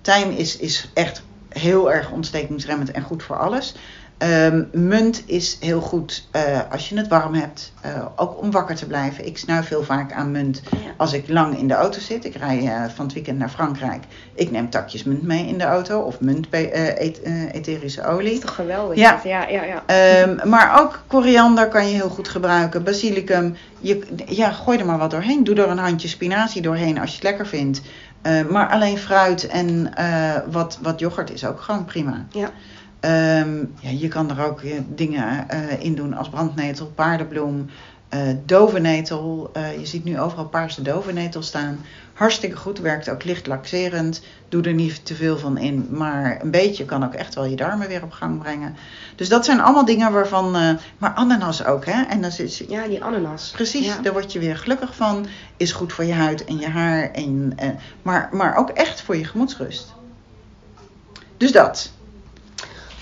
Tijm 0.00 0.30
is, 0.30 0.56
is 0.56 0.90
echt 0.94 1.22
heel 1.48 1.92
erg 1.92 2.10
ontstekingsremmend 2.10 2.90
en 2.90 3.02
goed 3.02 3.22
voor 3.22 3.38
alles. 3.38 3.74
Ehm, 4.18 4.62
munt 4.72 5.22
is 5.26 5.56
heel 5.60 5.80
goed 5.80 6.28
eh, 6.30 6.42
als 6.70 6.88
je 6.88 6.96
het 6.96 7.08
warm 7.08 7.34
hebt, 7.34 7.72
eh, 7.80 7.90
ook 8.16 8.40
om 8.42 8.50
wakker 8.50 8.76
te 8.76 8.86
blijven. 8.86 9.26
Ik 9.26 9.38
snuif 9.38 9.68
heel 9.68 9.82
vaak 9.82 10.12
aan 10.12 10.30
munt 10.30 10.62
Ja. 10.70 10.78
als 10.96 11.12
ik 11.12 11.28
lang 11.28 11.58
in 11.58 11.68
de 11.68 11.74
auto 11.74 12.00
zit. 12.00 12.24
Ik 12.24 12.34
rij 12.36 12.58
eh, 12.58 12.84
van 12.94 13.04
het 13.04 13.14
weekend 13.14 13.38
naar 13.38 13.48
Frankrijk. 13.48 14.04
Ik 14.34 14.50
neem 14.50 14.70
takjes 14.70 15.04
munt 15.04 15.22
mee 15.22 15.46
in 15.46 15.58
de 15.58 15.64
auto 15.64 16.00
of 16.00 16.20
munt 16.20 16.48
et- 16.50 17.20
etherische 17.52 18.00
Dat 18.00 18.10
olie. 18.10 18.32
is 18.32 18.40
toch 18.40 18.54
geweldig? 18.54 18.96
Ja. 18.96 19.20
ja, 19.24 19.48
ja. 19.48 19.62
ja. 19.62 19.82
Ehm, 19.86 20.48
maar 20.48 20.80
ook 20.80 21.02
koriander 21.06 21.68
kan 21.68 21.86
je 21.88 21.94
heel 21.94 22.08
goed 22.08 22.28
gebruiken. 22.28 22.84
Basilicum. 22.84 23.56
Je, 23.78 24.02
ja, 24.26 24.50
gooi 24.50 24.78
er 24.78 24.86
maar 24.86 24.98
wat 24.98 25.10
doorheen. 25.10 25.44
Doe 25.44 25.54
er 25.62 25.68
een 25.68 25.78
handje 25.78 26.08
spinazie 26.08 26.62
doorheen 26.62 26.98
als 27.00 27.08
je 27.10 27.14
het 27.14 27.24
lekker 27.24 27.46
vindt. 27.46 27.80
Eh, 28.22 28.46
maar 28.50 28.68
alleen 28.68 28.98
fruit 28.98 29.46
en 29.46 29.92
wat, 30.50 30.78
wat 30.82 31.00
yoghurt 31.00 31.30
is 31.32 31.44
ook 31.46 31.60
gewoon 31.60 31.84
prima. 31.84 32.24
Ja. 32.30 32.50
Ehm, 33.06 33.58
ja, 33.80 33.90
je 33.90 34.08
kan 34.08 34.30
er 34.30 34.44
ook 34.44 34.60
eh, 34.62 34.72
dingen 34.94 35.48
eh, 35.48 35.84
in 35.84 35.94
doen 35.94 36.14
als 36.14 36.28
brandnetel, 36.28 36.86
paardenbloem, 36.86 37.66
eh 38.08 38.20
dovennetel. 38.44 39.50
Je 39.78 39.86
ziet 39.86 40.04
nu 40.04 40.20
overal 40.20 40.46
paarse 40.48 40.82
dovennetel 40.82 41.42
staan. 41.42 41.78
Hartstikke 42.12 42.56
goed, 42.56 42.78
werkt 42.78 43.08
ook 43.08 43.24
licht 43.24 43.46
laxerend. 43.46 44.22
Doe 44.48 44.62
er 44.62 44.72
niet 44.72 45.04
te 45.04 45.14
veel 45.14 45.38
van 45.38 45.58
in, 45.58 45.86
maar 45.90 46.38
een 46.42 46.50
beetje 46.50 46.84
kan 46.84 47.04
ook 47.04 47.14
echt 47.14 47.34
wel 47.34 47.44
je 47.44 47.56
darmen 47.56 47.88
weer 47.88 48.02
op 48.02 48.12
gang 48.12 48.38
brengen. 48.42 48.76
Dus 49.16 49.28
dat 49.28 49.44
zijn 49.44 49.60
allemaal 49.60 49.84
dingen 49.84 50.12
waarvan. 50.12 50.50
maar 50.98 51.14
ananas 51.14 51.64
ook, 51.64 51.84
hè? 51.84 52.02
En 52.02 52.20
dan 52.20 52.30
zit 52.30 52.56
Ja, 52.68 52.86
die 52.88 53.04
ananas. 53.04 53.50
Precies, 53.50 53.86
Ja. 53.86 53.98
daar 54.02 54.12
word 54.12 54.32
je 54.32 54.38
weer 54.38 54.56
gelukkig 54.56 54.96
van. 54.96 55.26
Is 55.56 55.72
goed 55.72 55.92
voor 55.92 56.04
je 56.04 56.14
huid 56.14 56.44
en 56.44 56.58
je 56.58 56.68
haar. 56.68 57.10
En, 57.10 57.52
maar, 58.02 58.28
maar 58.32 58.56
ook 58.56 58.70
echt 58.70 59.00
voor 59.00 59.16
je 59.16 59.24
gemoedsrust. 59.24 59.94
Dus 61.36 61.52
dat. 61.52 61.94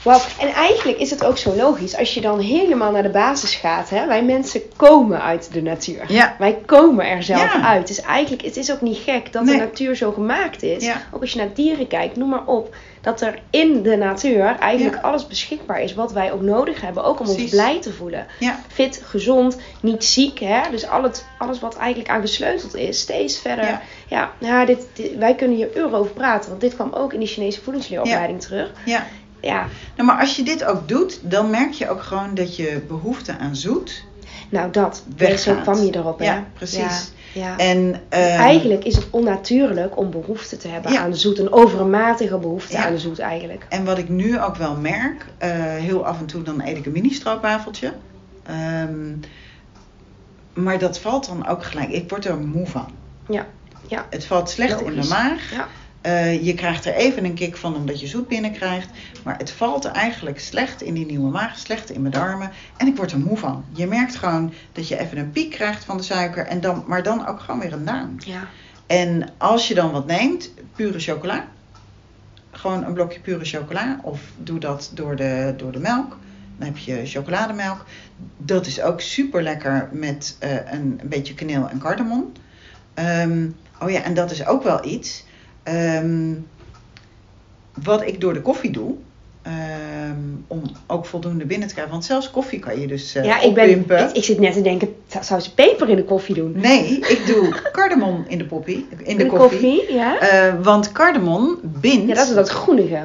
Wauw, 0.05 0.21
en 0.41 0.49
eigenlijk 0.49 0.99
is 0.99 1.11
het 1.11 1.25
ook 1.25 1.39
zo 1.39 1.55
logisch 1.57 1.97
als 1.97 2.15
je 2.15 2.21
dan 2.21 2.39
helemaal 2.41 2.91
naar 2.91 3.03
de 3.03 3.09
basis 3.09 3.55
gaat. 3.55 3.91
Hè? 3.91 4.07
Wij 4.07 4.23
mensen 4.25 4.63
komen 4.77 5.23
uit 5.23 5.53
de 5.53 5.63
natuur. 5.63 6.05
Ja. 6.13 6.37
Wij 6.39 6.59
komen 6.67 7.07
er 7.09 7.23
zelf 7.23 7.55
Ja. 7.55 7.63
uit. 7.63 7.87
Dus 7.87 8.01
eigenlijk, 8.01 8.43
het 8.43 8.57
is 8.57 8.73
ook 8.73 8.81
niet 8.81 8.99
gek 9.05 9.33
dat 9.33 9.45
Nee. 9.45 9.59
de 9.59 9.65
natuur 9.65 9.97
zo 9.97 10.13
gemaakt 10.13 10.63
is. 10.63 10.85
Ja. 10.85 11.03
Ook 11.13 11.21
als 11.21 11.33
je 11.33 11.39
naar 11.39 11.55
dieren 11.55 11.87
kijkt, 11.87 12.17
noem 12.17 12.29
maar 12.29 12.47
op. 12.47 12.75
Dat 13.01 13.21
er 13.21 13.39
in 13.51 13.83
de 13.83 13.97
natuur 13.97 14.57
eigenlijk 14.59 15.03
alles 15.03 15.27
beschikbaar 15.27 15.83
is 15.83 15.95
wat 15.95 16.13
wij 16.13 16.33
ook 16.33 16.41
nodig 16.41 16.81
hebben. 16.81 17.05
Ook 17.05 17.21
om 17.21 17.29
ons 17.29 17.45
blij 17.51 17.81
te 17.81 17.93
voelen. 17.93 18.27
Fit, 18.73 19.03
gezond, 19.05 19.57
niet 19.81 20.05
ziek. 20.05 20.39
Hè? 20.39 20.61
Dus 20.71 20.89
al 20.89 21.03
het, 21.03 21.27
alles 21.39 21.61
wat 21.61 21.77
eigenlijk 21.77 22.11
aan 22.11 22.21
gesleuteld 22.21 22.75
is, 22.75 23.01
steeds 23.01 23.39
verder. 23.39 23.65
Ja. 23.65 23.81
Ja, 24.09 24.31
ja 24.39 24.65
dit, 24.65 24.87
dit- 24.93 25.17
wij 25.17 25.35
kunnen 25.35 25.57
hier 25.57 25.77
uren 25.77 25.95
over 25.95 26.13
praten. 26.13 26.49
Want 26.49 26.61
dit 26.61 26.75
kwam 26.75 26.93
ook 26.93 27.13
in 27.13 27.19
die 27.19 27.29
Chinese 27.29 27.61
voedingsleeropleiding 27.63 28.41
terug. 28.41 28.71
ja, 28.85 29.07
ja. 29.45 29.67
Nou, 29.97 30.09
maar 30.09 30.21
als 30.21 30.37
je 30.37 30.43
dit 30.43 30.65
ook 30.65 30.89
doet, 30.89 31.21
dan 31.23 31.51
merk 31.51 31.73
je 31.73 31.89
ook 31.91 32.03
gewoon 32.03 32.35
dat 32.35 32.57
je 32.57 32.83
behoefte 32.89 33.39
aan 33.39 33.57
zoet 33.57 34.05
Nou, 34.49 34.71
dat. 34.71 35.05
Zo 35.37 35.55
kwam 35.55 35.83
je 35.83 35.97
erop, 35.97 36.19
hè? 36.19 36.25
Ja, 36.25 36.45
precies. 36.55 37.13
Ja, 37.33 37.43
ja. 37.43 37.57
En 37.59 38.01
ehm, 38.09 38.23
Eigenlijk 38.23 38.85
is 38.85 38.97
het 38.97 39.07
onnatuurlijk 39.11 39.97
om 39.99 40.11
behoefte 40.11 40.57
te 40.57 40.69
hebben 40.69 40.93
Ja. 40.93 41.01
aan 41.01 41.17
zoet. 41.17 41.39
Een 41.39 41.53
overmatige 41.53 42.39
behoefte 42.39 42.79
aan 42.79 42.99
zoet 42.99 43.19
eigenlijk. 43.19 43.67
En 43.69 43.85
wat 43.85 43.99
ik 43.99 44.09
nu 44.09 44.41
ook 44.41 44.57
wel 44.57 44.77
merk, 44.77 45.27
eh, 45.39 45.51
heel 45.61 46.07
af 46.07 46.19
en 46.19 46.27
toe 46.27 46.43
dan 46.43 46.61
eet 46.63 46.77
ik 46.77 46.87
een 46.87 46.93
mini-stroopwafeltje. 46.93 47.93
Ehm, 48.43 49.17
maar 50.55 50.79
dat 50.79 50.99
valt 50.99 51.27
dan 51.27 51.47
ook 51.47 51.65
gelijk. 51.65 51.89
Ik 51.89 52.11
word 52.11 52.25
er 52.25 52.39
moe 52.39 52.67
van. 52.67 52.89
Ja, 53.29 53.47
ja. 53.89 54.07
Het 54.11 54.25
valt 54.25 54.51
slecht 54.51 54.81
in 54.81 55.01
de 55.01 55.09
maag. 55.09 55.51
Ja. 55.53 55.67
Eh, 56.05 56.45
je 56.45 56.55
krijgt 56.55 56.85
er 56.85 56.95
even 56.95 57.25
een 57.25 57.35
kick 57.35 57.57
van 57.57 57.77
omdat 57.77 58.01
je 58.01 58.07
zoet 58.07 58.29
binnenkrijgt. 58.29 58.89
Maar 59.23 59.39
het 59.39 59.51
valt 59.51 59.85
eigenlijk 59.85 60.41
slecht 60.41 60.83
in 60.83 60.95
die 60.95 61.07
nieuwe 61.07 61.31
maag, 61.31 61.59
slecht 61.59 61.91
in 61.91 62.01
mijn 62.01 62.13
darmen. 62.13 62.51
En 62.77 62.87
ik 62.87 62.97
word 62.97 63.13
er 63.13 63.19
moe 63.19 63.37
van. 63.37 63.65
Je 63.73 63.87
merkt 63.87 64.17
gewoon 64.17 64.53
dat 64.73 64.89
je 64.89 64.99
even 64.99 65.19
een 65.19 65.31
piek 65.31 65.51
krijgt 65.51 65.85
van 65.85 65.97
de 65.97 66.03
suiker. 66.03 66.47
En 66.47 66.61
dan, 66.61 66.85
maar 66.87 67.03
dan 67.03 67.27
ook 67.27 67.41
gewoon 67.41 67.61
weer 67.61 67.73
een 67.73 67.85
down. 67.85 68.17
ja. 68.19 68.49
En 68.87 69.29
als 69.39 69.69
je 69.69 69.75
dan 69.75 69.91
wat 69.91 70.07
neemt, 70.07 70.51
pure 70.77 70.99
chocola. 70.99 71.49
Gewoon 72.51 72.85
een 72.85 72.93
blokje 72.93 73.21
pure 73.21 73.45
chocola. 73.45 74.01
Of 74.03 74.21
doe 74.37 74.59
dat 74.59 74.91
door 74.95 75.17
de, 75.17 75.55
door 75.57 75.73
de 75.73 75.81
melk. 75.81 76.17
Dan 76.57 76.67
heb 76.67 76.77
je 76.77 77.07
chocolademelk. 77.07 77.85
Dat 78.37 78.67
is 78.67 78.81
ook 78.81 79.01
super 79.01 79.43
lekker 79.43 79.89
met 79.93 80.37
eh, 80.39 80.51
een, 80.51 80.99
een 81.01 81.09
beetje 81.09 81.35
kaneel 81.35 81.69
en 81.69 81.79
cardamom. 81.79 82.33
Ehm, 82.95 83.49
oh 83.81 83.91
ja, 83.91 84.03
en 84.03 84.15
dat 84.15 84.31
is 84.31 84.47
ook 84.47 84.63
wel 84.63 84.85
iets. 84.85 85.25
Ehm, 85.65 86.33
wat 87.85 88.03
ik 88.07 88.21
door 88.21 88.33
de 88.33 88.41
koffie 88.43 88.71
doe. 88.71 88.95
ehm, 89.43 90.19
om 90.47 90.63
ook 90.87 91.07
voldoende 91.07 91.45
binnen 91.45 91.67
te 91.69 91.73
krijgen. 91.75 91.93
Want 91.93 92.05
zelfs 92.05 92.31
koffie 92.31 92.59
kan 92.59 92.81
je 92.81 92.87
dus 92.87 93.15
eh 93.15 93.25
ja, 93.25 93.41
ik, 93.41 93.55
ben, 93.55 93.71
ik, 93.71 94.11
ik 94.13 94.25
zit 94.25 94.39
net 94.41 94.53
te 94.53 94.63
denken, 94.63 94.95
zou- 95.21 95.41
ze 95.41 95.55
peper 95.55 95.89
in 95.89 95.97
de 95.97 96.05
koffie 96.05 96.35
doen? 96.35 96.53
Nee, 96.57 96.99
ik 96.99 97.23
doe 97.27 97.55
cardamom 97.73 98.25
in 98.29 98.39
de, 98.39 98.45
poppie, 98.45 98.87
in 99.03 99.17
de, 99.17 99.23
In 99.25 99.29
koffie. 99.31 99.93
ja? 99.93 100.19
Eh, 100.19 100.55
want 100.63 100.93
cardamom 100.93 101.59
bindt. 101.63 102.09
ja, 102.09 102.15
dat 102.15 102.29
is 102.29 102.35
dat 102.35 102.49
groenige. 102.49 103.01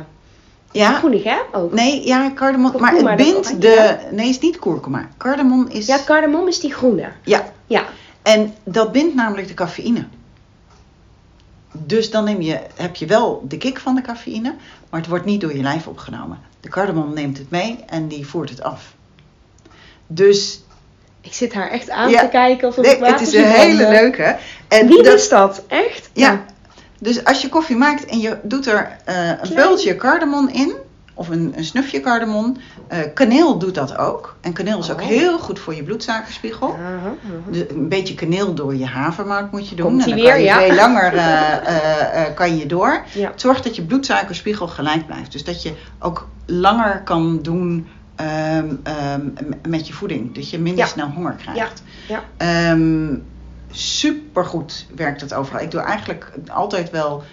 Ja, 0.71 0.93
Groenig, 0.93 1.23
hè? 1.23 1.35
Ook. 1.51 1.73
nee, 1.73 2.07
ja, 2.07 2.31
cardamom. 2.35 2.71
Maar 2.79 2.93
het 2.95 3.15
bindt 3.15 3.61
de. 3.61 3.97
Nee, 4.11 4.25
het 4.25 4.35
is 4.35 4.39
niet 4.39 4.59
kurkuma. 4.59 5.07
Cardamom 5.17 5.67
is. 5.71 5.85
Ja, 5.85 5.97
cardamom 6.05 6.47
is 6.47 6.59
die 6.59 6.73
groene. 6.73 7.09
ja. 7.23 7.51
Ja. 7.67 7.83
En 8.21 8.53
dat 8.63 8.91
bindt 8.91 9.15
namelijk 9.15 9.47
de 9.47 9.53
cafeïne. 9.53 10.05
Dus 11.71 12.11
dan 12.11 12.23
neem 12.23 12.41
je, 12.41 12.59
heb 12.75 12.95
je 12.95 13.05
wel 13.05 13.45
de 13.47 13.57
kick 13.57 13.79
van 13.79 13.95
de 13.95 14.01
cafeïne, 14.01 14.55
maar 14.89 14.99
het 14.99 15.09
wordt 15.09 15.25
niet 15.25 15.41
door 15.41 15.55
je 15.55 15.61
lijf 15.61 15.87
opgenomen. 15.87 16.39
De 16.61 16.69
cardamom 16.69 17.13
neemt 17.13 17.37
het 17.37 17.49
mee 17.49 17.79
en 17.87 18.07
die 18.07 18.27
voert 18.27 18.49
het 18.49 18.61
af. 18.63 18.93
Dus 20.07 20.63
Ik 21.21 21.33
zit 21.33 21.53
haar 21.53 21.69
echt 21.69 21.89
aan 21.89 22.09
Ja. 22.09 22.19
te 22.21 22.27
kijken 22.27 22.67
alsof 22.67 22.85
nee, 22.85 23.03
het 23.11 23.21
is 23.21 23.33
een 23.33 23.43
hele 23.43 23.89
leuke. 23.89 24.37
En 24.67 24.87
Wie 24.87 25.03
dat- 25.03 25.13
is 25.19 25.29
dat? 25.29 25.63
Echt? 25.67 26.09
Ja. 26.13 26.45
Dus 26.99 27.23
als 27.23 27.41
je 27.41 27.49
koffie 27.49 27.75
maakt 27.75 28.05
en 28.05 28.19
je 28.19 28.37
doet 28.43 28.67
er 28.67 28.97
eh, 29.05 29.27
een 29.27 29.37
Klein. 29.37 29.53
peultje 29.53 29.95
cardamom 29.95 30.47
in, 30.47 30.73
of 31.19 31.29
een, 31.29 31.53
een 31.55 31.65
snufje 31.65 31.99
cardamom, 31.99 32.55
eh, 32.87 32.99
kaneel 33.13 33.57
doet 33.57 33.75
dat 33.75 33.97
ook. 33.97 34.35
En 34.41 34.53
kaneel 34.53 34.79
is 34.79 34.91
ook 34.91 35.01
Oh. 35.01 35.07
heel 35.07 35.39
goed 35.39 35.59
voor 35.59 35.75
je 35.75 35.83
bloedsuikerspiegel. 35.83 36.67
Aha. 36.73 37.13
De- 37.51 37.71
een 37.71 37.89
beetje 37.89 38.13
kaneel 38.15 38.53
door 38.53 38.75
je 38.75 38.85
havermout 38.85 39.51
moet 39.51 39.69
je 39.69 39.75
doen. 39.75 39.85
Komt 39.87 40.01
en 40.03 40.07
dan 40.09 40.17
weer, 40.17 40.29
kan 40.29 40.39
je 40.39 40.45
ja. 40.45 40.59
veel 40.59 40.75
langer 40.75 41.13
eh, 41.15 42.25
eh, 42.25 42.35
kan 42.35 42.57
je 42.57 42.65
door. 42.65 43.03
Ja. 43.13 43.29
Het 43.31 43.41
zorgt 43.41 43.63
dat 43.63 43.75
je 43.75 43.81
bloedsuikerspiegel 43.81 44.67
gelijk 44.67 45.05
blijft. 45.05 45.31
Dus 45.31 45.43
dat 45.43 45.63
je 45.63 45.73
ook 45.99 46.27
langer 46.45 47.01
kan 47.03 47.39
doen 47.41 47.87
ehm, 48.15 48.75
ehm, 48.83 49.21
met 49.67 49.87
je 49.87 49.93
voeding. 49.93 50.35
Dat 50.35 50.49
je 50.49 50.59
minder 50.59 50.83
Ja. 50.83 50.89
snel 50.91 51.07
honger 51.07 51.33
krijgt. 51.35 51.83
Ja. 52.07 52.23
Ehm, 52.37 53.15
supergoed 53.71 54.85
werkt 54.95 55.21
het 55.21 55.33
overal. 55.33 55.61
Ik 55.61 55.71
doe 55.71 55.81
eigenlijk 55.81 56.31
altijd 56.51 56.89
wel 56.89 57.23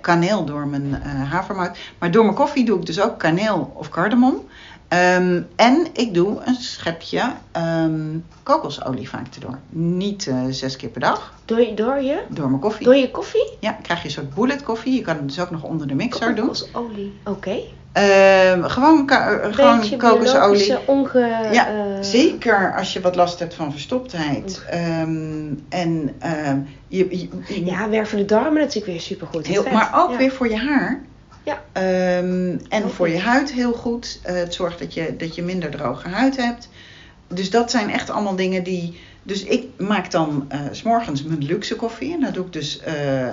kaneel 0.00 0.44
door 0.44 0.66
mijn 0.66 1.02
eh 1.02 1.30
havermout. 1.30 1.78
Maar 1.98 2.10
door 2.10 2.24
mijn 2.24 2.36
koffie 2.36 2.64
doe 2.64 2.78
ik 2.78 2.86
dus 2.86 3.00
ook 3.00 3.18
kaneel 3.18 3.72
of 3.74 3.88
cardamom. 3.88 4.48
Ehm, 4.90 5.42
en 5.56 5.86
ik 5.92 6.14
doe 6.14 6.38
een 6.44 6.54
schepje 6.54 7.22
ehm, 7.52 8.18
kokosolie 8.42 9.08
vaak 9.08 9.26
erdoor. 9.34 9.58
Niet 9.68 10.26
eh, 10.26 10.36
zes 10.50 10.76
keer 10.76 10.88
per 10.88 11.00
dag. 11.00 11.32
Door, 11.44 11.60
je, 11.60 11.74
door 11.74 12.00
je? 12.02 12.22
Door 12.28 12.48
mijn 12.48 12.60
koffie. 12.60 12.84
Door 12.84 12.96
je 12.96 13.10
koffie? 13.10 13.50
Ja, 13.60 13.72
krijg 13.82 13.98
je 14.00 14.04
een 14.04 14.10
soort 14.14 14.34
bullet 14.34 14.62
koffie. 14.62 14.94
Je 14.94 15.00
kan 15.00 15.16
het 15.16 15.28
dus 15.28 15.40
ook 15.40 15.50
nog 15.50 15.62
onder 15.62 15.86
de 15.88 15.94
mixer 15.94 16.34
doen. 16.34 16.46
Kokosolie. 16.46 17.12
Oké. 17.24 17.56
Ehm, 17.92 18.62
gewoon 18.62 19.08
eh, 19.08 19.54
gewoon 19.54 19.96
kokosolie. 19.98 20.78
onge... 20.86 21.48
Ja, 21.52 21.66
eh, 21.68 21.82
zeker 22.00 22.74
als 22.76 22.92
je 22.92 23.00
wat 23.00 23.16
last 23.16 23.38
hebt 23.38 23.54
van 23.54 23.70
verstoptheid. 23.70 24.64
Ehm, 24.70 25.46
en 25.68 26.14
je, 26.88 27.28
je- 27.48 27.64
Ja, 27.64 27.88
werk 27.88 28.06
voor 28.06 28.18
de 28.18 28.24
darmen 28.24 28.54
natuurlijk 28.60 28.86
weer 28.86 29.00
supergoed. 29.00 29.46
heel, 29.46 29.64
maar 29.72 29.90
ook 29.94 30.10
Ja. 30.10 30.16
weer 30.16 30.30
voor 30.32 30.48
je 30.48 30.56
haar. 30.56 31.00
Ja. 31.42 31.62
Ehm, 31.72 32.58
en 32.68 32.84
Ook 32.84 32.90
voor 32.90 33.08
je 33.08 33.18
huid 33.18 33.52
heel 33.52 33.72
goed. 33.72 34.20
Eh, 34.22 34.34
het 34.34 34.54
zorgt 34.54 34.78
dat 34.78 34.94
je, 34.94 35.16
dat 35.16 35.34
je 35.34 35.42
minder 35.42 35.70
droge 35.70 36.08
huid 36.08 36.36
hebt. 36.36 36.68
Dus 37.28 37.50
dat 37.50 37.70
zijn 37.70 37.90
echt 37.90 38.10
allemaal 38.10 38.36
dingen 38.36 38.64
die. 38.64 39.00
Dus 39.22 39.44
ik 39.44 39.66
maak 39.78 40.10
dan 40.10 40.44
eh, 40.48 40.60
s 40.70 40.78
s'morgens 40.78 41.22
mijn 41.22 41.44
luxe 41.44 41.76
koffie. 41.76 42.12
En 42.12 42.20
daar 42.20 42.32
doe 42.32 42.46
ik 42.46 42.52
dus 42.52 42.80
eh, 42.80 43.28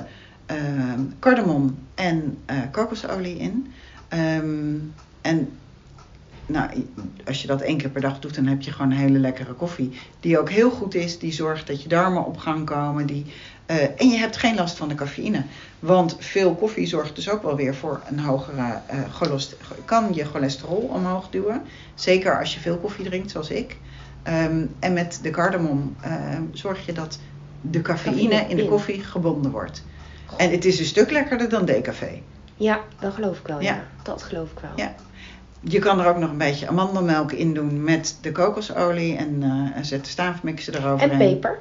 ehm, 0.45 1.01
cardamom 1.19 1.77
en 1.95 2.37
kokosolie 2.71 3.37
in. 3.37 3.73
Ehm, 4.07 4.75
en 5.21 5.49
nou, 6.45 6.69
als 7.25 7.41
je 7.41 7.47
dat 7.47 7.61
één 7.61 7.77
keer 7.77 7.89
per 7.89 8.01
dag 8.01 8.19
doet, 8.19 8.35
dan 8.35 8.45
heb 8.45 8.61
je 8.61 8.71
gewoon 8.71 8.91
een 8.91 8.97
hele 8.97 9.19
lekkere 9.19 9.53
koffie. 9.53 9.99
Die 10.19 10.39
ook 10.39 10.49
heel 10.49 10.69
goed 10.69 10.95
is. 10.95 11.19
Die 11.19 11.31
zorgt 11.31 11.67
dat 11.67 11.83
je 11.83 11.89
darmen 11.89 12.25
op 12.25 12.37
gang 12.37 12.65
komen. 12.65 13.05
Die, 13.05 13.25
eh, 13.67 13.83
en 13.97 14.09
je 14.09 14.17
hebt 14.17 14.37
geen 14.37 14.55
last 14.55 14.77
van 14.77 14.87
de 14.87 14.95
cafeïne. 14.95 15.43
Want 15.79 16.15
veel 16.19 16.55
koffie 16.55 16.87
zorgt 16.87 17.15
dus 17.15 17.29
ook 17.29 17.43
wel 17.43 17.55
weer 17.55 17.75
voor 17.75 18.01
een 18.09 18.19
hogere 18.19 18.79
eh 18.87 19.37
kan 19.85 20.13
je 20.13 20.25
cholesterol 20.25 20.89
omhoog 20.93 21.29
duwen. 21.29 21.61
Zeker 21.95 22.39
als 22.39 22.53
je 22.53 22.59
veel 22.59 22.77
koffie 22.77 23.05
drinkt, 23.05 23.31
zoals 23.31 23.49
ik. 23.49 23.77
Ehm, 24.23 24.65
en 24.79 24.93
met 24.93 25.19
de 25.21 25.29
cardamom 25.29 25.95
ehm, 26.01 26.41
zorg 26.53 26.85
je 26.85 26.93
dat 26.93 27.19
de 27.61 27.81
cafeïne 27.81 28.15
Cafeïne 28.15 28.49
in 28.49 28.55
de 28.55 28.63
in. 28.63 28.69
koffie 28.69 29.03
gebonden 29.03 29.51
wordt. 29.51 29.83
En 30.37 30.51
het 30.51 30.65
is 30.65 30.79
een 30.79 30.85
stuk 30.85 31.11
lekkerder 31.11 31.49
dan 31.49 31.65
decafé. 31.65 32.21
Ja, 32.55 32.79
dat 32.99 33.13
geloof 33.13 33.39
ik 33.39 33.47
wel. 33.47 33.61
Ja. 33.61 33.73
Ja. 33.73 33.83
Dat 34.03 34.23
geloof 34.23 34.51
ik 34.51 34.59
wel. 34.59 34.71
Ja. 34.75 34.95
Je 35.59 35.79
kan 35.79 35.99
er 35.99 36.07
ook 36.07 36.17
nog 36.17 36.29
een 36.29 36.37
beetje 36.37 36.67
amandelmelk 36.67 37.31
in 37.31 37.53
doen 37.53 37.83
met 37.83 38.17
de 38.21 38.31
kokosolie 38.31 39.15
en, 39.15 39.43
en 39.75 39.85
zet 39.85 40.03
de 40.03 40.09
staafmixer 40.09 40.75
erover. 40.75 41.11
En 41.11 41.17
peper. 41.17 41.59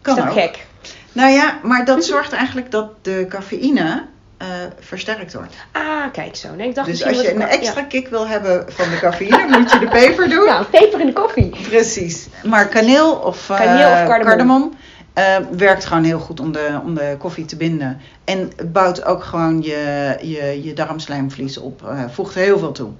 Kan 0.00 0.16
is 0.16 0.22
dat 0.22 0.32
ook. 0.32 0.38
gek? 0.38 0.66
Nou 1.12 1.30
ja, 1.30 1.58
maar 1.62 1.84
dat 1.84 2.04
zorgt 2.04 2.32
eigenlijk 2.32 2.70
dat 2.70 2.90
de 3.02 3.26
cafeïne 3.28 4.04
eh, 4.36 4.48
versterkt 4.80 5.34
wordt. 5.34 5.54
Ah, 5.72 6.12
kijk 6.12 6.36
zo. 6.36 6.54
Nee, 6.54 6.68
ik 6.68 6.74
dacht 6.74 6.86
Dus 6.88 7.04
als 7.04 7.20
je 7.20 7.34
een 7.34 7.42
extra 7.42 7.82
kick 7.82 8.08
wil 8.08 8.26
hebben 8.28 8.64
van 8.68 8.90
de 8.90 8.98
cafeïne, 8.98 9.58
moet 9.58 9.70
je 9.72 9.78
de 9.78 9.88
peper 10.00 10.28
doen. 10.28 10.44
Ja. 10.44 10.52
Nou, 10.52 10.64
peper 10.64 11.00
in 11.00 11.06
de 11.06 11.12
koffie. 11.12 11.48
Precies. 11.68 12.28
Maar 12.44 12.68
kaneel 12.68 13.12
of, 13.12 13.46
Kaneel 13.46 13.90
of 13.90 14.06
cardamom. 14.06 14.24
cardamom, 14.24 14.72
eh, 15.12 15.36
werkt 15.56 15.84
gewoon 15.84 16.04
heel 16.04 16.18
goed 16.18 16.40
om 16.40 16.52
de, 16.52 16.80
om 16.84 16.94
de 16.94 17.14
koffie 17.18 17.44
te 17.44 17.56
binden. 17.56 18.00
En 18.24 18.52
bouwt 18.66 19.04
ook 19.04 19.24
gewoon 19.24 19.62
je, 19.62 20.16
je, 20.20 20.62
je 20.62 20.72
darmslijmvlies 20.72 21.58
op. 21.58 21.94
voegt 22.10 22.34
heel 22.34 22.58
veel 22.58 22.72
toe. 22.72 22.90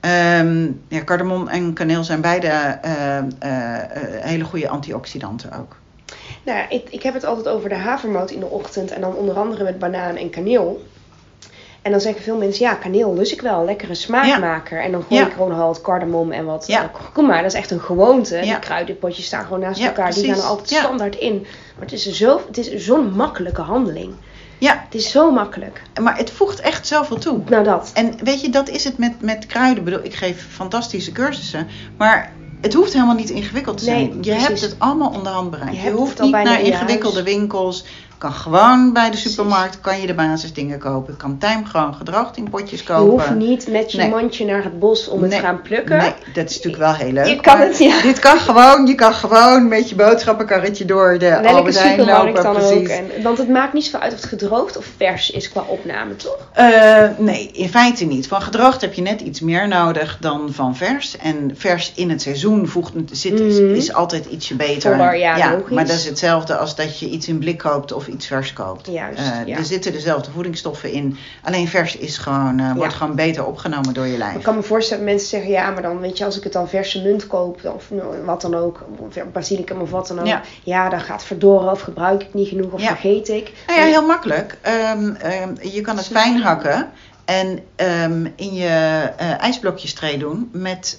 Ehm, 0.00 0.66
ja, 0.88 1.04
cardamom 1.04 1.48
en 1.48 1.72
kaneel 1.72 2.04
zijn 2.04 2.20
beide 2.20 2.78
hele 4.20 4.44
goede 4.44 4.68
antioxidanten 4.68 5.52
ook. 5.52 5.79
Nou, 6.44 6.58
ja, 6.58 6.68
ik, 6.70 6.86
ik 6.90 7.02
heb 7.02 7.14
het 7.14 7.24
altijd 7.24 7.48
over 7.48 7.68
de 7.68 7.74
havermout 7.74 8.30
in 8.30 8.40
de 8.40 8.46
ochtend. 8.46 8.90
En 8.90 9.00
dan 9.00 9.14
onder 9.14 9.34
andere 9.38 9.64
met 9.64 9.78
banaan 9.78 10.16
en 10.16 10.30
kaneel. 10.30 10.84
En 11.82 11.90
dan 11.90 12.00
zeggen 12.00 12.22
veel 12.22 12.36
mensen, 12.36 12.64
ja, 12.66 12.74
kaneel 12.74 13.14
lust 13.14 13.32
ik 13.32 13.40
wel. 13.40 13.64
Lekkere 13.64 13.94
smaakmaker. 13.94 14.80
En 14.82 14.92
dan 14.92 15.02
gooi 15.02 15.20
Ja. 15.20 15.26
ik 15.26 15.32
gewoon 15.32 15.52
al 15.52 15.66
wat 15.66 15.80
cardamom 15.80 16.32
en 16.32 16.44
wat 16.44 16.66
Ja. 16.66 16.80
ja. 16.80 16.86
kurkuma. 16.88 17.36
Dat 17.36 17.52
is 17.52 17.58
echt 17.58 17.70
een 17.70 17.80
gewoonte. 17.80 18.40
Die 18.40 18.58
kruidenpotjes 18.58 19.24
staan 19.26 19.44
gewoon 19.44 19.60
naast 19.60 19.82
elkaar. 19.84 20.12
Die 20.14 20.24
gaan 20.24 20.38
er 20.38 20.42
altijd 20.48 20.68
standaard 20.68 21.16
in. 21.16 21.40
Maar 21.74 21.84
het 21.88 21.92
is 21.92 22.10
zo- 22.10 22.40
het 22.46 22.58
is 22.58 22.74
zo'n 22.84 23.12
makkelijke 23.16 23.60
handeling. 23.62 24.14
Ja, 24.58 24.82
Het 24.84 24.94
is 24.94 25.10
zo 25.10 25.30
makkelijk. 25.32 25.82
maar 26.02 26.16
het 26.16 26.30
voegt 26.30 26.60
echt 26.60 26.86
zoveel 26.86 27.18
toe. 27.18 27.40
Nou 27.48 27.64
dat. 27.64 27.90
En 27.94 28.14
weet 28.24 28.40
je, 28.40 28.50
dat 28.50 28.68
is 28.68 28.84
het 28.84 28.98
met, 28.98 29.20
met 29.22 29.46
kruiden. 29.46 29.78
Ik 29.78 29.84
bedoel, 29.84 30.04
ik 30.04 30.14
geef 30.14 30.46
fantastische 30.50 31.12
cursussen. 31.12 31.66
Maar 31.96 32.32
het 32.60 32.74
hoeft 32.74 32.92
helemaal 32.92 33.14
niet 33.14 33.30
ingewikkeld 33.30 33.78
te 33.78 33.84
zijn. 33.84 34.08
Nee, 34.08 34.14
je 34.14 34.20
precies. 34.20 34.46
hebt 34.46 34.60
het 34.60 34.74
allemaal 34.78 35.10
onder 35.10 35.32
handbereik. 35.32 35.82
Je 35.82 35.90
hoeft 35.90 36.20
niet 36.20 36.30
naar 36.30 36.62
ingewikkelde 36.62 37.22
huis. 37.22 37.34
winkels. 37.34 37.84
Kan 38.20 38.32
gewoon 38.32 38.92
bij 38.92 39.10
de 39.10 39.16
supermarkt, 39.16 39.80
kan 39.80 40.00
je 40.00 40.06
de 40.06 40.14
basisdingen 40.14 40.78
kopen. 40.78 41.16
Kan 41.16 41.38
tijm 41.38 41.64
gewoon 41.64 41.94
gedroogd 41.94 42.36
in 42.36 42.50
potjes 42.50 42.80
Je 42.80 42.86
kopen. 42.86 43.10
hoeft 43.10 43.34
niet 43.34 43.68
met 43.68 43.92
je 43.92 43.98
Nee. 43.98 44.08
mandje 44.08 44.44
naar 44.44 44.64
het 44.64 44.78
bos 44.78 45.08
om 45.08 45.22
het 45.22 45.30
te 45.30 45.36
gaan 45.38 45.62
plukken. 45.62 45.96
Nee, 45.96 46.12
dat 46.34 46.50
is 46.50 46.54
natuurlijk 46.56 46.82
wel 46.82 46.94
heel 46.94 47.12
leuk. 47.12 47.26
Je 47.26 47.40
kan 47.40 47.60
het, 47.60 47.78
ja. 47.78 48.02
Dit 48.02 48.18
kan 48.18 48.38
gewoon, 48.38 48.86
je 48.86 48.94
kan 48.94 49.14
gewoon 49.14 49.68
met 49.68 49.88
je 49.88 49.94
boodschappenkarretje 49.94 50.84
door 50.84 51.18
de 51.18 51.28
Welke 51.28 51.48
Albert 51.48 51.78
Heijn 51.78 52.00
lopen. 52.04 52.42
dan 52.42 52.54
precies. 52.54 52.72
ook. 52.78 52.86
En, 52.88 53.22
want 53.22 53.38
het 53.38 53.48
maakt 53.48 53.72
niet 53.72 53.84
zoveel 53.84 54.00
uit 54.00 54.12
of 54.12 54.20
het 54.20 54.28
gedroogd 54.28 54.76
of 54.76 54.86
vers 54.96 55.30
is 55.30 55.48
qua 55.50 55.62
opname, 55.68 56.16
toch? 56.16 56.38
Eh, 56.52 57.04
nee, 57.18 57.50
in 57.52 57.68
feite 57.68 58.04
niet. 58.04 58.28
Van 58.28 58.42
gedroogd 58.42 58.80
heb 58.80 58.94
je 58.94 59.02
net 59.02 59.20
iets 59.20 59.40
meer 59.40 59.68
nodig 59.68 60.16
dan 60.20 60.48
van 60.52 60.76
vers. 60.76 61.16
En 61.16 61.50
vers 61.56 61.92
in 61.96 62.10
het 62.10 62.22
seizoen 62.22 62.68
voegt, 62.68 62.92
zit, 63.12 63.40
is, 63.40 63.58
Mhm. 63.60 63.74
is 63.74 63.92
altijd 63.92 64.26
ietsje 64.26 64.54
beter. 64.54 65.16
Ja, 65.16 65.50
logisch. 65.52 65.74
maar 65.74 65.86
dat 65.86 65.96
is 65.96 66.04
hetzelfde 66.06 66.56
als 66.56 66.74
dat 66.76 66.98
je 66.98 67.08
iets 67.08 67.28
in 67.28 67.38
blik 67.38 67.58
koopt 67.58 67.92
of 67.92 68.08
iets 68.10 68.26
vers 68.26 68.52
koopt. 68.52 68.86
Juist, 68.86 69.18
Eh, 69.18 69.46
ja. 69.46 69.56
Er 69.56 69.64
zitten 69.64 69.92
dezelfde 69.92 70.30
voedingsstoffen 70.30 70.92
in. 70.92 71.16
Alleen 71.42 71.68
vers 71.68 71.96
is 71.96 72.18
gewoon, 72.18 72.58
eh, 72.58 72.72
wordt 72.72 72.94
gewoon 72.94 73.14
beter 73.14 73.46
opgenomen 73.46 73.94
door 73.94 74.06
je 74.06 74.16
lijf. 74.18 74.34
Ik 74.36 74.42
kan 74.42 74.54
me 74.54 74.62
voorstellen 74.62 75.02
dat 75.04 75.12
mensen 75.12 75.28
zeggen, 75.28 75.50
ja, 75.50 75.70
maar 75.70 75.82
dan 75.82 75.98
weet 76.00 76.18
je, 76.18 76.24
als 76.24 76.36
ik 76.36 76.44
het 76.44 76.52
dan 76.52 76.68
verse 76.68 77.02
munt 77.02 77.26
koop, 77.26 77.64
of 77.74 77.90
nou, 77.90 78.24
wat 78.24 78.40
dan 78.40 78.54
ook, 78.54 78.84
of 78.98 79.14
basilicum 79.32 79.80
of 79.80 79.90
wat 79.90 80.08
dan 80.08 80.18
ook, 80.20 80.26
Ja. 80.26 80.42
ja, 80.62 80.88
dan 80.88 81.00
gaat 81.00 81.16
het 81.16 81.24
verdoren 81.26 81.70
of 81.70 81.80
gebruik 81.80 82.22
ik 82.22 82.34
niet 82.34 82.48
genoeg 82.48 82.72
of 82.72 82.82
vergeet 82.82 83.28
ik. 83.28 83.52
Nou 83.66 83.80
ja, 83.80 83.86
heel 83.86 84.06
makkelijk. 84.06 84.56
Ehm, 84.60 85.10
ehm, 85.14 85.54
je 85.62 85.80
kan 85.80 85.96
het 85.96 86.06
fijn 86.06 86.40
hakken 86.42 86.88
en 87.24 87.58
ehm, 87.76 88.26
in 88.36 88.54
je 88.54 89.10
eh, 89.16 89.40
ijsblokjes 89.42 89.94
tray 89.94 90.18
doen 90.18 90.48
met, 90.52 90.98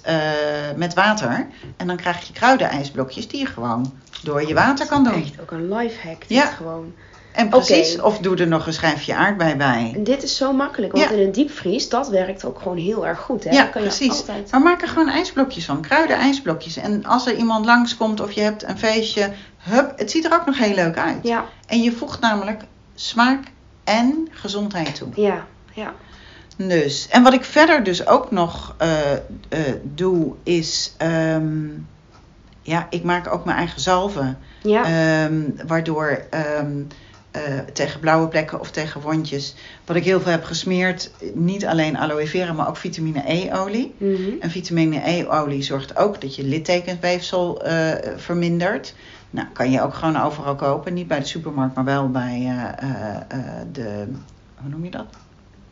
met 0.76 0.94
water. 0.94 1.46
En 1.76 1.86
dan 1.86 1.96
krijg 1.96 2.26
je 2.26 2.32
kruidenijsblokjes 2.32 3.28
die 3.28 3.40
je 3.40 3.46
gewoon 3.46 3.92
door 4.22 4.46
je 4.46 4.54
water 4.54 4.86
kan 4.86 5.04
doen. 5.04 5.22
Echt 5.22 5.40
ook 5.40 5.50
een 5.50 5.68
lifehack, 5.74 6.20
dit 6.20 6.28
Ja. 6.38 6.44
gewoon. 6.46 6.94
En 7.32 7.48
precies, 7.48 8.00
of 8.00 8.18
doe 8.18 8.36
er 8.36 8.46
nog 8.48 8.66
een 8.66 8.72
schijfje 8.72 9.14
aardbei 9.14 9.54
bij. 9.54 9.92
En 9.94 10.04
dit 10.04 10.22
is 10.22 10.36
zo 10.36 10.52
makkelijk, 10.52 10.92
want 10.92 11.04
Ja. 11.04 11.10
in 11.16 11.22
een 11.26 11.32
diepvries, 11.32 11.88
dat 11.88 12.08
werkt 12.08 12.44
ook 12.44 12.58
gewoon 12.58 12.76
heel 12.76 13.06
erg 13.06 13.18
goed, 13.18 13.44
hè? 13.44 13.50
Ja, 13.50 13.64
kan 13.64 13.82
je 13.82 13.88
precies. 13.88 14.18
altijd... 14.18 14.50
Maar 14.50 14.60
maak 14.60 14.82
er 14.82 14.88
gewoon 14.88 15.08
ijsblokjes 15.08 15.64
van, 15.64 15.80
kruidenijsblokjes. 15.80 16.76
En 16.76 17.04
als 17.04 17.26
er 17.26 17.34
iemand 17.34 17.64
langskomt 17.66 18.20
of 18.20 18.32
je 18.32 18.40
hebt 18.40 18.62
een 18.62 18.78
feestje, 18.78 19.30
hup, 19.58 19.92
het 19.98 20.10
ziet 20.10 20.24
er 20.24 20.32
ook 20.32 20.46
nog 20.46 20.58
heel 20.58 20.74
leuk 20.74 20.96
uit. 20.98 21.18
Ja, 21.22 21.44
En 21.66 21.82
je 21.82 21.92
voegt 21.92 22.20
namelijk 22.20 22.62
smaak 22.94 23.40
en 23.84 24.28
gezondheid 24.30 24.94
toe. 24.94 25.08
ja, 25.14 25.46
ja. 25.74 25.92
Dus, 26.56 27.08
en 27.10 27.22
wat 27.22 27.32
ik 27.32 27.44
verder 27.44 27.82
dus 27.82 28.06
ook 28.06 28.30
nog 28.30 28.74
eh, 28.78 29.12
eh, 29.12 29.18
doe, 29.82 30.32
is. 30.42 30.94
ehm, 30.98 31.66
ja, 32.62 32.86
ik 32.90 33.02
maak 33.02 33.32
ook 33.32 33.44
mijn 33.44 33.56
eigen 33.56 33.80
zalven. 33.80 34.38
Ja, 34.62 34.84
Ehm, 34.84 35.40
waardoor 35.66 36.22
ehm, 36.30 36.72
eh, 37.30 37.42
tegen 37.72 38.00
blauwe 38.00 38.28
plekken 38.28 38.60
of 38.60 38.70
tegen 38.70 39.00
wondjes. 39.00 39.54
Wat 39.84 39.96
ik 39.96 40.04
heel 40.04 40.20
veel 40.20 40.30
heb 40.30 40.44
gesmeerd, 40.44 41.10
niet 41.34 41.66
alleen 41.66 41.96
aloe 41.98 42.26
vera, 42.26 42.52
maar 42.52 42.68
ook 42.68 42.76
vitamine 42.76 43.22
E-olie. 43.26 43.94
mhm. 43.98 44.30
En 44.40 44.50
vitamine 44.50 45.00
E-olie 45.10 45.62
zorgt 45.62 45.96
ook 45.96 46.20
dat 46.20 46.36
je 46.36 46.44
littekensweefsel 46.44 47.62
eh, 47.64 47.90
vermindert. 48.16 48.94
Nou, 49.30 49.46
kan 49.52 49.70
je 49.70 49.82
ook 49.82 49.94
gewoon 49.94 50.22
overal 50.22 50.54
kopen. 50.54 50.94
Niet 50.94 51.08
bij 51.08 51.18
de 51.18 51.26
supermarkt, 51.26 51.74
maar 51.74 51.84
wel 51.84 52.10
bij 52.10 52.52
eh, 52.78 53.36
de. 53.72 54.06
Hoe 54.60 54.70
noem 54.70 54.84
je 54.84 54.90
dat? 54.90 55.06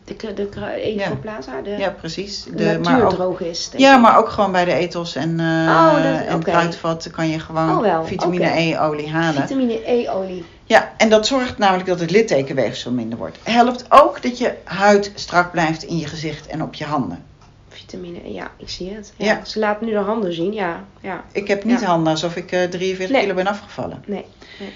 De, 0.04 0.16
de, 0.16 0.34
de 0.34 0.60
Ecoplaza, 0.82 1.60
de 1.60 1.70
Ja, 1.70 1.90
precies. 1.90 2.44
De, 2.54 2.78
natuurdrogist. 2.82 3.74
ja, 3.76 3.96
maar 3.96 4.18
ook 4.18 4.28
gewoon 4.28 4.52
bij 4.52 4.64
de 4.64 4.72
ethos 4.72 5.14
en, 5.14 5.40
eh 5.40 5.46
Oh, 5.46 5.94
dat- 5.94 6.26
en 6.26 6.42
kruidvat 6.42 7.08
kan 7.12 7.28
je 7.28 7.38
gewoon 7.38 7.70
Oh, 7.76 7.80
wel, 7.80 8.04
vitamine. 8.04 8.46
E-olie 8.60 9.08
halen. 9.10 9.40
Vitamine 9.42 9.90
E-olie. 9.90 10.44
Ja, 10.64 10.92
en 10.96 11.08
dat 11.08 11.26
zorgt 11.26 11.58
namelijk 11.58 11.88
dat 11.88 12.00
het 12.00 12.10
littekenweefsel 12.10 12.90
minder 12.92 13.18
wordt. 13.18 13.38
Helpt 13.42 13.84
ook 13.88 14.22
dat 14.22 14.38
je 14.38 14.54
huid 14.64 15.12
strak 15.14 15.50
blijft 15.50 15.82
in 15.82 15.98
je 15.98 16.06
gezicht 16.06 16.46
en 16.46 16.62
op 16.62 16.74
je 16.74 16.84
handen. 16.84 17.24
Vitamine, 17.68 18.18
E, 18.28 18.32
ja, 18.32 18.50
ik 18.56 18.68
zie 18.68 18.94
het. 18.94 19.12
Ja. 19.16 19.24
Ja. 19.26 19.44
Ze 19.44 19.58
laat 19.58 19.80
nu 19.80 19.90
de 19.90 19.96
handen 19.96 20.32
zien, 20.34 20.52
ja. 20.52 20.84
ja. 21.00 21.24
Ik 21.32 21.48
heb 21.48 21.64
niet 21.64 21.80
Ja. 21.80 21.86
handen 21.86 22.12
alsof 22.12 22.36
ik 22.36 22.52
eh 22.52 22.62
43 22.62 23.10
Nee. 23.16 23.20
kilo 23.22 23.34
ben 23.34 23.46
afgevallen. 23.46 24.02
Nee. 24.06 24.24
Ehm, 24.58 24.68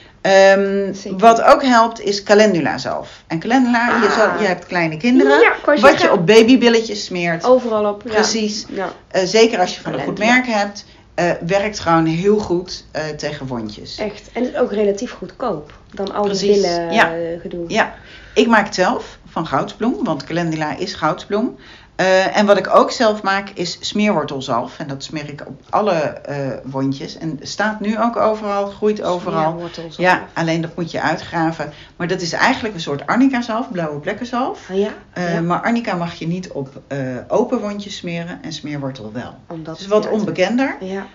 Zeker. 0.92 1.18
wat 1.18 1.42
ook 1.42 1.62
helpt 1.62 2.00
is 2.00 2.22
calendula 2.22 2.78
zalf. 2.78 3.22
En 3.26 3.38
calendula, 3.38 3.86
je, 3.86 4.06
Ah. 4.06 4.12
zal, 4.18 4.40
je 4.40 4.46
hebt 4.46 4.66
kleine 4.66 4.96
kinderen. 4.96 5.40
Ja, 5.40 5.52
wat 5.64 5.78
zeggen. 5.78 5.98
je 6.06 6.12
op 6.12 6.26
babybilletjes 6.26 7.04
smeert. 7.04 7.44
Overal 7.44 7.84
op. 7.92 8.02
ja. 8.04 8.10
Precies. 8.10 8.66
Ja. 8.70 8.92
Eh, 9.08 9.22
zeker 9.24 9.58
als 9.58 9.74
je 9.74 9.80
van 9.80 9.92
een 9.92 10.00
goed 10.04 10.18
merk 10.18 10.46
hebt. 10.46 10.84
eh, 11.14 11.30
werkt 11.46 11.78
gewoon 11.80 12.06
heel 12.06 12.38
goed 12.38 12.84
eh, 12.92 13.02
tegen 13.04 13.46
wondjes. 13.46 13.98
Echt. 13.98 14.30
En 14.32 14.42
het 14.44 14.52
is 14.52 14.58
ook 14.60 14.72
relatief 14.72 15.10
goedkoop. 15.12 15.72
Dan 15.92 16.14
al 16.14 16.28
die 16.28 16.52
billen 16.52 16.92
ja. 16.92 17.12
gedoe. 17.42 17.64
Ja, 17.68 17.94
ik 18.34 18.46
maak 18.46 18.64
het 18.64 18.74
zelf 18.74 19.18
van 19.28 19.46
goudsbloem, 19.46 20.04
want 20.04 20.24
calendula 20.24 20.76
is 20.76 20.94
goudsbloem. 20.94 21.56
Eh, 21.96 22.36
en 22.36 22.46
wat 22.46 22.58
ik 22.58 22.74
ook 22.76 22.90
zelf 22.90 23.22
maak 23.22 23.50
is 23.50 23.76
smeerwortelzalf. 23.80 24.78
En 24.78 24.86
dat 24.86 25.04
smeer 25.04 25.28
ik 25.28 25.46
op 25.46 25.60
alle 25.70 25.92
eh, 25.92 26.36
wondjes. 26.64 27.18
En 27.18 27.38
staat 27.42 27.80
nu 27.80 28.00
ook 28.00 28.16
overal, 28.16 28.66
groeit 28.66 29.02
overal. 29.02 29.62
Ja, 29.96 30.24
alleen 30.32 30.60
dat 30.60 30.76
moet 30.76 30.90
je 30.90 31.00
uitgraven. 31.00 31.72
Maar 31.96 32.08
dat 32.08 32.20
is 32.20 32.32
eigenlijk 32.32 32.74
een 32.74 32.80
soort 32.80 33.06
arnica-zalf, 33.06 33.70
blauwe 33.70 34.00
plekkenzalf. 34.00 34.70
Ah, 34.70 34.76
ja? 34.76 34.90
Eh, 35.12 35.34
ja. 35.34 35.40
Maar 35.40 35.62
arnica 35.62 35.94
mag 35.94 36.14
je 36.14 36.26
niet 36.26 36.50
op 36.50 36.82
open 37.28 37.60
wondjes 37.60 37.96
smeren 37.96 38.38
en 38.42 38.52
smeerwortel 38.52 39.12
wel. 39.12 39.34
Omdat 39.48 39.74
Het 39.74 39.84
is 39.84 39.90
wat 39.90 40.10
onbekender. 40.10 40.76
Ja. 40.80 41.06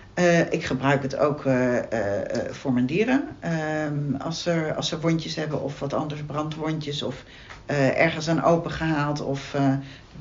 Ik 0.49 0.65
gebruik 0.65 1.01
het 1.01 1.17
ook 1.17 1.43
voor 2.49 2.73
mijn 2.73 2.85
dieren. 2.85 3.27
Ehm, 3.39 4.15
als, 4.17 4.45
er, 4.45 4.75
als 4.75 4.87
ze 4.87 4.99
wondjes 4.99 5.35
hebben 5.35 5.61
of 5.61 5.79
wat 5.79 5.93
anders, 5.93 6.21
brandwondjes 6.21 7.03
of 7.03 7.23
ergens 7.95 8.29
aan 8.29 8.43
open 8.43 8.71
gehaald. 8.71 9.21
Of 9.21 9.55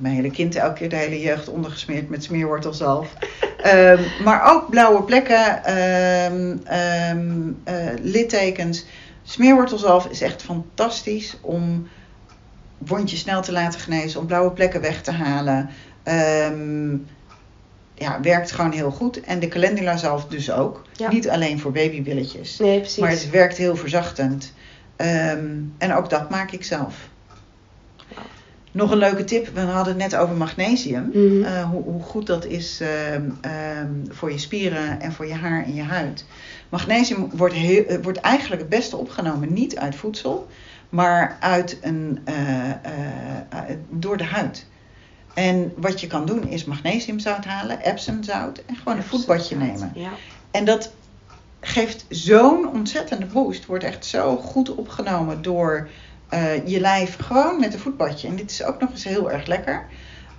mijn 0.00 0.14
hele 0.14 0.30
kind 0.30 0.54
elke 0.54 0.74
keer 0.74 0.88
de 0.88 0.96
hele 0.96 1.20
jeugd 1.20 1.48
ondergesmeerd 1.48 2.08
met 2.08 2.24
smeerwortelzalf. 2.24 3.12
Ehm, 3.58 4.02
maar 4.24 4.54
ook 4.54 4.70
blauwe 4.70 5.02
plekken, 5.02 5.64
ehm, 5.64 6.56
ehm, 6.64 7.50
eh, 7.64 7.94
littekens. 8.02 8.84
Smeerwortelzalf 9.22 10.06
is 10.06 10.20
echt 10.20 10.42
fantastisch 10.42 11.36
om 11.40 11.88
wondjes 12.78 13.20
snel 13.20 13.42
te 13.42 13.52
laten 13.52 13.80
genezen, 13.80 14.20
om 14.20 14.26
blauwe 14.26 14.50
plekken 14.50 14.80
weg 14.80 15.02
te 15.02 15.12
halen. 15.12 15.70
Ja, 17.94 18.20
werkt 18.20 18.52
gewoon 18.52 18.72
heel 18.72 18.90
goed. 18.90 19.20
En 19.20 19.38
de 19.38 19.48
calendula 19.48 19.96
zalf 19.96 20.26
dus 20.26 20.50
ook. 20.50 20.82
Ja. 20.92 21.10
Niet 21.10 21.28
alleen 21.28 21.60
voor 21.60 21.72
babybilletjes. 21.72 22.58
Nee, 22.58 22.78
precies. 22.78 22.98
Maar 22.98 23.10
het 23.10 23.30
werkt 23.30 23.56
heel 23.56 23.76
verzachtend. 23.76 24.52
En 25.78 25.94
ook 25.96 26.10
dat 26.10 26.30
maak 26.30 26.50
ik 26.50 26.64
zelf. 26.64 27.08
Nog 28.78 28.90
een 28.90 28.98
leuke 28.98 29.24
tip. 29.24 29.48
We 29.54 29.60
hadden 29.60 30.00
het 30.00 30.10
net 30.10 30.16
over 30.20 30.36
magnesium. 30.36 31.10
Mhm. 31.12 31.42
Eh, 31.42 31.70
hoe, 31.70 31.82
hoe 31.82 32.02
goed 32.02 32.26
dat 32.26 32.44
is 32.44 32.80
ehm, 32.80 33.30
ehm, 33.40 33.92
voor 34.08 34.32
je 34.32 34.38
spieren 34.38 35.00
en 35.00 35.12
voor 35.12 35.26
je 35.26 35.34
haar 35.34 35.64
en 35.64 35.74
je 35.74 35.82
huid. 35.82 36.24
Magnesium 36.68 37.30
wordt, 37.32 37.54
heel, 37.54 38.00
wordt 38.02 38.18
eigenlijk 38.18 38.60
het 38.60 38.70
beste 38.70 38.96
opgenomen 38.96 39.52
niet 39.52 39.78
uit 39.78 39.94
voedsel, 39.94 40.46
maar 40.88 41.36
uit 41.40 41.78
een, 41.80 42.18
eh, 42.24 42.70
eh, 42.70 42.76
door 43.90 44.16
de 44.16 44.24
huid. 44.24 44.66
En 45.34 45.72
wat 45.76 46.00
je 46.00 46.06
kan 46.06 46.26
doen 46.26 46.48
is 46.48 46.64
magnesiumzout 46.64 47.44
halen, 47.44 47.80
Epsomzout 47.80 48.62
en 48.66 48.76
gewoon 48.76 48.98
een 48.98 49.04
voetbadje 49.04 49.56
nemen. 49.56 49.92
Ja. 49.94 50.10
En 50.50 50.64
dat 50.64 50.92
geeft 51.60 52.04
zo'n 52.08 52.68
ontzettende 52.72 53.26
boost. 53.26 53.66
Wordt 53.66 53.84
echt 53.84 54.04
zo 54.04 54.36
goed 54.36 54.74
opgenomen 54.74 55.42
door 55.42 55.88
eh, 56.28 56.66
je 56.66 56.80
lijf. 56.80 57.16
Gewoon 57.16 57.60
met 57.60 57.74
een 57.74 57.80
voetbadje. 57.80 58.28
En 58.28 58.36
dit 58.36 58.50
is 58.50 58.64
ook 58.64 58.80
nog 58.80 58.90
eens 58.90 59.04
heel 59.04 59.30
erg 59.30 59.46
lekker. 59.46 59.86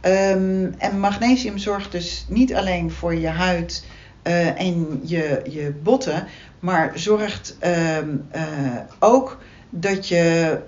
Ehm, 0.02 0.72
en 0.78 1.00
magnesium 1.00 1.58
zorgt 1.58 1.92
dus 1.92 2.26
niet 2.28 2.54
alleen 2.54 2.92
voor 2.92 3.16
je 3.16 3.28
huid 3.28 3.86
eh, 4.22 4.60
en 4.60 5.02
je, 5.04 5.42
je 5.50 5.74
botten. 5.84 6.28
Maar 6.60 6.92
zorgt 6.96 7.56
ehm, 7.60 8.10
eh, 8.32 8.44
ook 9.00 9.38
dat 9.70 10.08
je 10.08 10.60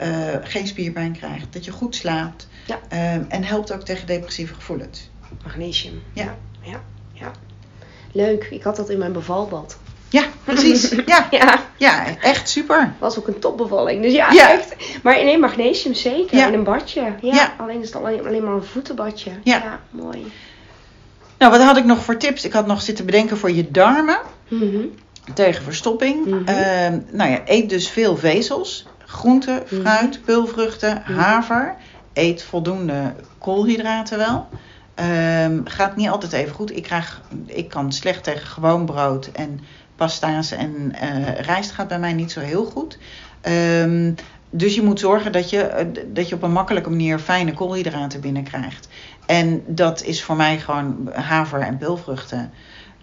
geen 0.43 0.67
spierpijn 0.67 1.11
krijgt. 1.11 1.53
Dat 1.53 1.65
je 1.65 1.71
goed 1.71 1.95
slaapt. 1.95 2.47
Ja. 2.65 2.79
Ehm, 2.89 3.23
en 3.29 3.43
helpt 3.43 3.73
ook 3.73 3.83
tegen 3.83 4.07
depressieve 4.07 4.53
gevoelens. 4.53 5.09
Magnesium. 5.43 6.01
Ja. 6.13 6.37
ja. 6.61 6.81
ja. 7.13 7.31
Leuk. 8.11 8.43
Ik 8.43 8.63
had 8.63 8.75
dat 8.75 8.89
in 8.89 8.97
mijn 8.97 9.13
bevalbad. 9.13 9.77
Ja, 10.11 10.23
precies. 10.43 10.89
Ja, 11.05 11.27
Ja. 11.31 11.59
ja 11.77 12.17
echt 12.21 12.49
super. 12.49 12.93
was 12.99 13.19
ook 13.19 13.27
een 13.27 13.39
topbevalling. 13.39 14.01
Dus 14.01 14.13
ja, 14.13 14.31
Ja. 14.31 14.49
echt. 14.51 14.75
Maar 15.03 15.23
nee, 15.23 15.37
magnesium 15.37 15.93
zeker. 15.93 16.37
Ja. 16.37 16.47
In 16.47 16.53
een 16.53 16.63
badje. 16.63 17.13
Ja. 17.21 17.53
Alleen 17.57 17.79
is 17.81 17.85
het 17.85 17.95
alleen, 17.95 18.25
alleen 18.27 18.43
maar 18.43 18.53
een 18.53 18.63
voetenbadje. 18.63 19.31
Ja. 19.43 19.79
mooi. 19.89 20.31
Nou, 21.37 21.51
wat 21.51 21.61
had 21.61 21.77
ik 21.77 21.85
nog 21.85 22.03
voor 22.03 22.17
tips? 22.17 22.45
Ik 22.45 22.53
had 22.53 22.67
nog 22.67 22.81
zitten 22.81 23.05
bedenken 23.05 23.37
voor 23.37 23.51
je 23.51 23.71
darmen 23.71 24.19
Mhm. 24.47 24.77
tegen 25.33 25.63
verstopping. 25.63 26.25
Mhm. 26.25 26.47
Ehm, 26.47 26.99
nou 27.11 27.31
ja, 27.31 27.39
eet 27.45 27.69
dus 27.69 27.89
veel 27.89 28.17
vezels. 28.17 28.85
Groenten, 29.05 29.63
Mhm. 29.69 29.81
fruit, 29.81 30.19
peulvruchten, 30.25 31.03
Mhm. 31.07 31.19
haver. 31.19 31.75
Eet 32.13 32.43
voldoende 32.43 33.13
koolhydraten 33.37 34.17
wel. 34.17 34.47
Ehm, 34.95 35.59
gaat 35.63 35.95
niet 35.95 36.09
altijd 36.09 36.33
even 36.33 36.55
goed. 36.55 36.75
Ik, 36.75 36.83
krijg, 36.83 37.21
ik 37.45 37.69
kan 37.69 37.91
slecht 37.93 38.23
tegen 38.23 38.47
gewoon 38.47 38.85
brood 38.85 39.29
en 39.33 39.59
pasta's 40.01 40.51
en 40.51 40.95
eh, 40.95 41.39
rijst 41.39 41.71
gaat 41.71 41.87
bij 41.87 41.99
mij 41.99 42.13
niet 42.13 42.31
zo 42.31 42.39
heel 42.39 42.65
goed. 42.65 42.97
Ehm, 43.41 44.13
dus 44.49 44.75
je 44.75 44.81
moet 44.81 44.99
zorgen 44.99 45.31
dat 45.31 45.49
je, 45.49 45.61
eh, 45.61 45.85
dat 46.07 46.29
je 46.29 46.35
op 46.35 46.43
een 46.43 46.51
makkelijke 46.51 46.89
manier 46.89 47.19
fijne 47.19 47.53
koolhydraten 47.53 48.21
binnenkrijgt. 48.21 48.87
En 49.25 49.63
dat 49.67 50.03
is 50.03 50.23
voor 50.23 50.35
mij 50.35 50.59
gewoon 50.59 51.09
haver 51.13 51.59
en 51.59 51.77
peulvruchten. 51.77 52.51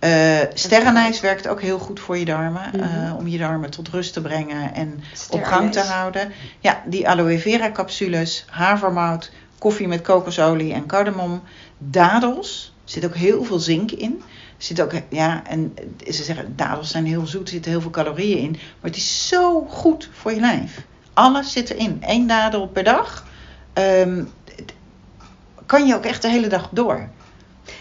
Uh, 0.01 0.38
sterrenijs 0.55 1.20
werkt 1.20 1.49
ook 1.49 1.61
heel 1.61 1.78
goed 1.78 2.01
voor 2.01 2.18
je 2.18 2.24
darmen. 2.24 2.70
Mhm. 2.72 3.14
om 3.16 3.28
je 3.28 3.38
darmen 3.38 3.70
tot 3.70 3.88
rust 3.88 4.12
te 4.12 4.20
brengen 4.20 4.74
en 4.74 5.03
op 5.30 5.44
gang 5.44 5.72
te 5.72 5.80
houden. 5.80 6.32
Ja, 6.61 6.82
die 6.86 7.09
aloe 7.09 7.38
vera 7.38 7.70
capsules, 7.70 8.44
havermout, 8.49 9.32
koffie 9.59 9.88
met 9.88 10.03
kokosolie 10.03 10.72
en 10.72 10.86
cardamom. 10.86 11.42
Dadels, 11.78 12.72
er 12.84 12.90
zit 12.90 13.05
ook 13.05 13.14
heel 13.14 13.44
veel 13.44 13.59
zink 13.59 13.90
in. 13.90 14.22
Zit 14.59 14.80
ook, 14.80 14.92
ja, 15.09 15.42
en 15.46 15.74
ze 16.06 16.22
zeggen 16.22 16.52
dadels 16.56 16.90
zijn 16.90 17.06
heel 17.06 17.26
zoet, 17.26 17.42
er 17.42 17.48
zitten 17.48 17.70
heel 17.70 17.80
veel 17.80 17.90
calorieën 17.90 18.38
in. 18.38 18.50
Maar 18.50 18.90
het 18.90 18.96
is 18.96 19.28
zo 19.28 19.61
goed 19.68 20.09
voor 20.12 20.32
je 20.32 20.40
lijf. 20.40 20.80
Alles 21.14 21.52
zit 21.52 21.70
erin. 21.70 22.02
Eén 22.06 22.26
dadel 22.26 22.66
per 22.68 22.84
dag. 22.84 23.26
Ehm, 23.72 24.24
kan 25.66 25.86
je 25.86 25.94
ook 25.94 26.04
echt 26.04 26.22
de 26.22 26.28
hele 26.28 26.46
dag 26.46 26.68
door. 26.70 27.09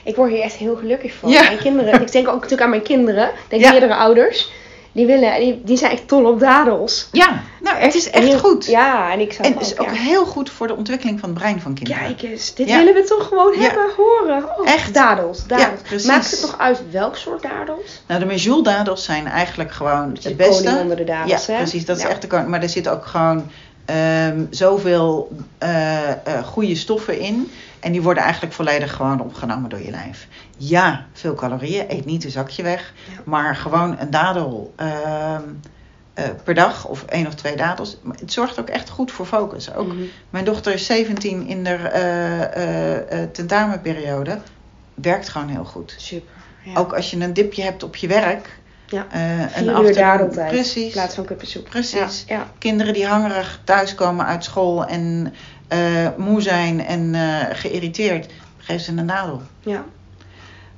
Ik 0.03 0.15
word 0.15 0.31
hier 0.31 0.41
echt 0.41 0.55
heel 0.55 0.75
gelukkig 0.75 1.13
van. 1.13 1.29
Ja. 1.29 1.41
Mijn 1.41 1.57
kinderen, 1.57 2.01
ik 2.01 2.11
denk 2.11 2.27
ook 2.27 2.33
natuurlijk 2.33 2.61
aan 2.61 2.69
mijn 2.69 2.81
kinderen. 2.81 3.27
Ik 3.27 3.33
denk 3.49 3.61
Ja. 3.63 3.71
meerdere 3.71 3.95
ouders. 3.95 4.51
Die, 4.97 5.05
willen, 5.05 5.39
die, 5.39 5.61
die 5.63 5.77
zijn 5.77 5.91
echt 5.91 6.09
dol 6.09 6.25
op 6.25 6.39
dadels. 6.39 7.07
Ja, 7.11 7.41
nou, 7.61 7.77
het 7.77 7.95
is 7.95 8.09
echt 8.09 8.25
heel- 8.27 8.39
goed. 8.39 8.65
Ja, 8.65 9.11
en 9.11 9.19
ik 9.19 9.33
zou 9.33 9.47
en 9.47 9.53
het 9.53 9.61
is 9.61 9.77
ook 9.79 9.85
ja. 9.85 9.91
heel 9.93 10.25
goed 10.25 10.49
voor 10.49 10.67
de 10.67 10.75
ontwikkeling 10.75 11.19
van 11.19 11.29
het 11.29 11.37
brein 11.37 11.61
van 11.61 11.73
kinderen. 11.73 12.01
Kijk 12.03 12.21
eens, 12.21 12.53
dit 12.53 12.67
Ja. 12.69 12.77
willen 12.77 12.93
we 12.93 13.03
toch 13.03 13.27
gewoon 13.27 13.53
Ja. 13.53 13.59
hebben, 13.61 13.85
horen. 13.97 14.43
Oh, 14.59 14.69
Echt. 14.69 14.93
Dadels, 14.93 15.47
dadels. 15.47 15.81
precies. 15.81 16.07
Maakt 16.07 16.31
het 16.31 16.41
nog 16.41 16.57
uit 16.57 16.81
welk 16.91 17.15
soort 17.15 17.41
dadels? 17.41 18.01
Nou, 18.07 18.19
de 18.19 18.25
medjool-dadels 18.25 19.03
zijn 19.03 19.27
eigenlijk 19.27 19.71
gewoon 19.71 20.13
is 20.13 20.21
de 20.21 20.27
het 20.29 20.37
beste. 20.37 20.63
koning 20.63 20.81
onder 20.81 20.97
de 20.97 21.03
dadels, 21.03 21.45
ja, 21.45 21.51
hè? 21.53 21.57
precies. 21.59 21.85
Dat 21.85 21.97
is 21.97 22.03
echt 22.03 22.21
de 22.21 22.27
koning. 22.27 22.49
Maar 22.49 22.61
er 22.61 22.69
zit 22.69 22.87
ook 22.87 23.05
gewoon 23.05 23.51
ehm, 23.85 24.45
zoveel 24.49 25.31
eh, 25.57 25.99
goede 26.45 26.75
stoffen 26.75 27.19
in. 27.19 27.51
En 27.87 27.93
die 27.93 28.01
worden 28.01 28.23
eigenlijk 28.23 28.53
volledig 28.53 28.95
gewoon 28.95 29.21
opgenomen 29.21 29.69
door 29.69 29.81
je 29.81 29.91
lijf. 29.91 30.27
Ja, 30.57 31.05
veel 31.13 31.33
calorieën. 31.33 31.85
Eet 31.87 32.05
niet 32.05 32.23
een 32.23 32.31
zakje 32.31 32.63
weg. 32.63 32.93
Ja. 33.13 33.21
Maar 33.25 33.55
gewoon 33.55 33.95
een 33.99 34.09
dadel 34.09 34.73
ehm, 34.75 35.41
eh, 36.13 36.23
per 36.43 36.53
dag 36.53 36.85
of 36.87 37.03
één 37.03 37.27
of 37.27 37.35
twee 37.35 37.55
dadels. 37.55 37.97
Maar 38.03 38.15
het 38.19 38.31
zorgt 38.33 38.59
ook 38.59 38.69
echt 38.69 38.89
goed 38.89 39.11
voor 39.11 39.25
focus. 39.25 39.73
Ook 39.73 39.87
Mhm. 39.87 39.97
mijn 40.29 40.45
dochter 40.45 40.73
is 40.73 40.85
17 40.85 41.47
in 41.47 41.63
de 41.63 41.69
eh, 41.75 43.21
eh, 43.23 43.29
tentamenperiode. 43.31 44.37
Werkt 44.93 45.29
gewoon 45.29 45.47
heel 45.49 45.65
goed. 45.65 45.93
Super. 45.97 46.33
Ja. 46.63 46.73
Ook 46.79 46.93
als 46.93 47.11
je 47.11 47.19
een 47.19 47.33
dipje 47.33 47.63
hebt 47.63 47.83
op 47.83 47.95
je 47.95 48.07
werk. 48.07 48.59
Ja. 48.89 49.05
eh, 49.11 49.19
Vier 49.47 49.65
uur. 49.65 49.71
Precies. 50.47 50.85
In 50.85 50.91
plaats 50.91 51.15
van 51.15 51.25
kuppensoep. 51.25 51.69
Precies. 51.69 52.23
Ja, 52.27 52.35
ja. 52.35 52.47
Kinderen 52.57 52.93
die 52.93 53.05
hangerig 53.07 53.59
thuiskomen 53.63 54.25
uit 54.25 54.43
school 54.43 54.85
en 54.85 55.33
eh, 55.67 56.07
moe 56.17 56.41
zijn 56.41 56.85
en 56.85 57.15
eh, 57.15 57.45
geïrriteerd. 57.51 58.33
Geef 58.57 58.81
ze 58.81 58.91
een 58.91 59.05
dadel. 59.07 59.41
ja. 59.59 59.83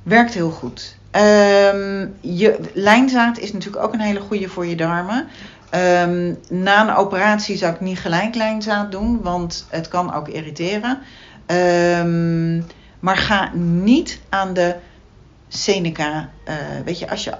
Werkt 0.03 0.33
heel 0.33 0.49
goed. 0.49 0.97
Ehm, 1.11 2.07
je, 2.19 2.59
lijnzaad 2.73 3.37
is 3.37 3.53
natuurlijk 3.53 3.83
ook 3.83 3.93
een 3.93 3.99
hele 3.99 4.19
goede 4.19 4.49
voor 4.49 4.65
je 4.65 4.75
darmen. 4.75 5.27
Ehm, 5.69 6.33
na 6.49 6.81
een 6.81 6.95
operatie 6.95 7.57
zou 7.57 7.73
ik 7.73 7.79
niet 7.79 7.99
gelijk 7.99 8.35
lijnzaad 8.35 8.91
doen, 8.91 9.21
want 9.21 9.65
het 9.69 9.87
kan 9.87 10.13
ook 10.13 10.27
irriteren. 10.27 10.99
Ehm, 11.45 12.61
maar 12.99 13.17
ga 13.17 13.51
niet 13.55 14.19
aan 14.29 14.53
de 14.53 14.75
Seneca. 15.47 16.29
eh, 16.43 16.55
weet 16.85 16.99
je, 16.99 17.09
als 17.09 17.23
je 17.23 17.33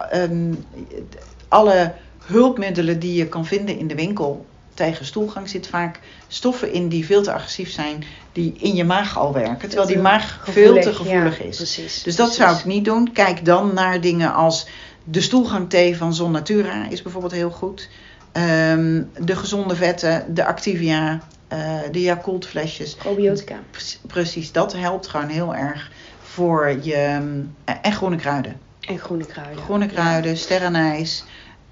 alle 1.47 1.93
hulpmiddelen 2.25 2.99
die 2.99 3.13
je 3.13 3.27
kan 3.27 3.45
vinden 3.45 3.77
in 3.77 3.87
de 3.87 3.95
winkel 3.95 4.45
tegen 4.79 5.05
stoelgang 5.05 5.49
zit 5.49 5.67
vaak 5.67 5.99
stoffen 6.27 6.73
in 6.73 6.89
die 6.89 7.05
veel 7.05 7.21
te 7.23 7.33
agressief 7.33 7.71
zijn, 7.71 8.03
die 8.31 8.53
in 8.59 8.75
je 8.75 8.83
maag 8.83 9.17
al 9.17 9.33
werken, 9.33 9.69
terwijl 9.69 9.87
die 9.87 9.99
maag 9.99 10.39
veel 10.43 10.81
te 10.81 10.93
gevoelig, 10.93 11.39
ja, 11.39 11.45
is. 11.45 11.55
Precies. 11.55 12.03
Dus 12.03 12.15
dat 12.15 12.25
precies. 12.27 12.45
zou 12.45 12.57
ik 12.57 12.65
niet 12.65 12.85
doen. 12.85 13.11
Kijk 13.13 13.45
dan 13.45 13.73
naar 13.73 14.01
dingen 14.01 14.33
als 14.33 14.67
de 15.03 15.21
stoelgangthee 15.21 15.97
van 15.97 16.13
Zon 16.13 16.31
Natura 16.31 16.89
is 16.89 17.01
bijvoorbeeld 17.01 17.33
heel 17.33 17.51
goed. 17.51 17.89
Ehm, 18.31 19.03
de 19.19 19.35
gezonde 19.35 19.75
vetten, 19.75 20.33
de 20.33 20.45
Activia, 20.45 21.19
eh, 21.47 21.59
de 21.91 22.01
Yakult 22.01 22.45
flesjes. 22.45 22.95
Probiotica. 22.95 23.55
Pre- 23.71 24.07
Precies, 24.07 24.51
dat 24.51 24.73
helpt 24.73 25.07
gewoon 25.07 25.29
heel 25.29 25.55
erg 25.55 25.91
voor 26.21 26.77
je... 26.81 26.93
ehm, 26.93 27.39
en 27.81 27.93
groene 27.93 28.15
kruiden. 28.15 28.59
En 28.79 28.99
groene 28.99 29.25
kruiden. 29.25 29.63
Groene 29.63 29.85
kruiden, 29.85 30.37
sterrenijs. 30.37 31.23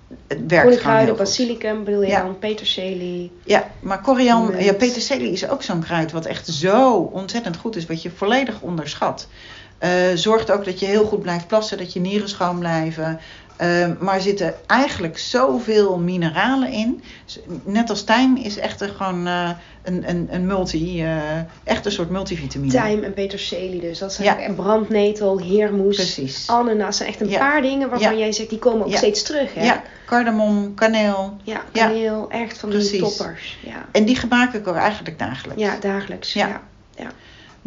Het 0.08 0.18
werkt 0.28 0.48
Groene 0.48 0.62
gewoon 0.62 0.78
kruiden, 0.78 1.06
heel 1.06 1.16
goed. 1.16 1.26
basilicum 1.26 1.84
je 1.86 2.08
Ja. 2.08 2.36
peterselie. 2.40 3.32
Ja, 3.44 3.72
maar 3.80 4.02
koriander, 4.02 4.64
ja, 4.64 4.74
peterselie 4.74 5.32
is 5.32 5.50
ook 5.50 5.64
zo'n 5.64 5.84
kruid 5.84 6.12
wat 6.12 6.26
echt 6.26 6.48
zo 6.48 6.94
ontzettend 6.94 7.58
goed 7.58 7.76
is, 7.76 7.86
wat 7.86 8.02
je 8.02 8.12
volledig 8.16 8.62
onderschat. 8.62 9.28
Eh, 9.78 9.92
zorgt 10.16 10.52
ook 10.52 10.66
dat 10.66 10.80
je 10.80 10.86
heel 10.86 11.06
goed 11.06 11.22
blijft 11.22 11.48
plassen, 11.48 11.78
dat 11.78 11.94
je 11.94 12.00
nieren 12.00 12.30
schoon 12.30 12.60
blijven. 12.60 13.20
Eh, 13.58 13.88
maar 14.00 14.16
er 14.16 14.22
zitten 14.22 14.54
eigenlijk 14.68 15.18
zoveel 15.18 15.98
mineralen 15.98 16.72
in. 16.72 17.04
Net 17.64 17.90
als 17.90 18.04
tijm 18.04 18.36
is 18.36 18.58
echt 18.58 18.82
een, 18.82 18.90
gewoon 18.90 19.28
eh, 19.28 19.50
een, 19.84 20.10
een, 20.10 20.28
een 20.32 20.46
multi, 20.46 21.04
eh, 21.04 21.18
echt 21.64 21.86
een 21.86 21.92
soort 21.92 22.10
multivitamine. 22.10 22.72
Tijm 22.72 23.04
en 23.04 23.14
peterselie 23.14 23.82
dus. 23.82 24.00
Dat 24.00 24.14
zijn 24.14 24.28
Ja. 24.28 24.40
en 24.40 24.56
brandnetel, 24.56 25.40
heermoes, 25.40 25.96
Precies. 25.96 26.48
ananas. 26.50 26.98
zijn 26.98 27.10
echt 27.10 27.22
een 27.22 27.30
Ja. 27.30 27.38
paar 27.40 27.62
dingen 27.62 27.90
waarvan 27.90 28.12
Ja. 28.14 28.18
jij 28.20 28.32
zegt, 28.32 28.50
die 28.50 28.60
komen 28.60 28.86
ook 28.86 28.96
steeds 28.96 29.24
terug. 29.24 29.54
Hè? 29.54 29.64
Ja, 29.66 29.84
cardamom, 30.06 30.74
kaneel. 30.74 31.38
Ja, 31.44 31.62
kaneel, 31.72 32.30
echt 32.30 32.58
van 32.58 32.70
die 32.70 32.78
Precies. 32.80 33.00
toppers. 33.00 33.58
Ja, 33.66 33.86
En 33.92 34.06
die 34.06 34.16
gebruik 34.16 34.54
ik 34.54 34.68
ook 34.68 34.76
eigenlijk 34.76 35.20
dagelijks. 35.20 35.62
ja 35.62 35.78
dagelijks. 35.80 36.34
Ja. 36.34 36.62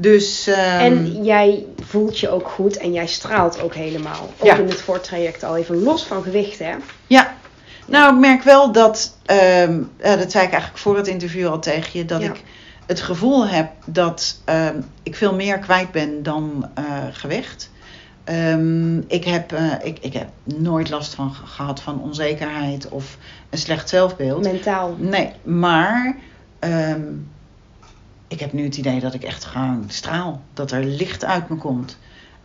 Dus, 0.00 0.46
ehm, 0.46 0.58
En 0.80 1.24
jij 1.24 1.64
voelt 1.82 2.18
je 2.18 2.28
ook 2.28 2.48
goed 2.48 2.76
en 2.76 2.92
jij 2.92 3.06
straalt 3.06 3.60
ook 3.62 3.74
helemaal. 3.74 4.30
Ook 4.38 4.46
Ja. 4.46 4.56
in 4.56 4.68
het 4.68 4.80
voortraject 4.80 5.42
al 5.44 5.56
even 5.56 5.82
los 5.82 6.02
van 6.04 6.22
gewicht, 6.22 6.58
hè? 6.58 6.74
Ja, 7.06 7.34
nou 7.86 8.14
ik 8.14 8.20
merk 8.20 8.42
wel 8.42 8.72
dat, 8.72 9.16
ehm, 9.26 9.82
eh, 9.96 10.18
dat 10.18 10.30
zei 10.30 10.44
ik 10.44 10.50
eigenlijk 10.52 10.76
voor 10.78 10.96
het 10.96 11.06
interview 11.06 11.48
al 11.48 11.58
tegen 11.58 11.98
je, 11.98 12.04
dat 12.04 12.20
Ja. 12.22 12.28
ik 12.28 12.42
het 12.86 13.00
gevoel 13.00 13.46
heb 13.46 13.70
dat 13.86 14.40
ehm, 14.44 14.76
ik 15.02 15.16
veel 15.16 15.34
meer 15.34 15.58
kwijt 15.58 15.90
ben 15.92 16.22
dan 16.22 16.68
eh, 16.74 16.84
gewicht. 17.12 17.70
Ehm, 18.24 18.98
ik, 18.98 19.24
heb, 19.24 19.52
eh, 19.52 19.72
ik, 19.82 19.98
ik 20.00 20.12
heb 20.12 20.28
nooit 20.44 20.90
last 20.90 21.14
van 21.14 21.32
ge- 21.34 21.46
gehad 21.46 21.80
van 21.80 22.00
onzekerheid 22.02 22.88
of 22.88 23.16
een 23.50 23.58
slecht 23.58 23.88
zelfbeeld. 23.88 24.42
Mentaal. 24.42 24.94
Nee, 24.98 25.30
maar 25.42 26.16
ehm, 26.58 27.00
ik 28.30 28.40
heb 28.40 28.52
nu 28.52 28.64
het 28.64 28.76
idee 28.76 29.00
dat 29.00 29.14
ik 29.14 29.22
echt 29.22 29.44
gewoon 29.44 29.84
straal. 29.88 30.40
Dat 30.54 30.70
er 30.70 30.84
licht 30.84 31.24
uit 31.24 31.48
me 31.48 31.56
komt. 31.56 31.96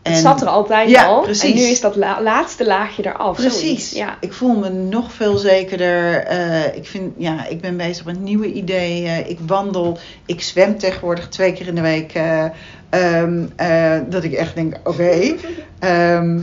Het 0.03 0.17
zat 0.17 0.41
er 0.41 0.47
altijd 0.47 0.89
Ja, 0.89 1.05
al. 1.05 1.21
precies. 1.21 1.49
En 1.51 1.55
nu 1.55 1.61
is 1.61 1.81
dat 1.81 1.95
la- 1.95 2.21
laatste 2.21 2.65
laagje 2.65 3.05
eraf. 3.05 3.35
Precies. 3.35 3.59
zoiets. 3.61 3.91
Ja. 3.91 4.17
Ik 4.19 4.33
voel 4.33 4.55
me 4.55 4.69
nog 4.69 5.11
veel 5.13 5.37
zekerder. 5.37 6.15
Eh, 6.23 6.75
ik, 6.75 6.85
vind, 6.87 7.13
ja, 7.17 7.47
ik 7.47 7.61
ben 7.61 7.77
bezig 7.77 8.05
met 8.05 8.19
nieuwe 8.19 8.53
ideeën. 8.53 9.29
Ik 9.29 9.39
wandel. 9.47 9.97
Ik 10.25 10.41
zwem 10.41 10.77
tegenwoordig 10.77 11.29
twee 11.29 11.53
keer 11.53 11.67
in 11.67 11.75
de 11.75 11.81
week. 11.81 12.13
eh, 12.13 12.45
ehm, 12.89 13.45
eh, 13.55 13.99
dat 14.09 14.23
ik 14.23 14.33
echt 14.33 14.55
denk, 14.55 14.75
oké. 14.83 15.35
ehm, 15.79 16.39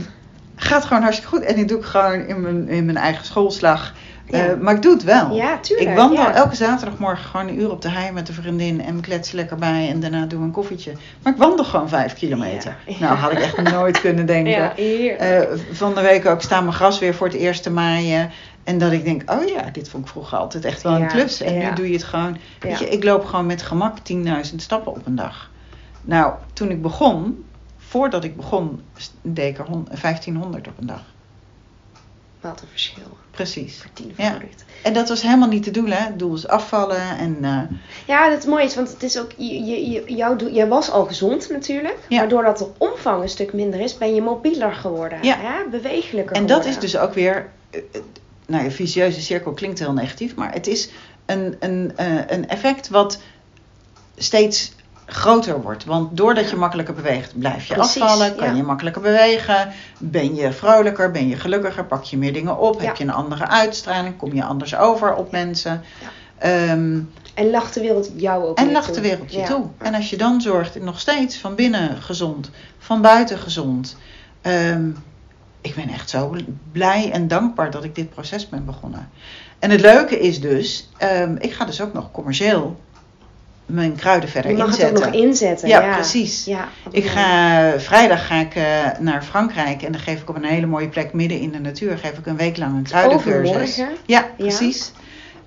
gaat 0.55 0.85
gewoon 0.85 1.03
hartstikke 1.03 1.35
goed. 1.35 1.45
En 1.45 1.57
ik 1.57 1.67
doe 1.67 1.77
ik 1.77 1.85
gewoon 1.85 2.27
in 2.27 2.41
mijn, 2.41 2.69
in 2.69 2.85
mijn 2.85 2.97
eigen 2.97 3.25
schoolslag. 3.25 3.93
Eh, 4.33 4.59
maar 4.59 4.75
ik 4.75 4.81
doe 4.81 4.93
het 4.93 5.03
wel. 5.03 5.35
Ja, 5.35 5.57
tuurlijk. 5.57 5.89
ik 5.89 5.95
wandel 5.95 6.23
ja. 6.23 6.33
elke 6.33 6.55
zaterdagmorgen 6.55 7.25
gewoon 7.25 7.47
een 7.47 7.59
uur 7.59 7.71
op 7.71 7.81
de 7.81 7.89
hei 7.89 8.11
met 8.11 8.27
een 8.27 8.33
vriendin. 8.33 8.81
En 8.81 8.95
we 8.95 9.01
kletsen 9.01 9.35
lekker 9.35 9.57
bij. 9.57 9.89
En 9.89 9.99
daarna 9.99 10.25
doen 10.25 10.39
we 10.39 10.45
een 10.45 10.51
koffietje. 10.51 10.91
Maar 11.23 11.33
ik 11.33 11.39
wandel 11.39 11.65
gewoon 11.65 11.89
vijf 11.89 12.13
kilometer. 12.13 12.75
Ja. 12.87 12.95
Nou, 12.99 13.15
had 13.15 13.31
ik 13.31 13.39
echt 13.39 13.61
nooit 13.71 13.99
kunnen 14.01 14.25
denken. 14.25 14.77
Eh, 15.17 15.59
van 15.71 15.95
de 15.95 16.01
week 16.01 16.25
ook 16.25 16.41
staan 16.41 16.63
mijn 16.63 16.75
gras 16.75 16.99
weer 16.99 17.13
voor 17.13 17.27
het 17.27 17.35
eerst 17.35 17.63
te 17.63 17.71
maaien. 17.71 18.31
En 18.63 18.77
dat 18.77 18.91
ik 18.91 19.03
denk, 19.03 19.31
oh 19.31 19.47
ja, 19.47 19.69
dit 19.71 19.89
vond 19.89 20.05
ik 20.05 20.11
vroeger 20.11 20.37
altijd 20.37 20.65
echt 20.65 20.81
wel 20.81 20.95
een 20.95 21.07
klus. 21.07 21.41
En 21.41 21.57
nu 21.57 21.73
doe 21.73 21.87
je 21.87 21.93
het 21.93 22.03
gewoon. 22.03 22.37
Weet 22.59 22.79
je, 22.79 22.89
ik 22.89 23.03
loop 23.03 23.25
gewoon 23.25 23.45
met 23.45 23.61
gemak 23.61 23.97
10.000 23.97 24.55
stappen 24.55 24.91
op 24.91 25.05
een 25.05 25.15
dag. 25.15 25.49
Nou, 26.01 26.33
toen 26.53 26.69
ik 26.69 26.81
begon, 26.81 27.45
voordat 27.77 28.23
ik 28.23 28.35
begon, 28.35 28.81
deed 29.21 29.49
ik 29.49 29.57
er 29.57 29.65
hon- 29.65 29.87
1500 30.01 30.67
op 30.67 30.77
een 30.79 30.87
dag. 30.87 31.03
Wat 32.41 32.61
een 32.61 32.67
verschil. 32.67 33.17
Precies. 33.33 33.83
En 34.83 34.93
dat 34.93 35.09
was 35.09 35.21
helemaal 35.21 35.47
niet 35.47 35.65
het 35.65 35.73
doel, 35.73 35.89
hè? 35.89 35.95
Het 36.05 36.19
doel 36.19 36.35
is 36.35 36.47
afvallen 36.47 37.17
en... 37.17 37.37
eh, 37.41 37.59
Ja, 38.07 38.29
dat 38.29 38.37
het 38.37 38.47
mooi 38.47 38.63
is, 38.65 38.75
want 38.75 38.89
het 38.91 39.03
is 39.03 39.19
ook, 39.19 39.31
je, 39.37 39.63
je, 39.65 40.03
jouw 40.07 40.35
doel- 40.35 40.51
jij 40.51 40.67
was 40.67 40.89
al 40.91 41.05
gezond 41.05 41.49
natuurlijk. 41.49 41.97
Ja. 42.09 42.17
Maar 42.17 42.27
doordat 42.29 42.57
de 42.57 42.67
omvang 42.77 43.21
een 43.21 43.29
stuk 43.29 43.53
minder 43.53 43.79
is, 43.79 43.97
ben 43.97 44.15
je 44.15 44.21
mobieler 44.21 44.73
geworden. 44.73 45.23
Ja. 45.23 45.37
Hè? 45.39 45.69
Bewegelijker 45.69 46.35
En 46.35 46.45
dat 46.45 46.65
is 46.65 46.79
dus 46.79 46.97
ook 46.97 47.13
weer, 47.13 47.49
eh, 47.69 47.79
eh, 47.91 48.01
nou 48.47 48.63
ja, 48.63 48.69
vicieuze 48.71 49.21
cirkel 49.21 49.51
klinkt 49.51 49.79
heel 49.79 49.93
negatief, 49.93 50.35
maar 50.35 50.53
het 50.53 50.67
is 50.67 50.89
een, 51.25 51.55
een, 51.59 51.91
een 52.27 52.47
effect 52.47 52.89
wat 52.89 53.19
steeds 54.17 54.72
groter 55.05 55.61
wordt. 55.61 55.85
Want 55.85 56.17
doordat 56.17 56.49
je 56.49 56.55
makkelijker 56.55 56.93
beweegt, 56.93 57.39
blijf 57.39 57.65
je 57.65 57.73
Precies, 57.73 58.01
afvallen, 58.01 58.35
kan 58.35 58.47
ja. 58.47 58.53
je 58.53 58.63
makkelijker 58.63 59.01
bewegen, 59.01 59.71
ben 59.97 60.35
je 60.35 60.51
vrolijker, 60.51 61.11
ben 61.11 61.27
je 61.27 61.35
gelukkiger, 61.35 61.85
pak 61.85 62.03
je 62.03 62.17
meer 62.17 62.33
dingen 62.33 62.57
op, 62.57 62.79
Ja. 62.81 62.85
heb 62.87 62.95
je 62.95 63.03
een 63.03 63.11
andere 63.11 63.47
uitstraling, 63.47 64.17
kom 64.17 64.33
je 64.33 64.43
anders 64.43 64.75
over 64.75 65.15
op 65.15 65.31
mensen. 65.31 65.81
Ehm, 66.37 66.99
En 67.33 67.49
lacht 67.49 67.73
de 67.73 67.81
wereld 67.81 68.11
jou 68.15 68.45
ook 68.45 68.57
en 68.57 68.71
lacht 68.71 68.93
de 68.95 69.01
wereld 69.01 69.33
je 69.33 69.43
toe. 69.43 69.65
En 69.77 69.93
als 69.93 70.09
je 70.09 70.17
dan 70.17 70.41
zorgt, 70.41 70.81
nog 70.81 70.99
steeds 70.99 71.37
van 71.37 71.55
binnen 71.55 72.01
gezond, 72.01 72.49
van 72.79 73.01
buiten 73.01 73.37
gezond. 73.37 73.97
Ehm, 74.41 74.89
ik 75.61 75.75
ben 75.75 75.89
echt 75.89 76.09
zo 76.09 76.35
blij 76.71 77.11
en 77.11 77.27
dankbaar 77.27 77.71
dat 77.71 77.83
ik 77.83 77.95
dit 77.95 78.09
proces 78.09 78.49
ben 78.49 78.65
begonnen. 78.65 79.09
En 79.59 79.69
het 79.69 79.81
leuke 79.81 80.19
is 80.19 80.41
dus, 80.41 80.89
ehm, 80.97 81.35
ik 81.39 81.53
ga 81.53 81.65
dus 81.65 81.81
ook 81.81 81.93
nog 81.93 82.11
commercieel 82.11 82.79
mijn 83.65 83.95
kruiden 83.95 84.29
verder 84.29 84.51
Je 84.51 84.57
mag 84.57 84.65
het 84.65 84.75
inzetten. 84.79 85.05
ook 85.07 85.13
nog 85.13 85.21
inzetten. 85.21 85.67
Ja, 85.67 85.81
Ja, 85.81 85.93
precies. 85.93 86.45
Ja, 86.45 86.67
Ik 86.91 87.05
ga, 87.05 87.79
vrijdag 87.79 88.27
ga 88.27 88.35
ik 88.35 88.55
eh, 88.55 88.63
naar 88.99 89.23
Frankrijk 89.23 89.81
en 89.81 89.91
dan 89.91 90.01
geef 90.01 90.21
ik 90.21 90.29
op 90.29 90.35
een 90.35 90.43
hele 90.43 90.65
mooie 90.65 90.87
plek 90.87 91.13
midden 91.13 91.39
in 91.39 91.51
de 91.51 91.59
natuur, 91.59 91.97
geef 91.97 92.17
ik 92.17 92.25
een 92.25 92.37
week 92.37 92.57
lang 92.57 92.75
een 92.75 92.83
kruidencursus. 92.83 93.49
Overmorgen? 93.55 93.87
Ja, 94.05 94.25
precies. 94.37 94.91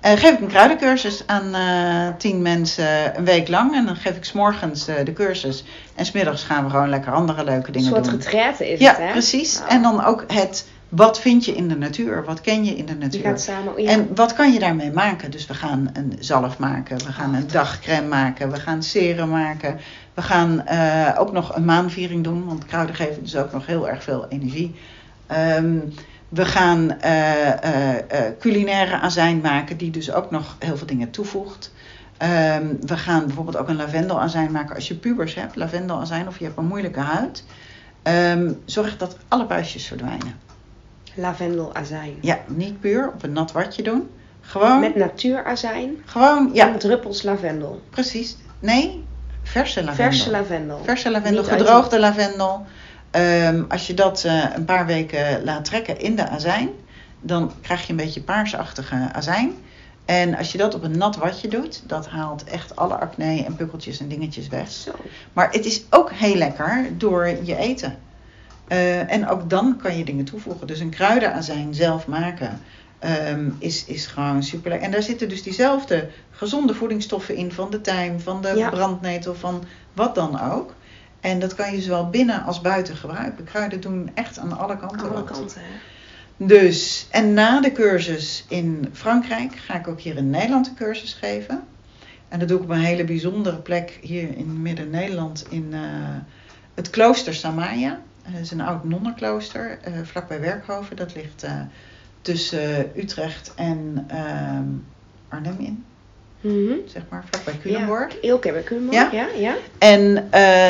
Eh, 0.01 0.11
geef 0.11 0.31
ik 0.31 0.39
een 0.39 0.47
kruidencursus 0.47 1.23
aan 1.25 1.53
eh, 1.55 2.07
tien 2.17 2.41
mensen 2.41 3.17
een 3.17 3.25
week 3.25 3.47
lang. 3.47 3.75
En 3.75 3.85
dan 3.85 3.95
geef 3.95 4.15
ik 4.15 4.23
s'morgens 4.25 4.87
eh 4.87 4.95
de 5.05 5.13
cursus. 5.13 5.63
En 5.95 6.05
smiddags 6.05 6.43
gaan 6.43 6.63
we 6.63 6.69
gewoon 6.69 6.89
lekker 6.89 7.11
andere 7.13 7.43
leuke 7.43 7.67
Een 7.67 7.73
dingen 7.73 7.89
soort 7.89 8.03
doen. 8.03 8.13
retraite 8.13 8.71
is 8.71 8.79
ja, 8.79 8.89
het, 8.89 8.97
hè? 8.97 9.11
precies. 9.11 9.57
Nou, 9.59 9.69
En 9.71 9.81
dan 9.81 10.03
ook 10.05 10.23
het, 10.27 10.67
wat 10.89 11.19
vind 11.19 11.45
je 11.45 11.55
in 11.55 11.67
de 11.67 11.77
natuur? 11.77 12.25
Wat 12.25 12.41
ken 12.41 12.65
je 12.65 12.75
in 12.75 12.85
de 12.85 12.91
Je 12.91 12.97
natuur? 12.97 13.21
gaat 13.21 13.41
samen... 13.41 13.73
oh 13.73 13.79
Ja. 13.79 13.89
En 13.89 14.15
wat 14.15 14.33
kan 14.33 14.53
je 14.53 14.59
daarmee 14.59 14.91
maken? 14.91 15.31
Dus 15.31 15.47
we 15.47 15.53
gaan 15.53 15.89
een 15.93 16.13
zalf 16.19 16.57
maken, 16.57 16.97
we 16.97 17.11
gaan 17.11 17.33
een 17.33 17.47
dagcreme 17.47 18.07
maken, 18.07 18.51
we 18.51 18.59
gaan 18.59 18.83
serum 18.83 19.29
maken. 19.29 19.79
We 20.13 20.21
gaan 20.21 20.65
eh, 20.65 21.15
ook 21.17 21.31
nog 21.31 21.55
een 21.55 21.65
maanviering 21.65 22.23
doen, 22.23 22.45
want 22.45 22.65
kruiden 22.65 22.95
geven 22.95 23.23
dus 23.23 23.35
ook 23.35 23.51
nog 23.51 23.65
heel 23.65 23.89
erg 23.89 24.03
veel 24.03 24.25
energie. 24.29 24.75
Ehm, 25.27 25.79
we 26.29 26.45
gaan 26.45 26.99
eh, 26.99 28.25
eh, 28.27 28.33
culinaire 28.39 28.99
azijn 28.99 29.41
maken, 29.41 29.77
die 29.77 29.91
dus 29.91 30.11
ook 30.11 30.31
nog 30.31 30.55
heel 30.59 30.77
veel 30.77 30.87
dingen 30.87 31.09
toevoegt. 31.09 31.73
Ehm, 32.17 32.65
we 32.81 32.97
gaan 32.97 33.25
bijvoorbeeld 33.25 33.57
ook 33.57 33.67
een 33.67 33.75
lavendelazijn 33.75 34.51
maken 34.51 34.75
als 34.75 34.87
je 34.87 34.95
pubers 34.95 35.35
hebt, 35.35 35.55
lavendelazijn 35.55 36.27
of 36.27 36.37
je 36.39 36.45
hebt 36.45 36.57
een 36.57 36.67
moeilijke 36.67 36.99
huid. 36.99 37.43
Ehm, 38.03 38.51
zorg 38.65 38.97
dat 38.97 39.17
alle 39.27 39.45
buisjes 39.45 39.87
verdwijnen. 39.87 40.46
Lavendelazijn. 41.17 42.17
Ja, 42.21 42.39
niet 42.47 42.79
puur 42.79 43.07
op 43.13 43.23
een 43.23 43.31
nat 43.33 43.51
watje 43.51 43.83
doen. 43.83 44.09
Gewoon, 44.41 44.79
Met 44.79 44.95
natuurazijn. 44.95 45.95
gewoon, 46.05 46.49
ja, 46.53 46.67
En 46.73 46.79
druppels 46.79 47.23
lavendel. 47.23 47.81
precies. 47.89 48.37
Nee, 48.59 49.03
verse 49.43 49.83
lavendel. 49.83 50.05
Verse 50.05 50.31
lavendel. 50.31 50.81
Verse 50.83 51.11
lavendel, 51.11 51.41
Niet 51.41 51.51
uit 51.51 51.61
gedroogde 51.61 51.99
lavendel. 51.99 52.65
Ehm, 53.11 53.63
als 53.67 53.87
je 53.87 53.93
dat 53.93 54.23
eh, 54.23 54.43
een 54.55 54.65
paar 54.65 54.85
weken 54.85 55.43
laat 55.43 55.65
trekken 55.65 55.99
in 55.99 56.15
de 56.15 56.27
azijn, 56.27 56.69
dan 57.21 57.51
krijg 57.61 57.83
je 57.85 57.89
een 57.91 57.97
beetje 57.97 58.21
paarsachtige 58.21 59.09
azijn. 59.13 59.51
En 60.05 60.35
als 60.35 60.51
je 60.51 60.57
dat 60.57 60.75
op 60.75 60.83
een 60.83 60.97
nat 60.97 61.15
watje 61.15 61.47
doet, 61.47 61.83
dat 61.85 62.07
haalt 62.07 62.43
echt 62.43 62.75
alle 62.75 62.93
acne 62.93 63.43
en 63.45 63.55
pukkeltjes 63.55 63.99
en 63.99 64.07
dingetjes 64.07 64.47
weg. 64.47 64.69
Zo. 64.71 64.91
Maar 65.33 65.51
het 65.51 65.65
is 65.65 65.83
ook 65.89 66.11
heel 66.11 66.35
lekker 66.35 66.87
door 66.97 67.27
je 67.27 67.55
eten. 67.55 67.97
Eh, 68.67 69.11
en 69.11 69.27
ook 69.27 69.49
dan 69.49 69.77
kan 69.81 69.97
je 69.97 70.05
dingen 70.05 70.25
toevoegen. 70.25 70.67
Dus 70.67 70.79
een 70.79 70.89
kruidenazijn 70.89 71.73
zelf 71.73 72.07
maken 72.07 72.59
ehm, 72.99 73.49
is, 73.59 73.85
is 73.85 74.05
gewoon 74.05 74.43
super 74.43 74.69
lekker. 74.69 74.87
En 74.87 74.93
daar 74.93 75.03
zitten 75.03 75.29
dus 75.29 75.43
diezelfde 75.43 76.09
gezonde 76.31 76.73
voedingsstoffen 76.73 77.35
in 77.35 77.51
van 77.51 77.71
de 77.71 77.81
tijm, 77.81 78.19
van 78.19 78.41
de 78.41 78.53
Ja. 78.55 78.69
brandnetel, 78.69 79.35
van 79.35 79.63
wat 79.93 80.15
dan 80.15 80.41
ook. 80.41 80.75
En 81.19 81.39
dat 81.39 81.55
kan 81.55 81.73
je 81.73 81.81
zowel 81.81 82.09
binnen 82.09 82.43
als 82.43 82.61
buiten 82.61 82.95
gebruiken. 82.95 83.43
Kruiden 83.43 83.81
doen 83.81 84.11
echt 84.13 84.39
aan 84.39 84.57
alle 84.57 84.77
kanten 84.77 85.09
Alle 85.09 85.23
kanten, 85.23 85.61
hè? 85.61 85.67
Dus, 86.45 87.07
en 87.11 87.33
na 87.33 87.61
de 87.61 87.71
cursus 87.71 88.45
in 88.47 88.89
Frankrijk 88.93 89.55
ga 89.55 89.75
ik 89.75 89.87
ook 89.87 89.99
hier 89.99 90.17
in 90.17 90.29
Nederland 90.29 90.67
een 90.67 90.75
cursus 90.75 91.13
geven. 91.13 91.63
En 92.29 92.39
dat 92.39 92.47
doe 92.47 92.57
ik 92.57 92.63
op 92.63 92.69
een 92.69 92.79
hele 92.79 93.03
bijzondere 93.03 93.57
plek 93.57 93.99
hier 94.01 94.37
in 94.37 94.61
Midden-Nederland 94.61 95.45
in 95.49 95.67
eh, 95.71 95.79
het 96.75 96.89
klooster 96.89 97.33
Samaya. 97.33 97.99
Eh, 98.27 98.33
Dat 98.33 98.41
is 98.41 98.51
een 98.51 98.61
oud 98.61 98.83
nonnenklooster 98.83 99.77
eh 99.81 99.93
vlakbij 100.03 100.39
Werkhoven. 100.39 100.95
Dat 100.95 101.15
ligt 101.15 101.43
eh, 101.43 101.51
tussen 102.21 102.91
Utrecht 102.95 103.51
en 103.55 104.05
ehm, 104.07 104.63
Arnhem 105.29 105.55
in, 105.59 105.85
Mhm. 106.41 106.73
zeg 106.87 107.01
maar, 107.09 107.23
vlakbij 107.31 107.57
Culemborg. 107.61 108.13
Ja, 108.21 108.37
bij 108.39 108.63
Culemborg, 108.63 108.95
Ja? 108.95 109.09
ja. 109.11 109.27
ja, 109.37 109.53
En 109.77 110.27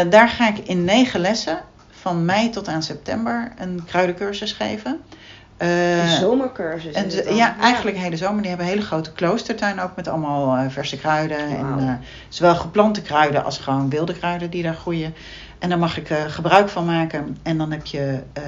daar 0.10 0.30
ga 0.30 0.47
ik 0.49 0.58
in 0.58 0.84
negen 0.86 1.20
lessen 1.20 1.60
van 1.91 2.26
mei 2.26 2.49
tot 2.49 2.68
aan 2.68 2.84
september 2.84 3.51
een 3.58 3.82
kruidencursus 3.86 4.51
geven. 4.53 4.99
Een 5.58 6.08
zomercursus 6.20 6.93
en 6.93 7.03
het 7.03 7.28
ja, 7.36 7.55
eigenlijk 7.60 7.97
hele 7.97 8.18
zomer. 8.18 8.39
Die 8.41 8.47
hebben 8.49 8.66
een 8.68 8.74
hele 8.74 8.86
grote 8.86 9.12
kloostertuin 9.12 9.80
ook 9.80 9.95
met 9.95 10.08
allemaal 10.08 10.70
verse 10.70 10.97
kruiden. 10.97 11.38
En 11.38 12.01
zowel 12.30 12.55
geplante 12.55 13.01
kruiden 13.01 13.43
als 13.43 13.58
gewoon 13.58 13.89
wilde 13.89 14.14
kruiden 14.18 14.49
die 14.49 14.64
daar 14.64 14.74
groeien. 14.76 15.14
En 15.60 15.70
daar 15.70 15.80
mag 15.80 15.97
ik 15.97 16.10
eh, 16.10 16.24
gebruik 16.28 16.70
van 16.70 16.86
maken. 16.86 17.38
En 17.43 17.58
dan 17.58 17.72
heb 17.72 17.86
je 17.86 18.20
eh, 18.34 18.43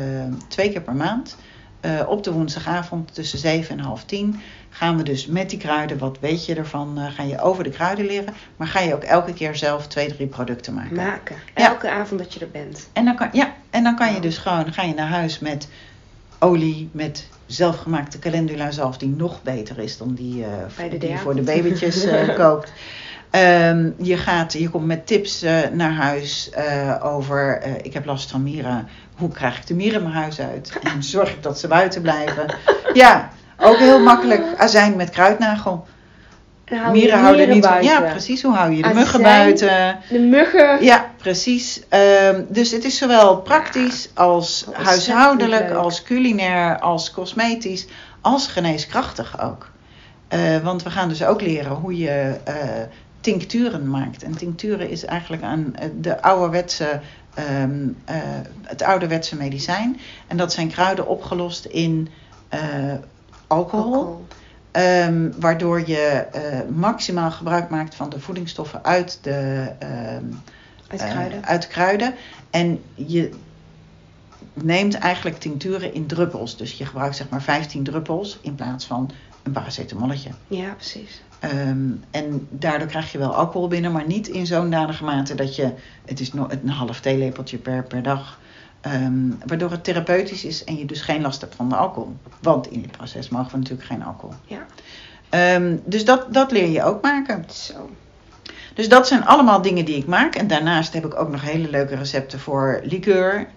twee 0.47 0.71
keer 0.71 0.81
per 0.81 0.95
maand. 0.95 1.37
eh, 1.79 2.01
op 2.07 2.23
de 2.23 2.31
woensdagavond 2.31 3.13
tussen 3.13 3.39
7 3.39 3.77
en 3.77 3.83
half 3.83 4.03
10 4.03 4.39
gaan 4.69 4.97
we 4.97 5.03
dus 5.03 5.25
met 5.25 5.49
die 5.49 5.59
kruiden, 5.59 5.97
wat 5.97 6.17
weet 6.19 6.45
je 6.45 6.55
ervan, 6.55 6.97
ga 7.15 7.23
je 7.23 7.41
over 7.41 7.63
de 7.63 7.69
kruiden 7.69 8.05
leren. 8.05 8.33
Maar 8.55 8.67
ga 8.67 8.79
je 8.79 8.93
ook 8.93 9.03
elke 9.03 9.33
keer 9.33 9.55
zelf 9.55 9.87
twee, 9.87 10.13
drie 10.13 10.27
producten 10.27 10.73
maken. 10.73 10.95
Maken. 10.95 11.35
Ja. 11.55 11.69
Elke 11.69 11.89
avond 11.89 12.19
dat 12.19 12.33
je 12.33 12.39
er 12.39 12.49
bent. 12.51 12.89
En 12.93 13.05
dan 13.05 13.15
kan, 13.15 13.29
ja, 13.31 13.53
en 13.69 13.83
dan 13.83 13.95
kan 13.95 14.13
je 14.13 14.19
dus 14.19 14.37
gewoon, 14.37 14.73
ga 14.73 14.83
je 14.83 14.93
naar 14.93 15.07
huis 15.07 15.39
met 15.39 15.67
olie, 16.39 16.89
met 16.91 17.27
zelfgemaakte 17.45 18.19
calendula 18.19 18.71
zalf, 18.71 18.97
die 18.97 19.09
nog 19.09 19.43
beter 19.43 19.79
is 19.79 19.97
dan 19.97 20.13
die, 20.13 20.45
de 20.89 20.97
die 20.97 21.17
voor 21.17 21.35
de 21.35 21.41
babytjes 21.41 22.03
eh, 22.03 22.35
koopt. 22.41 22.73
Ehm, 23.29 23.89
je, 23.97 24.17
gaat, 24.17 24.53
je 24.53 24.69
komt 24.69 24.85
met 24.85 25.07
tips 25.07 25.41
eh, 25.41 25.57
naar 25.71 25.93
huis 25.93 26.49
eh, 26.49 26.95
over, 27.03 27.61
eh, 27.61 27.71
ik 27.81 27.93
heb 27.93 28.05
last 28.05 28.31
van 28.31 28.43
mieren, 28.43 28.87
hoe 29.17 29.29
krijg 29.29 29.57
ik 29.57 29.67
de 29.67 29.73
mieren 29.73 30.01
mijn 30.01 30.15
huis 30.15 30.39
uit? 30.41 30.77
En 30.93 31.03
zorg 31.03 31.29
ik 31.29 31.43
dat 31.43 31.59
ze 31.59 31.67
buiten 31.67 32.01
blijven? 32.01 32.55
Ja, 32.93 33.29
ook 33.57 33.77
heel 33.77 33.99
makkelijk, 33.99 34.43
azijn 34.57 34.95
met 34.95 35.09
kruidnagel. 35.09 35.87
Hou 36.65 36.91
Mieren 36.91 37.17
de 37.17 37.23
houden 37.23 37.49
niet 37.49 37.61
buiten. 37.61 37.91
ja 37.91 38.01
precies, 38.01 38.41
hoe 38.41 38.53
hou 38.53 38.71
je 38.71 38.77
de 38.77 38.83
Azijn. 38.83 38.97
muggen 38.99 39.21
buiten? 39.21 39.97
De 40.09 40.19
muggen. 40.19 40.83
Ja, 40.83 41.11
precies. 41.17 41.81
Ehm, 41.89 42.41
dus 42.47 42.71
het 42.71 42.83
is 42.83 42.97
zowel 42.97 43.37
praktisch 43.41 44.09
als 44.13 44.65
huishoudelijk, 44.71 45.71
als 45.71 46.03
culinair, 46.03 46.79
als 46.79 47.11
cosmetisch, 47.11 47.87
als 48.21 48.47
geneeskrachtig 48.47 49.41
ook. 49.41 49.69
Want 50.63 50.83
we 50.83 50.89
gaan 50.89 51.09
dus 51.09 51.23
ook 51.23 51.41
leren 51.41 51.71
hoe 51.71 51.97
je 51.97 52.35
tincturen 53.21 53.89
maakt. 53.89 54.23
En 54.23 54.37
tincturen 54.37 54.89
is 54.89 55.05
eigenlijk 55.05 55.43
aan 55.43 55.75
eh, 55.75 55.89
de 56.01 56.21
ouderwetse, 56.21 57.01
eh, 57.33 57.45
het 58.61 58.81
ouderwetse 58.81 59.35
medicijn. 59.35 59.99
En 60.27 60.37
dat 60.37 60.53
zijn 60.53 60.67
kruiden 60.67 61.07
opgelost 61.07 61.65
in 61.65 62.09
eh, 62.49 62.59
alcohol. 63.47 63.93
Alcohol. 63.93 64.25
Ehm, 64.71 65.29
waardoor 65.39 65.87
je 65.87 66.25
maximaal 66.75 67.31
gebruik 67.31 67.69
maakt 67.69 67.95
van 67.95 68.09
de 68.09 68.19
voedingsstoffen 68.19 68.83
uit 68.83 69.19
de, 69.21 69.71
ehm, 69.79 70.23
Uit 70.87 71.05
kruiden. 71.05 71.45
uit 71.45 71.61
de 71.61 71.67
kruiden. 71.67 72.15
En 72.49 72.81
je 72.95 73.31
neemt 74.53 74.95
eigenlijk 74.95 75.39
tincturen 75.39 75.93
in 75.93 76.05
druppels. 76.05 76.57
Dus 76.57 76.73
je 76.73 76.85
gebruikt 76.85 77.15
zeg 77.15 77.29
maar 77.29 77.41
15 77.41 77.83
druppels 77.83 78.39
in 78.41 78.55
plaats 78.55 78.85
van 78.85 79.11
een 79.43 79.51
paracetamolletje. 79.51 80.29
Ja, 80.47 80.73
precies. 80.73 81.21
Ehm, 81.39 81.89
en 82.11 82.47
daardoor 82.49 82.87
krijg 82.87 83.11
je 83.11 83.17
wel 83.17 83.35
alcohol 83.35 83.67
binnen, 83.67 83.91
maar 83.91 84.07
niet 84.07 84.27
in 84.27 84.45
zo'n 84.45 84.69
danige 84.69 85.03
mate 85.03 85.35
dat 85.35 85.55
je... 85.55 85.71
Het 86.05 86.19
is 86.19 86.33
nog 86.33 86.51
een 86.51 86.69
half 86.69 86.99
theelepeltje 86.99 87.57
per, 87.57 87.83
per 87.83 88.03
dag. 88.03 88.39
Ehm, 88.81 89.29
waardoor 89.45 89.71
het 89.71 89.83
therapeutisch 89.83 90.43
is 90.43 90.63
en 90.63 90.77
je 90.77 90.85
dus 90.85 91.01
geen 91.01 91.21
last 91.21 91.41
hebt 91.41 91.55
van 91.55 91.69
de 91.69 91.75
alcohol. 91.75 92.15
Want 92.41 92.71
in 92.71 92.81
dit 92.81 92.91
proces 92.91 93.29
mogen 93.29 93.51
we 93.51 93.57
natuurlijk 93.57 93.87
geen 93.87 94.03
alcohol. 94.03 94.35
Ja. 94.45 94.65
Ehm, 95.29 95.77
dus 95.85 96.05
dat, 96.05 96.33
dat 96.33 96.51
leer 96.51 96.69
je 96.69 96.83
ook 96.83 97.01
maken. 97.01 97.45
Zo. 97.47 97.89
Dus 98.73 98.89
dat 98.89 99.07
zijn 99.07 99.25
allemaal 99.25 99.61
dingen 99.61 99.85
die 99.85 99.97
ik 99.97 100.05
maak. 100.05 100.35
En 100.35 100.47
daarnaast 100.47 100.93
heb 100.93 101.05
ik 101.05 101.19
ook 101.19 101.29
nog 101.29 101.41
hele 101.41 101.69
leuke 101.69 101.95
recepten 101.95 102.39
voor 102.39 102.79
liqueur, 102.83 103.47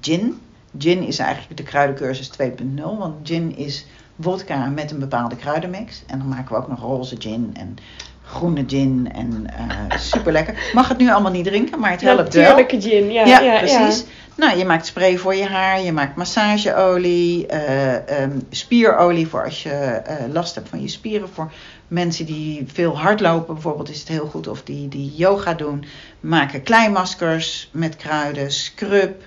gin. 0.00 0.40
Gin 0.78 1.02
is 1.02 1.18
eigenlijk 1.18 1.56
de 1.56 1.62
kruidencursus 1.62 2.30
2.0. 2.42 2.82
Want 2.98 3.28
gin 3.28 3.56
is 3.56 3.86
vodka 4.20 4.66
met 4.66 4.90
een 4.90 4.98
bepaalde 4.98 5.36
kruidenmix. 5.36 6.02
En 6.06 6.18
dan 6.18 6.28
maken 6.28 6.54
we 6.54 6.60
ook 6.60 6.68
nog 6.68 6.80
roze 6.80 7.16
gin 7.18 7.50
en 7.54 7.76
groene 8.24 8.64
gin 8.66 9.08
en 9.12 9.46
eh, 9.46 9.98
super 9.98 10.32
lekker. 10.32 10.70
Mag 10.72 10.88
het 10.88 10.98
nu 10.98 11.10
allemaal 11.10 11.32
niet 11.32 11.44
drinken, 11.44 11.80
maar 11.80 11.90
het 11.90 12.00
helpt 12.00 12.34
wel. 12.34 12.42
Natuurlijke 12.42 12.80
gin, 12.80 13.12
ja. 13.12 13.24
Ja, 13.26 13.40
ja, 13.40 13.58
precies. 13.58 14.04
Nou, 14.38 14.58
je 14.58 14.64
maakt 14.64 14.86
spray 14.86 15.16
voor 15.16 15.34
je 15.34 15.44
haar, 15.44 15.80
je 15.80 15.92
maakt 15.92 16.16
massageolie, 16.16 17.46
eh, 17.46 18.22
ehm, 18.22 18.38
spierolie 18.50 19.26
voor 19.26 19.44
als 19.44 19.62
je 19.62 19.70
eh, 19.70 20.32
last 20.32 20.54
hebt 20.54 20.68
van 20.68 20.82
je 20.82 20.88
spieren. 20.88 21.28
Voor 21.28 21.52
mensen 21.88 22.26
die 22.26 22.64
veel 22.72 22.98
hardlopen 22.98 23.54
bijvoorbeeld 23.54 23.90
is 23.90 23.98
het 23.98 24.08
heel 24.08 24.26
goed. 24.26 24.48
Of 24.48 24.62
die, 24.62 24.88
die 24.88 25.12
yoga 25.16 25.54
doen. 25.54 25.84
Maken 26.20 26.62
kleimaskers 26.62 27.70
met 27.72 27.96
kruiden, 27.96 28.52
scrub, 28.52 29.22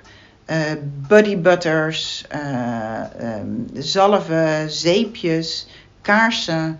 eh 0.52 0.72
body 1.08 1.38
butters, 1.38 2.26
eh, 2.30 2.40
ehm, 3.20 3.46
zalven, 3.74 4.70
zeepjes, 4.72 5.68
kaarsen, 6.02 6.80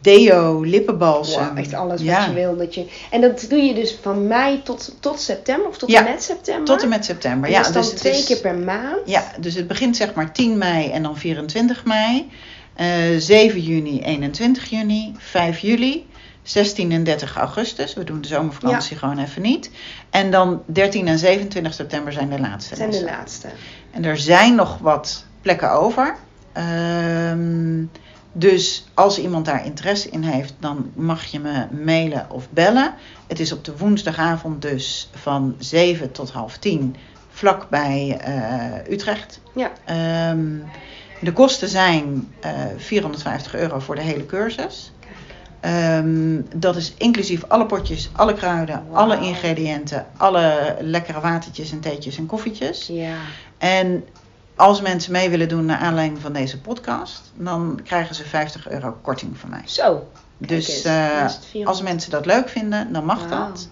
deo, 0.00 0.62
lippenbalsem. 0.62 1.48
Wow, 1.48 1.58
echt 1.58 1.74
alles 1.74 2.00
Ja. 2.02 2.18
wat 2.18 2.26
je 2.26 2.32
wil. 2.34 2.56
Dat 2.56 2.74
je... 2.74 2.86
En 3.10 3.20
dat 3.20 3.46
doe 3.48 3.58
je 3.58 3.74
dus 3.74 3.98
van 4.02 4.26
mei 4.26 4.62
tot, 4.62 4.96
tot 5.00 5.20
september 5.20 5.68
of 5.68 5.78
tot 5.78 5.90
Ja, 5.90 5.98
en 6.06 6.12
met 6.12 6.22
september? 6.22 6.64
Tot 6.64 6.82
en 6.82 6.88
met 6.88 7.04
september. 7.04 7.48
En 7.48 7.54
Ja, 7.54 7.60
is 7.60 7.72
dan 7.72 7.82
dus 7.82 7.90
twee 7.90 8.12
is- 8.12 8.24
keer 8.26 8.40
per 8.40 8.54
maand? 8.58 8.98
Ja, 9.06 9.24
dus 9.40 9.54
het 9.54 9.66
begint 9.66 9.96
zeg 9.96 10.14
maar 10.14 10.32
10 10.32 10.58
mei 10.58 10.90
en 10.90 11.02
dan 11.02 11.16
24 11.18 11.84
mei. 11.84 12.30
Eh 12.74 12.86
7 13.18 13.60
juni, 13.60 14.00
21 14.02 14.70
juni, 14.70 15.12
5 15.18 15.58
juli, 15.58 16.06
16 16.42 16.92
en 16.92 17.04
30 17.04 17.36
augustus. 17.36 17.94
We 17.94 18.04
doen 18.04 18.20
de 18.20 18.28
zomervakantie 18.28 18.96
gewoon 18.96 19.18
even 19.18 19.42
niet. 19.42 19.70
En 20.10 20.30
dan 20.30 20.62
13 20.66 21.08
en 21.08 21.18
27 21.18 21.74
september 21.74 22.12
zijn 22.12 22.30
de 22.30 22.40
laatste. 22.40 22.76
Zijn 22.76 22.90
de 22.90 23.04
laatste. 23.04 23.48
En 23.90 24.04
er 24.04 24.18
zijn 24.18 24.54
nog 24.54 24.78
wat 24.78 25.24
plekken 25.40 25.70
over. 25.72 26.16
Ehm, 26.52 27.84
dus 28.32 28.86
als 28.94 29.18
iemand 29.18 29.44
daar 29.44 29.64
interesse 29.64 30.08
in 30.10 30.22
heeft, 30.22 30.54
dan 30.58 30.90
mag 30.94 31.24
je 31.24 31.40
me 31.40 31.66
mailen 31.84 32.26
of 32.30 32.50
bellen. 32.50 32.94
Het 33.26 33.40
is 33.40 33.52
op 33.52 33.64
de 33.64 33.76
woensdagavond 33.76 34.62
dus 34.62 35.10
van 35.14 35.54
7 35.58 36.12
tot 36.12 36.30
half 36.30 36.58
10, 36.58 36.96
vlakbij 37.30 38.18
eh 38.20 38.92
Utrecht. 38.92 39.40
Ja. 39.54 39.70
Ehm, 39.84 40.46
de 41.20 41.32
kosten 41.32 41.68
zijn 41.68 42.32
eh 42.40 42.52
450 42.76 43.54
euro 43.54 43.78
voor 43.78 43.94
de 43.94 44.02
hele 44.02 44.26
cursus. 44.26 44.92
Ehm, 45.62 46.40
dat 46.54 46.76
is 46.76 46.94
inclusief 46.98 47.44
alle 47.48 47.66
potjes, 47.66 48.10
alle 48.12 48.34
kruiden, 48.34 48.82
alle 48.92 49.20
ingrediënten, 49.20 50.06
alle 50.16 50.76
lekkere 50.80 51.20
watertjes 51.20 51.72
en 51.72 51.80
theetjes 51.80 52.18
en 52.18 52.26
koffietjes. 52.26 52.86
Ja. 52.86 53.16
En 53.58 54.04
als 54.56 54.80
mensen 54.80 55.12
mee 55.12 55.30
willen 55.30 55.48
doen 55.48 55.64
naar 55.64 55.78
aanleiding 55.78 56.20
van 56.20 56.32
deze 56.32 56.60
podcast, 56.60 57.32
dan 57.34 57.80
krijgen 57.84 58.14
ze 58.14 58.24
50 58.24 58.70
euro 58.70 58.96
korting 59.02 59.38
van 59.38 59.50
mij. 59.50 59.62
Zo. 59.64 60.06
Dus 60.38 60.82
eh, 60.82 61.16
dan 61.16 61.26
is 61.26 61.34
het 61.34 61.44
400. 61.44 61.66
als 61.66 61.82
mensen 61.82 62.10
dat 62.10 62.26
leuk 62.26 62.48
vinden, 62.48 62.92
dan 62.92 63.04
mag 63.04 63.28
dat. 63.28 63.68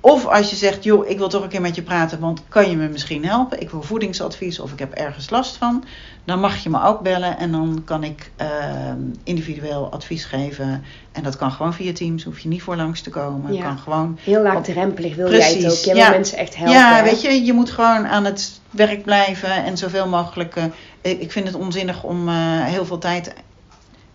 Of 0.00 0.26
als 0.26 0.50
je 0.50 0.56
zegt, 0.56 0.84
joh, 0.84 1.08
ik 1.08 1.18
wil 1.18 1.28
toch 1.28 1.42
een 1.42 1.48
keer 1.48 1.60
met 1.60 1.74
je 1.74 1.82
praten, 1.82 2.20
want 2.20 2.42
kan 2.48 2.70
je 2.70 2.76
me 2.76 2.88
misschien 2.88 3.24
helpen? 3.24 3.60
Ik 3.60 3.70
wil 3.70 3.82
voedingsadvies 3.82 4.60
of 4.60 4.72
ik 4.72 4.78
heb 4.78 4.92
ergens 4.92 5.30
last 5.30 5.56
van. 5.56 5.84
Dan 6.24 6.40
mag 6.40 6.62
je 6.62 6.70
me 6.70 6.82
ook 6.84 7.00
bellen 7.00 7.38
en 7.38 7.52
dan 7.52 7.82
kan 7.84 8.04
ik 8.04 8.30
ehm, 8.36 8.98
individueel 9.24 9.88
advies 9.92 10.24
geven. 10.24 10.84
En 11.12 11.22
dat 11.22 11.36
kan 11.36 11.50
gewoon 11.50 11.74
via 11.74 11.92
Teams, 11.92 12.24
hoef 12.24 12.38
je 12.38 12.48
niet 12.48 12.62
voor 12.62 12.76
langs 12.76 13.00
te 13.00 13.10
komen. 13.10 13.54
Ja. 13.54 13.62
Kan 13.62 13.78
gewoon 13.78 14.18
Heel 14.22 14.42
laagdrempelig 14.42 15.14
wil 15.14 15.30
jij 15.32 15.54
het 15.54 15.88
ook. 15.88 15.94
Wil 15.94 16.08
mensen 16.10 16.38
echt 16.38 16.56
helpen. 16.56 16.74
ja, 16.74 16.96
hè? 16.96 17.02
weet 17.02 17.22
je, 17.22 17.44
je 17.44 17.52
moet 17.52 17.70
gewoon 17.70 18.06
aan 18.06 18.24
het 18.24 18.60
werk 18.70 19.04
blijven 19.04 19.64
en 19.64 19.76
zoveel 19.76 20.08
mogelijk. 20.08 20.56
eh, 20.56 20.64
ik 21.00 21.20
ik 21.20 21.32
vind 21.32 21.46
het 21.46 21.56
onzinnig 21.56 22.02
om 22.02 22.28
eh, 22.28 22.34
heel 22.64 22.84
veel 22.86 22.98
tijd. 22.98 23.32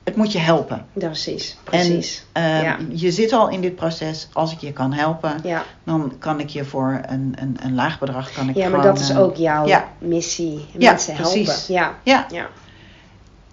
Het 0.03 0.15
moet 0.15 0.31
je 0.31 0.39
helpen. 0.39 0.85
Precies. 0.93 1.57
Precies. 1.63 2.25
En 2.31 2.43
eh, 2.43 2.61
Ja. 2.61 2.77
je 2.89 3.11
zit 3.11 3.31
al 3.33 3.49
in 3.49 3.61
dit 3.61 3.75
proces. 3.75 4.27
Als 4.33 4.51
ik 4.51 4.59
je 4.59 4.73
kan 4.73 4.93
helpen, 4.93 5.35
ja. 5.43 5.63
dan 5.83 6.13
kan 6.19 6.39
ik 6.39 6.49
je 6.49 6.65
voor 6.65 7.01
een, 7.07 7.33
een, 7.39 7.57
een 7.63 7.75
laag 7.75 7.99
bedrag. 7.99 8.31
Kan 8.31 8.49
ik 8.49 8.55
ja, 8.55 8.69
maar 8.69 8.79
gewoon, 8.79 8.95
dat 8.95 9.03
is 9.03 9.09
eh, 9.09 9.19
ook 9.19 9.35
jouw 9.35 9.65
ja. 9.67 9.87
missie. 9.97 10.65
Mensen 10.77 11.15
helpen. 11.15 11.55
Ja. 11.67 11.95
Ja, 12.03 12.25
Ja. 12.31 12.47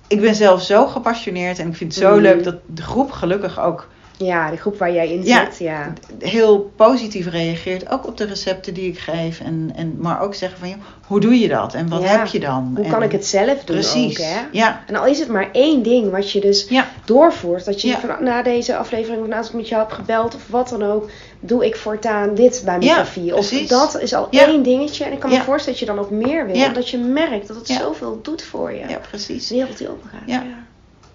ik 0.07 0.21
ben 0.21 0.35
zelf 0.35 0.63
zo 0.63 0.87
gepassioneerd 0.87 1.59
en 1.59 1.69
ik 1.69 1.77
vind 1.77 1.95
het 1.95 2.03
zo 2.03 2.11
Mhm. 2.13 2.21
leuk 2.23 2.45
dat 2.45 2.57
de 2.67 2.83
groep 2.83 3.11
gelukkig 3.11 3.61
ook 3.61 3.89
ja, 4.27 4.51
de 4.51 4.57
groep 4.57 4.79
waar 4.79 4.93
jij 4.93 5.09
in 5.13 5.25
zit. 5.27 5.59
Ja. 5.59 5.93
heel 6.19 6.71
positief 6.77 7.27
reageert. 7.29 7.91
Ook 7.91 8.07
op 8.07 8.17
de 8.17 8.25
recepten 8.25 8.75
die 8.75 8.89
ik 8.89 8.99
geef. 8.99 9.41
En, 9.41 9.73
en, 9.75 9.95
maar 9.99 10.21
ook 10.21 10.35
zeggen 10.35 10.59
van, 10.59 10.69
joh, 10.69 10.79
hoe 11.07 11.21
doe 11.21 11.39
je 11.39 11.49
dat? 11.49 11.75
En 11.75 11.89
wat 11.89 12.03
Ja. 12.03 12.09
heb 12.09 12.27
je 12.27 12.41
dan? 12.41 12.73
Hoe 12.77 12.85
En- 12.85 12.91
kan 12.91 13.03
ik 13.03 13.13
het 13.13 13.27
zelf 13.27 13.65
doen 13.65 13.77
Precies. 13.77 14.19
ook, 14.21 14.27
hè? 14.27 14.41
Ja, 14.53 14.85
En 14.87 14.97
al 14.97 15.07
is 15.07 15.19
het 15.19 15.29
maar 15.29 15.49
één 15.53 15.83
ding 15.83 16.11
wat 16.11 16.31
je 16.31 16.41
dus 16.41 16.67
ja, 16.69 16.87
doorvoert. 17.05 17.65
Dat 17.65 17.81
je 17.83 17.97
van, 17.99 18.25
na 18.25 18.43
deze 18.43 18.77
aflevering, 18.77 19.23
of 19.23 19.29
naast 19.29 19.49
ik 19.49 19.55
met 19.55 19.69
jou 19.69 19.83
heb 19.83 19.91
gebeld 19.93 20.35
of 20.35 20.49
wat 20.49 20.69
dan 20.69 20.83
ook, 20.83 21.11
doe 21.41 21.67
ik 21.67 21.77
voortaan 21.77 22.35
dit 22.35 22.63
bij 22.65 22.79
mijn 22.79 22.97
koffie. 22.97 23.35
Of 23.37 23.49
precies. 23.49 23.69
dat 23.69 24.01
is 24.01 24.13
al 24.15 24.29
één 24.31 24.63
dingetje. 24.63 25.05
En 25.05 25.13
ik 25.13 25.19
kan 25.19 25.31
me 25.31 25.37
voorstellen 25.41 25.79
dat 25.79 25.89
je 25.89 25.95
dan 25.95 25.99
ook 25.99 26.11
meer 26.11 26.47
wil. 26.47 26.67
Omdat 26.67 26.89
je 26.89 26.99
merkt 26.99 27.47
dat 27.47 27.57
het 27.57 27.69
zoveel 27.69 28.19
doet 28.23 28.43
voor 28.43 28.73
je. 28.73 28.89
ja, 28.89 28.99
precies. 29.09 29.47
De 29.47 29.55
wereld 29.55 29.79
die 29.79 29.89
open 29.91 30.11
gaat. 30.11 30.21
Ja. 30.27 30.43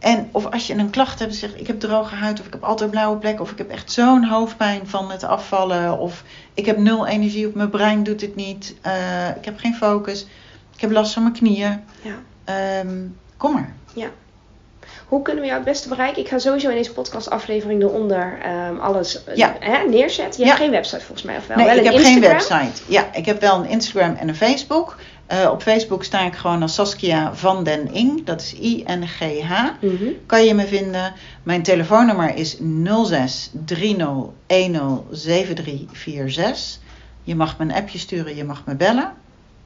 En 0.06 0.30
of 0.32 0.52
als 0.52 0.68
je 0.68 0.74
een 0.74 0.90
klacht 0.90 1.20
hebt, 1.20 1.36
zegt 1.36 1.60
ik 1.60 1.68
heb 1.68 1.80
droge 1.80 2.16
huid 2.16 2.40
of 2.40 2.46
ik 2.46 2.54
heb 2.54 2.64
altijd 2.64 2.90
blauwe 2.92 3.18
plekken 3.18 3.44
of 3.44 3.52
ik 3.52 3.58
heb 3.58 3.70
echt 3.70 3.92
zo'n 3.92 4.24
hoofdpijn 4.26 4.88
van 4.88 5.12
het 5.12 5.24
afvallen 5.24 5.98
of 6.00 6.24
ik 6.54 6.66
heb 6.66 6.78
nul 6.78 7.08
energie 7.08 7.48
of 7.48 7.54
mijn 7.54 7.70
brein 7.70 8.04
doet 8.04 8.22
het 8.22 8.36
niet, 8.36 8.76
eh, 8.82 9.30
ik 9.36 9.46
heb 9.46 9.60
geen 9.60 9.76
focus, 9.76 10.22
ik 10.76 10.82
heb 10.82 10.92
last 10.92 11.14
van 11.14 11.22
mijn 11.24 11.34
knieën. 11.36 11.84
Ja. 12.02 12.16
Ehm, 12.44 12.98
kom 13.38 13.54
maar. 13.54 13.74
Hoe 15.08 15.22
kunnen 15.22 15.42
we 15.42 15.48
jou 15.48 15.60
het 15.62 15.70
beste 15.70 15.90
bereiken? 15.90 16.22
Ik 16.22 16.28
ga 16.28 16.38
sowieso 16.38 16.70
in 16.70 16.76
deze 16.76 16.94
podcastaflevering 16.94 17.82
eronder 17.82 18.40
ehm, 18.42 18.78
alles 18.78 19.24
eh, 19.24 19.36
Ja. 19.36 19.56
hè, 19.60 19.88
neerzetten. 19.90 20.40
Je 20.40 20.46
Ja. 20.46 20.52
hebt 20.52 20.62
geen 20.62 20.72
website 20.72 21.00
volgens 21.06 21.24
mij, 21.24 21.38
of 21.38 21.48
wel? 21.48 21.58
Nee, 21.58 21.66
wel 21.66 21.78
ik 21.78 21.84
heb 21.84 21.96
geen 21.96 22.20
website. 22.20 22.82
Ja, 22.88 23.06
ik 23.14 23.26
heb 23.26 23.42
wel 23.42 23.56
een 23.56 23.70
Instagram 23.70 24.16
en 24.16 24.28
een 24.28 24.36
Facebook. 24.36 24.96
Eh, 25.28 25.50
op 25.52 25.62
Facebook 25.62 26.04
sta 26.04 26.26
ik 26.26 26.34
gewoon 26.36 26.62
als 26.62 26.74
Saskia 26.74 27.34
van 27.36 27.64
den 27.64 27.94
Ing. 27.94 28.26
Dat 28.26 28.42
is 28.42 28.54
I-N-G-H. 28.54 29.64
Mhm. 29.82 30.04
Kan 30.26 30.46
je 30.46 30.54
me 30.54 30.68
vinden. 30.68 31.14
Mijn 31.44 31.64
telefoonnummer 31.64 32.36
is 32.36 32.58
06 33.04 33.50
30 33.52 34.14
10 34.48 35.00
7346. 35.12 36.80
Je 37.24 37.36
mag 37.36 37.58
me 37.58 37.64
een 37.66 37.74
appje 37.74 37.98
sturen, 37.98 38.36
je 38.36 38.44
mag 38.44 38.64
me 38.66 38.76
bellen. 38.76 39.14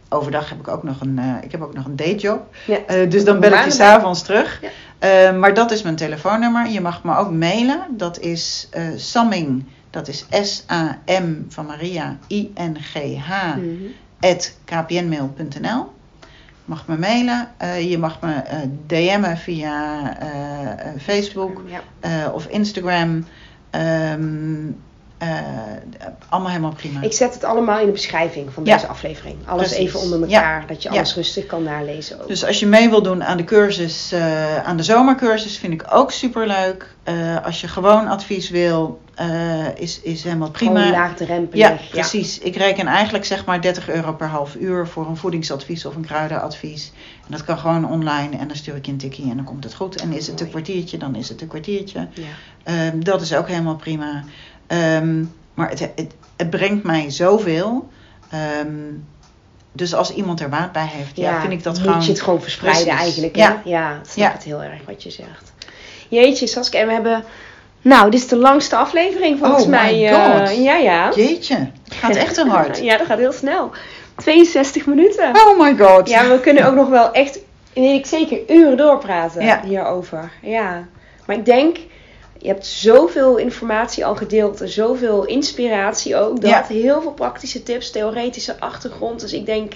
Overdag 0.10 0.50
heb 0.50 0.60
ik 0.60 0.68
ook 0.68 0.84
nog 0.84 1.02
een, 1.02 1.20
eh, 1.20 1.34
ik 1.44 1.52
heb 1.52 1.62
ook 1.62 1.74
nog 1.74 1.86
een 1.86 1.96
dayjob. 1.96 2.56
Ja. 2.68 2.78
Eh, 2.88 3.10
dus 3.10 3.24
dan 3.24 3.40
bel 3.40 3.52
ik 3.52 3.64
je 3.64 3.72
s'avonds 3.72 4.22
terug. 4.22 4.62
Ja. 5.00 5.32
Maar 5.32 5.54
dat 5.54 5.72
is 5.72 5.82
mijn 5.82 5.96
telefoonnummer. 5.96 6.68
Je 6.70 6.82
mag 6.82 7.04
me 7.04 7.16
ook 7.16 7.32
mailen. 7.32 7.80
Dat 7.90 8.20
is 8.20 8.70
Samming. 8.96 9.64
Dat 9.90 10.08
is 10.08 10.26
S-A-M 10.42 11.34
van 11.48 11.66
Maria 11.66 12.18
I-N-G-H 12.28 13.56
Mhm. 13.56 13.68
kpnmail.nl. 14.66 15.86
Je 16.66 16.76
mag 16.76 16.88
me 16.88 16.98
mailen. 16.98 17.48
Eh, 17.58 17.90
je 17.90 17.98
mag 17.98 18.18
me 18.22 18.34
eh, 18.34 18.60
DM'en 18.88 19.38
via 19.38 20.18
eh, 20.20 20.92
Facebook 20.98 21.62
Ja. 22.02 22.30
of 22.30 22.46
Instagram. 22.48 23.26
Ehm, 23.70 24.72
eh, 25.20 25.30
allemaal 26.30 26.50
helemaal 26.50 26.74
prima. 26.74 27.02
Ik 27.02 27.14
zet 27.14 27.34
het 27.34 27.44
allemaal 27.44 27.80
in 27.80 27.86
de 27.86 27.92
beschrijving 27.92 28.54
van 28.54 28.66
Ja. 28.66 28.74
deze 28.74 28.88
aflevering. 28.88 29.36
Alles 29.46 29.68
Precies. 29.68 29.86
even 29.88 30.00
onder 30.00 30.30
Ja. 30.30 30.36
elkaar, 30.36 30.68
dat 30.68 30.84
je 30.84 30.90
Ja. 30.90 30.96
alles 30.96 31.16
rustig 31.16 31.46
kan 31.46 31.64
nalezen 31.64 32.22
ook. 32.22 32.28
Dus 32.28 32.46
als 32.46 32.60
je 32.60 32.66
mee 32.68 32.90
wil 32.90 33.02
doen 33.02 33.24
aan 33.24 33.38
de 33.38 33.44
cursus, 33.44 34.12
eh, 34.12 34.64
aan 34.64 34.78
de 34.78 34.84
zomercursus, 34.84 35.58
vind 35.58 35.74
ik 35.74 35.84
ook 35.90 36.12
super 36.12 36.48
leuk. 36.48 36.98
als 37.44 37.62
je 37.62 37.68
gewoon 37.68 38.08
advies 38.08 38.50
wil, 38.50 39.00
is, 39.76 40.02
is 40.02 40.24
helemaal 40.24 40.52
prima. 40.52 40.80
Gewoon 40.80 40.92
laagdrempelig. 40.92 41.58
Ja, 41.58 41.78
precies. 41.92 42.40
Ik 42.40 42.56
reken 42.56 42.88
eigenlijk 42.88 43.26
zeg 43.26 43.46
maar 43.46 43.62
30 43.62 43.90
euro 43.90 44.14
per 44.14 44.28
half 44.28 44.56
uur 44.56 44.88
voor 44.88 45.08
een 45.08 45.18
voedingsadvies 45.18 45.86
of 45.86 45.96
een 45.96 46.06
kruidenadvies. 46.06 46.92
En 47.26 47.32
dat 47.32 47.44
kan 47.44 47.58
gewoon 47.58 47.90
online 47.90 48.38
en 48.38 48.48
dan 48.48 48.58
stuur 48.58 48.76
ik 48.76 48.86
je 48.86 48.92
een 48.92 48.98
tikkie 48.98 49.30
en 49.30 49.36
dan 49.36 49.46
komt 49.46 49.64
het 49.64 49.74
goed. 49.74 50.02
En 50.02 50.12
is 50.14 50.28
het 50.28 50.42
een 50.42 50.50
kwartiertje, 50.50 50.98
dan 50.98 51.16
is 51.16 51.30
het 51.30 51.42
een 51.42 51.48
kwartiertje. 51.48 52.08
Ja. 52.14 52.24
Ehm, 52.64 53.00
dat 53.00 53.22
is 53.22 53.34
ook 53.34 53.48
helemaal 53.48 53.76
prima. 53.76 54.24
Ehm, 54.70 55.24
maar 55.54 55.70
het, 55.70 55.80
het, 55.80 56.14
het 56.38 56.50
brengt 56.50 56.84
mij 56.84 57.10
zoveel. 57.10 57.88
Ehm, 58.30 58.68
dus 59.72 59.94
als 59.94 60.14
iemand 60.14 60.40
er 60.42 60.50
baat 60.50 60.72
bij 60.72 60.88
heeft, 60.92 61.18
ja, 61.18 61.40
vind 61.42 61.54
ik 61.54 61.64
dat 61.64 61.74
moet 61.78 61.84
gewoon... 61.88 62.02
je 62.02 62.10
het 62.12 62.22
gewoon 62.22 62.42
verspreiden 62.42 62.84
Precies. 62.86 63.04
eigenlijk. 63.04 63.36
Ja. 63.36 63.62
Hè? 63.64 63.70
Ja, 63.70 64.00
snap 64.08 64.28
Ja. 64.28 64.32
het 64.32 64.44
heel 64.44 64.64
erg 64.64 64.82
wat 64.86 65.04
je 65.04 65.10
zegt. 65.10 65.54
Jeetje, 66.08 66.48
Saskia, 66.48 66.80
en 66.80 66.88
we 66.88 66.94
hebben... 66.94 67.24
Nou, 67.82 68.12
dit 68.12 68.20
is 68.20 68.28
de 68.28 68.36
langste 68.36 68.76
aflevering 68.76 69.40
volgens 69.40 69.64
Oh 69.64 69.70
my 69.70 69.76
mij. 69.76 70.08
eh, 70.08 70.38
God. 70.48 70.64
ja, 70.64 70.76
ja. 70.76 71.12
Jeetje, 71.16 71.56
het 71.84 71.94
gaat 71.94 72.16
echt 72.16 72.34
te 72.34 72.46
hard. 72.48 72.78
ja, 72.84 72.98
dat 72.98 73.08
gaat 73.08 73.18
heel 73.18 73.32
snel. 73.32 73.72
62 74.16 74.86
minuten. 74.86 75.30
Oh 75.36 75.60
my 75.60 75.78
god. 75.78 76.10
Ja, 76.10 76.28
we 76.30 76.40
kunnen 76.40 76.66
ook 76.68 76.76
nog 76.76 76.90
wel 76.90 77.12
echt, 77.12 77.40
weet 77.74 77.98
ik 78.00 78.06
zeker, 78.06 78.40
uren 78.48 78.78
doorpraten 78.78 79.46
Ja. 79.46 79.62
hierover. 79.66 80.32
Ja. 80.42 80.88
Maar 81.26 81.36
ik 81.36 81.46
denk, 81.46 81.78
je 82.42 82.48
hebt 82.48 82.66
zoveel 82.66 83.38
informatie 83.38 84.06
al 84.06 84.16
gedeeld, 84.16 84.62
zoveel 84.64 85.26
inspiratie 85.26 86.16
ook. 86.16 86.42
Dat 86.42 86.50
Ja. 86.50 86.66
heel 86.68 87.02
veel 87.02 87.12
praktische 87.12 87.64
tips, 87.64 87.92
theoretische 87.92 88.60
achtergrond. 88.60 89.20
Dus 89.20 89.34
ik 89.34 89.46
denk, 89.46 89.74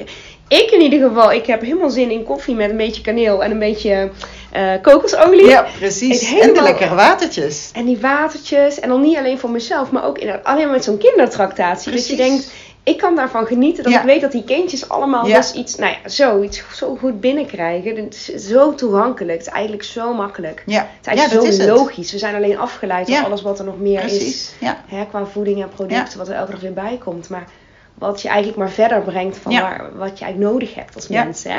ik 0.48 0.72
in 0.72 0.82
ieder 0.82 1.08
geval, 1.08 1.32
ik 1.32 1.46
heb 1.46 1.62
helemaal 1.62 1.90
zin 1.90 2.12
in 2.12 2.24
koffie 2.24 2.56
met 2.56 2.70
een 2.70 2.78
beetje 2.78 3.02
kaneel 3.02 3.44
en 3.44 3.52
een 3.52 3.60
beetje 3.60 4.10
eh, 4.52 4.72
kokosolie. 4.82 5.46
Ja, 5.48 5.66
precies. 5.80 6.40
En 6.40 6.54
de 6.54 6.62
lekkere 6.62 6.96
watertjes. 6.96 7.70
En 7.74 7.86
die 7.86 7.98
watertjes. 8.00 8.80
En 8.80 8.90
dan 8.90 9.02
niet 9.02 9.18
alleen 9.18 9.40
voor 9.40 9.50
mezelf, 9.50 9.92
maar 9.92 10.06
ook 10.06 10.18
inderdaad 10.18 10.46
alleen 10.46 10.64
maar 10.64 10.74
met 10.74 10.84
zo'n 10.84 10.98
kindertractatie. 10.98 11.92
Dat 11.92 12.08
je 12.08 12.16
Precies. 12.16 12.30
denkt, 12.30 12.52
ik 12.84 12.98
kan 12.98 13.16
daarvan 13.16 13.46
genieten. 13.46 13.84
Dat 13.84 13.94
Ja. 13.94 14.00
ik 14.00 14.06
weet 14.06 14.22
dat 14.22 14.32
die 14.32 14.44
kindjes 14.44 14.90
allemaal 14.90 15.28
Ja. 15.28 15.38
dus 15.38 15.52
iets, 15.54 15.76
nou 15.76 15.92
ja, 15.92 16.10
zoiets 16.10 16.64
zo 16.76 16.96
goed 16.96 17.20
binnenkrijgen. 17.20 17.96
Het 17.96 18.14
is 18.36 18.48
zo 18.48 18.76
toegankelijk. 18.76 19.38
Het 19.38 19.48
is 19.48 19.54
eigenlijk 19.54 19.84
zo 19.84 20.14
makkelijk. 20.14 20.64
Ja, 20.66 20.80
Het 20.80 20.88
is 21.08 21.14
ja 21.14 21.18
eigenlijk 21.20 21.48
is 21.50 21.56
zo 21.56 21.62
het. 21.62 21.70
logisch. 21.72 22.12
We 22.12 22.18
zijn 22.18 22.36
alleen 22.36 22.58
afgeleid 22.58 23.08
door 23.08 23.24
alles 23.24 23.42
wat 23.42 23.60
er 23.60 23.66
nog 23.66 23.80
meer 23.80 24.04
is. 24.04 24.18
Precies. 24.18 24.54
Hè, 24.88 25.06
qua 25.06 25.26
voeding 25.26 25.62
en 25.62 25.70
producten, 25.70 26.18
wat 26.18 26.28
er 26.28 26.36
elke 26.36 26.52
dag 26.52 26.60
weer 26.62 26.74
bij 26.74 27.00
komt. 27.04 27.30
Maar 27.30 27.46
wat 27.94 28.22
je 28.22 28.28
eigenlijk 28.28 28.58
maar 28.58 28.70
verder 28.70 29.02
brengt 29.02 29.38
van 29.38 29.52
waar, 29.54 29.90
wat 29.96 30.20
je 30.20 30.26
eigenlijk 30.26 30.54
nodig 30.54 30.76
hebt 30.76 30.96
als 30.96 31.08
mens. 31.08 31.44
Hè? 31.44 31.58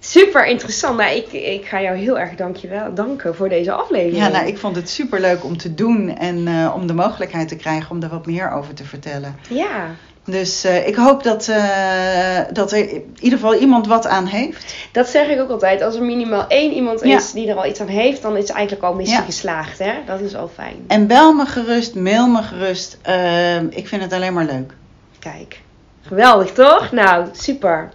Super 0.00 0.46
interessant. 0.46 0.96
Nou, 0.96 1.14
ik, 1.16 1.32
ik 1.32 1.64
ga 1.66 1.80
jou 1.82 1.96
heel 1.96 2.18
erg 2.18 2.34
dankjewel, 2.34 2.94
danken 2.94 3.34
voor 3.34 3.48
deze 3.48 3.72
aflevering. 3.72 4.16
Ja, 4.16 4.28
nou, 4.28 4.46
ik 4.46 4.58
vond 4.58 4.76
het 4.76 4.88
super 4.90 5.20
leuk 5.20 5.44
om 5.44 5.56
te 5.56 5.74
doen 5.74 6.16
en 6.16 6.46
eh, 6.48 6.72
om 6.74 6.86
de 6.86 6.94
mogelijkheid 6.94 7.48
te 7.48 7.56
krijgen 7.56 7.90
om 7.90 8.02
er 8.02 8.08
wat 8.08 8.26
meer 8.26 8.50
over 8.52 8.74
te 8.74 8.84
vertellen. 8.84 9.36
Ja, 9.48 9.86
Dus 10.24 10.64
eh, 10.64 10.86
ik 10.86 10.94
hoop 10.94 11.22
dat, 11.22 11.48
eh, 11.48 12.38
dat 12.52 12.72
er 12.72 12.78
in 12.78 13.14
ieder 13.20 13.38
geval 13.38 13.54
iemand 13.54 13.86
wat 13.86 14.06
aan 14.06 14.26
heeft. 14.26 14.74
dat 14.92 15.08
zeg 15.08 15.28
ik 15.28 15.40
ook 15.40 15.50
altijd. 15.50 15.82
Als 15.82 15.94
er 15.94 16.02
minimaal 16.02 16.44
één 16.48 16.72
iemand 16.72 17.00
Ja. 17.04 17.16
is 17.16 17.32
die 17.32 17.48
er 17.48 17.56
al 17.56 17.66
iets 17.66 17.80
aan 17.80 17.86
heeft, 17.86 18.22
dan 18.22 18.36
is 18.36 18.42
het 18.48 18.52
eigenlijk 18.56 18.84
al 18.86 18.94
missie 18.94 19.16
Ja. 19.18 19.22
geslaagd. 19.24 19.78
Hè? 19.78 19.92
Dat 20.06 20.20
is 20.20 20.34
al 20.34 20.50
fijn. 20.54 20.74
En 20.86 21.06
bel 21.06 21.32
me 21.32 21.46
gerust, 21.46 21.94
mail 21.94 22.26
me 22.28 22.42
gerust. 22.42 22.98
Eh, 23.02 23.56
ik 23.62 23.88
vind 23.88 24.02
het 24.02 24.12
alleen 24.12 24.32
maar 24.32 24.44
leuk. 24.44 24.72
Kijk, 25.18 25.60
geweldig 26.06 26.52
toch? 26.52 26.92
Nou, 26.92 27.26
super. 27.32 27.90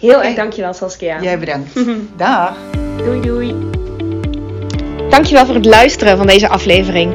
Heel 0.00 0.22
erg 0.22 0.34
dankjewel 0.34 0.72
Saskia. 0.72 1.20
Jij 1.22 1.38
bedankt. 1.38 1.72
Dag. 2.16 2.56
Doei 2.96 3.20
doei. 3.20 3.54
Dankjewel 5.08 5.46
voor 5.46 5.54
het 5.54 5.64
luisteren 5.64 6.16
van 6.16 6.26
deze 6.26 6.48
aflevering. 6.48 7.14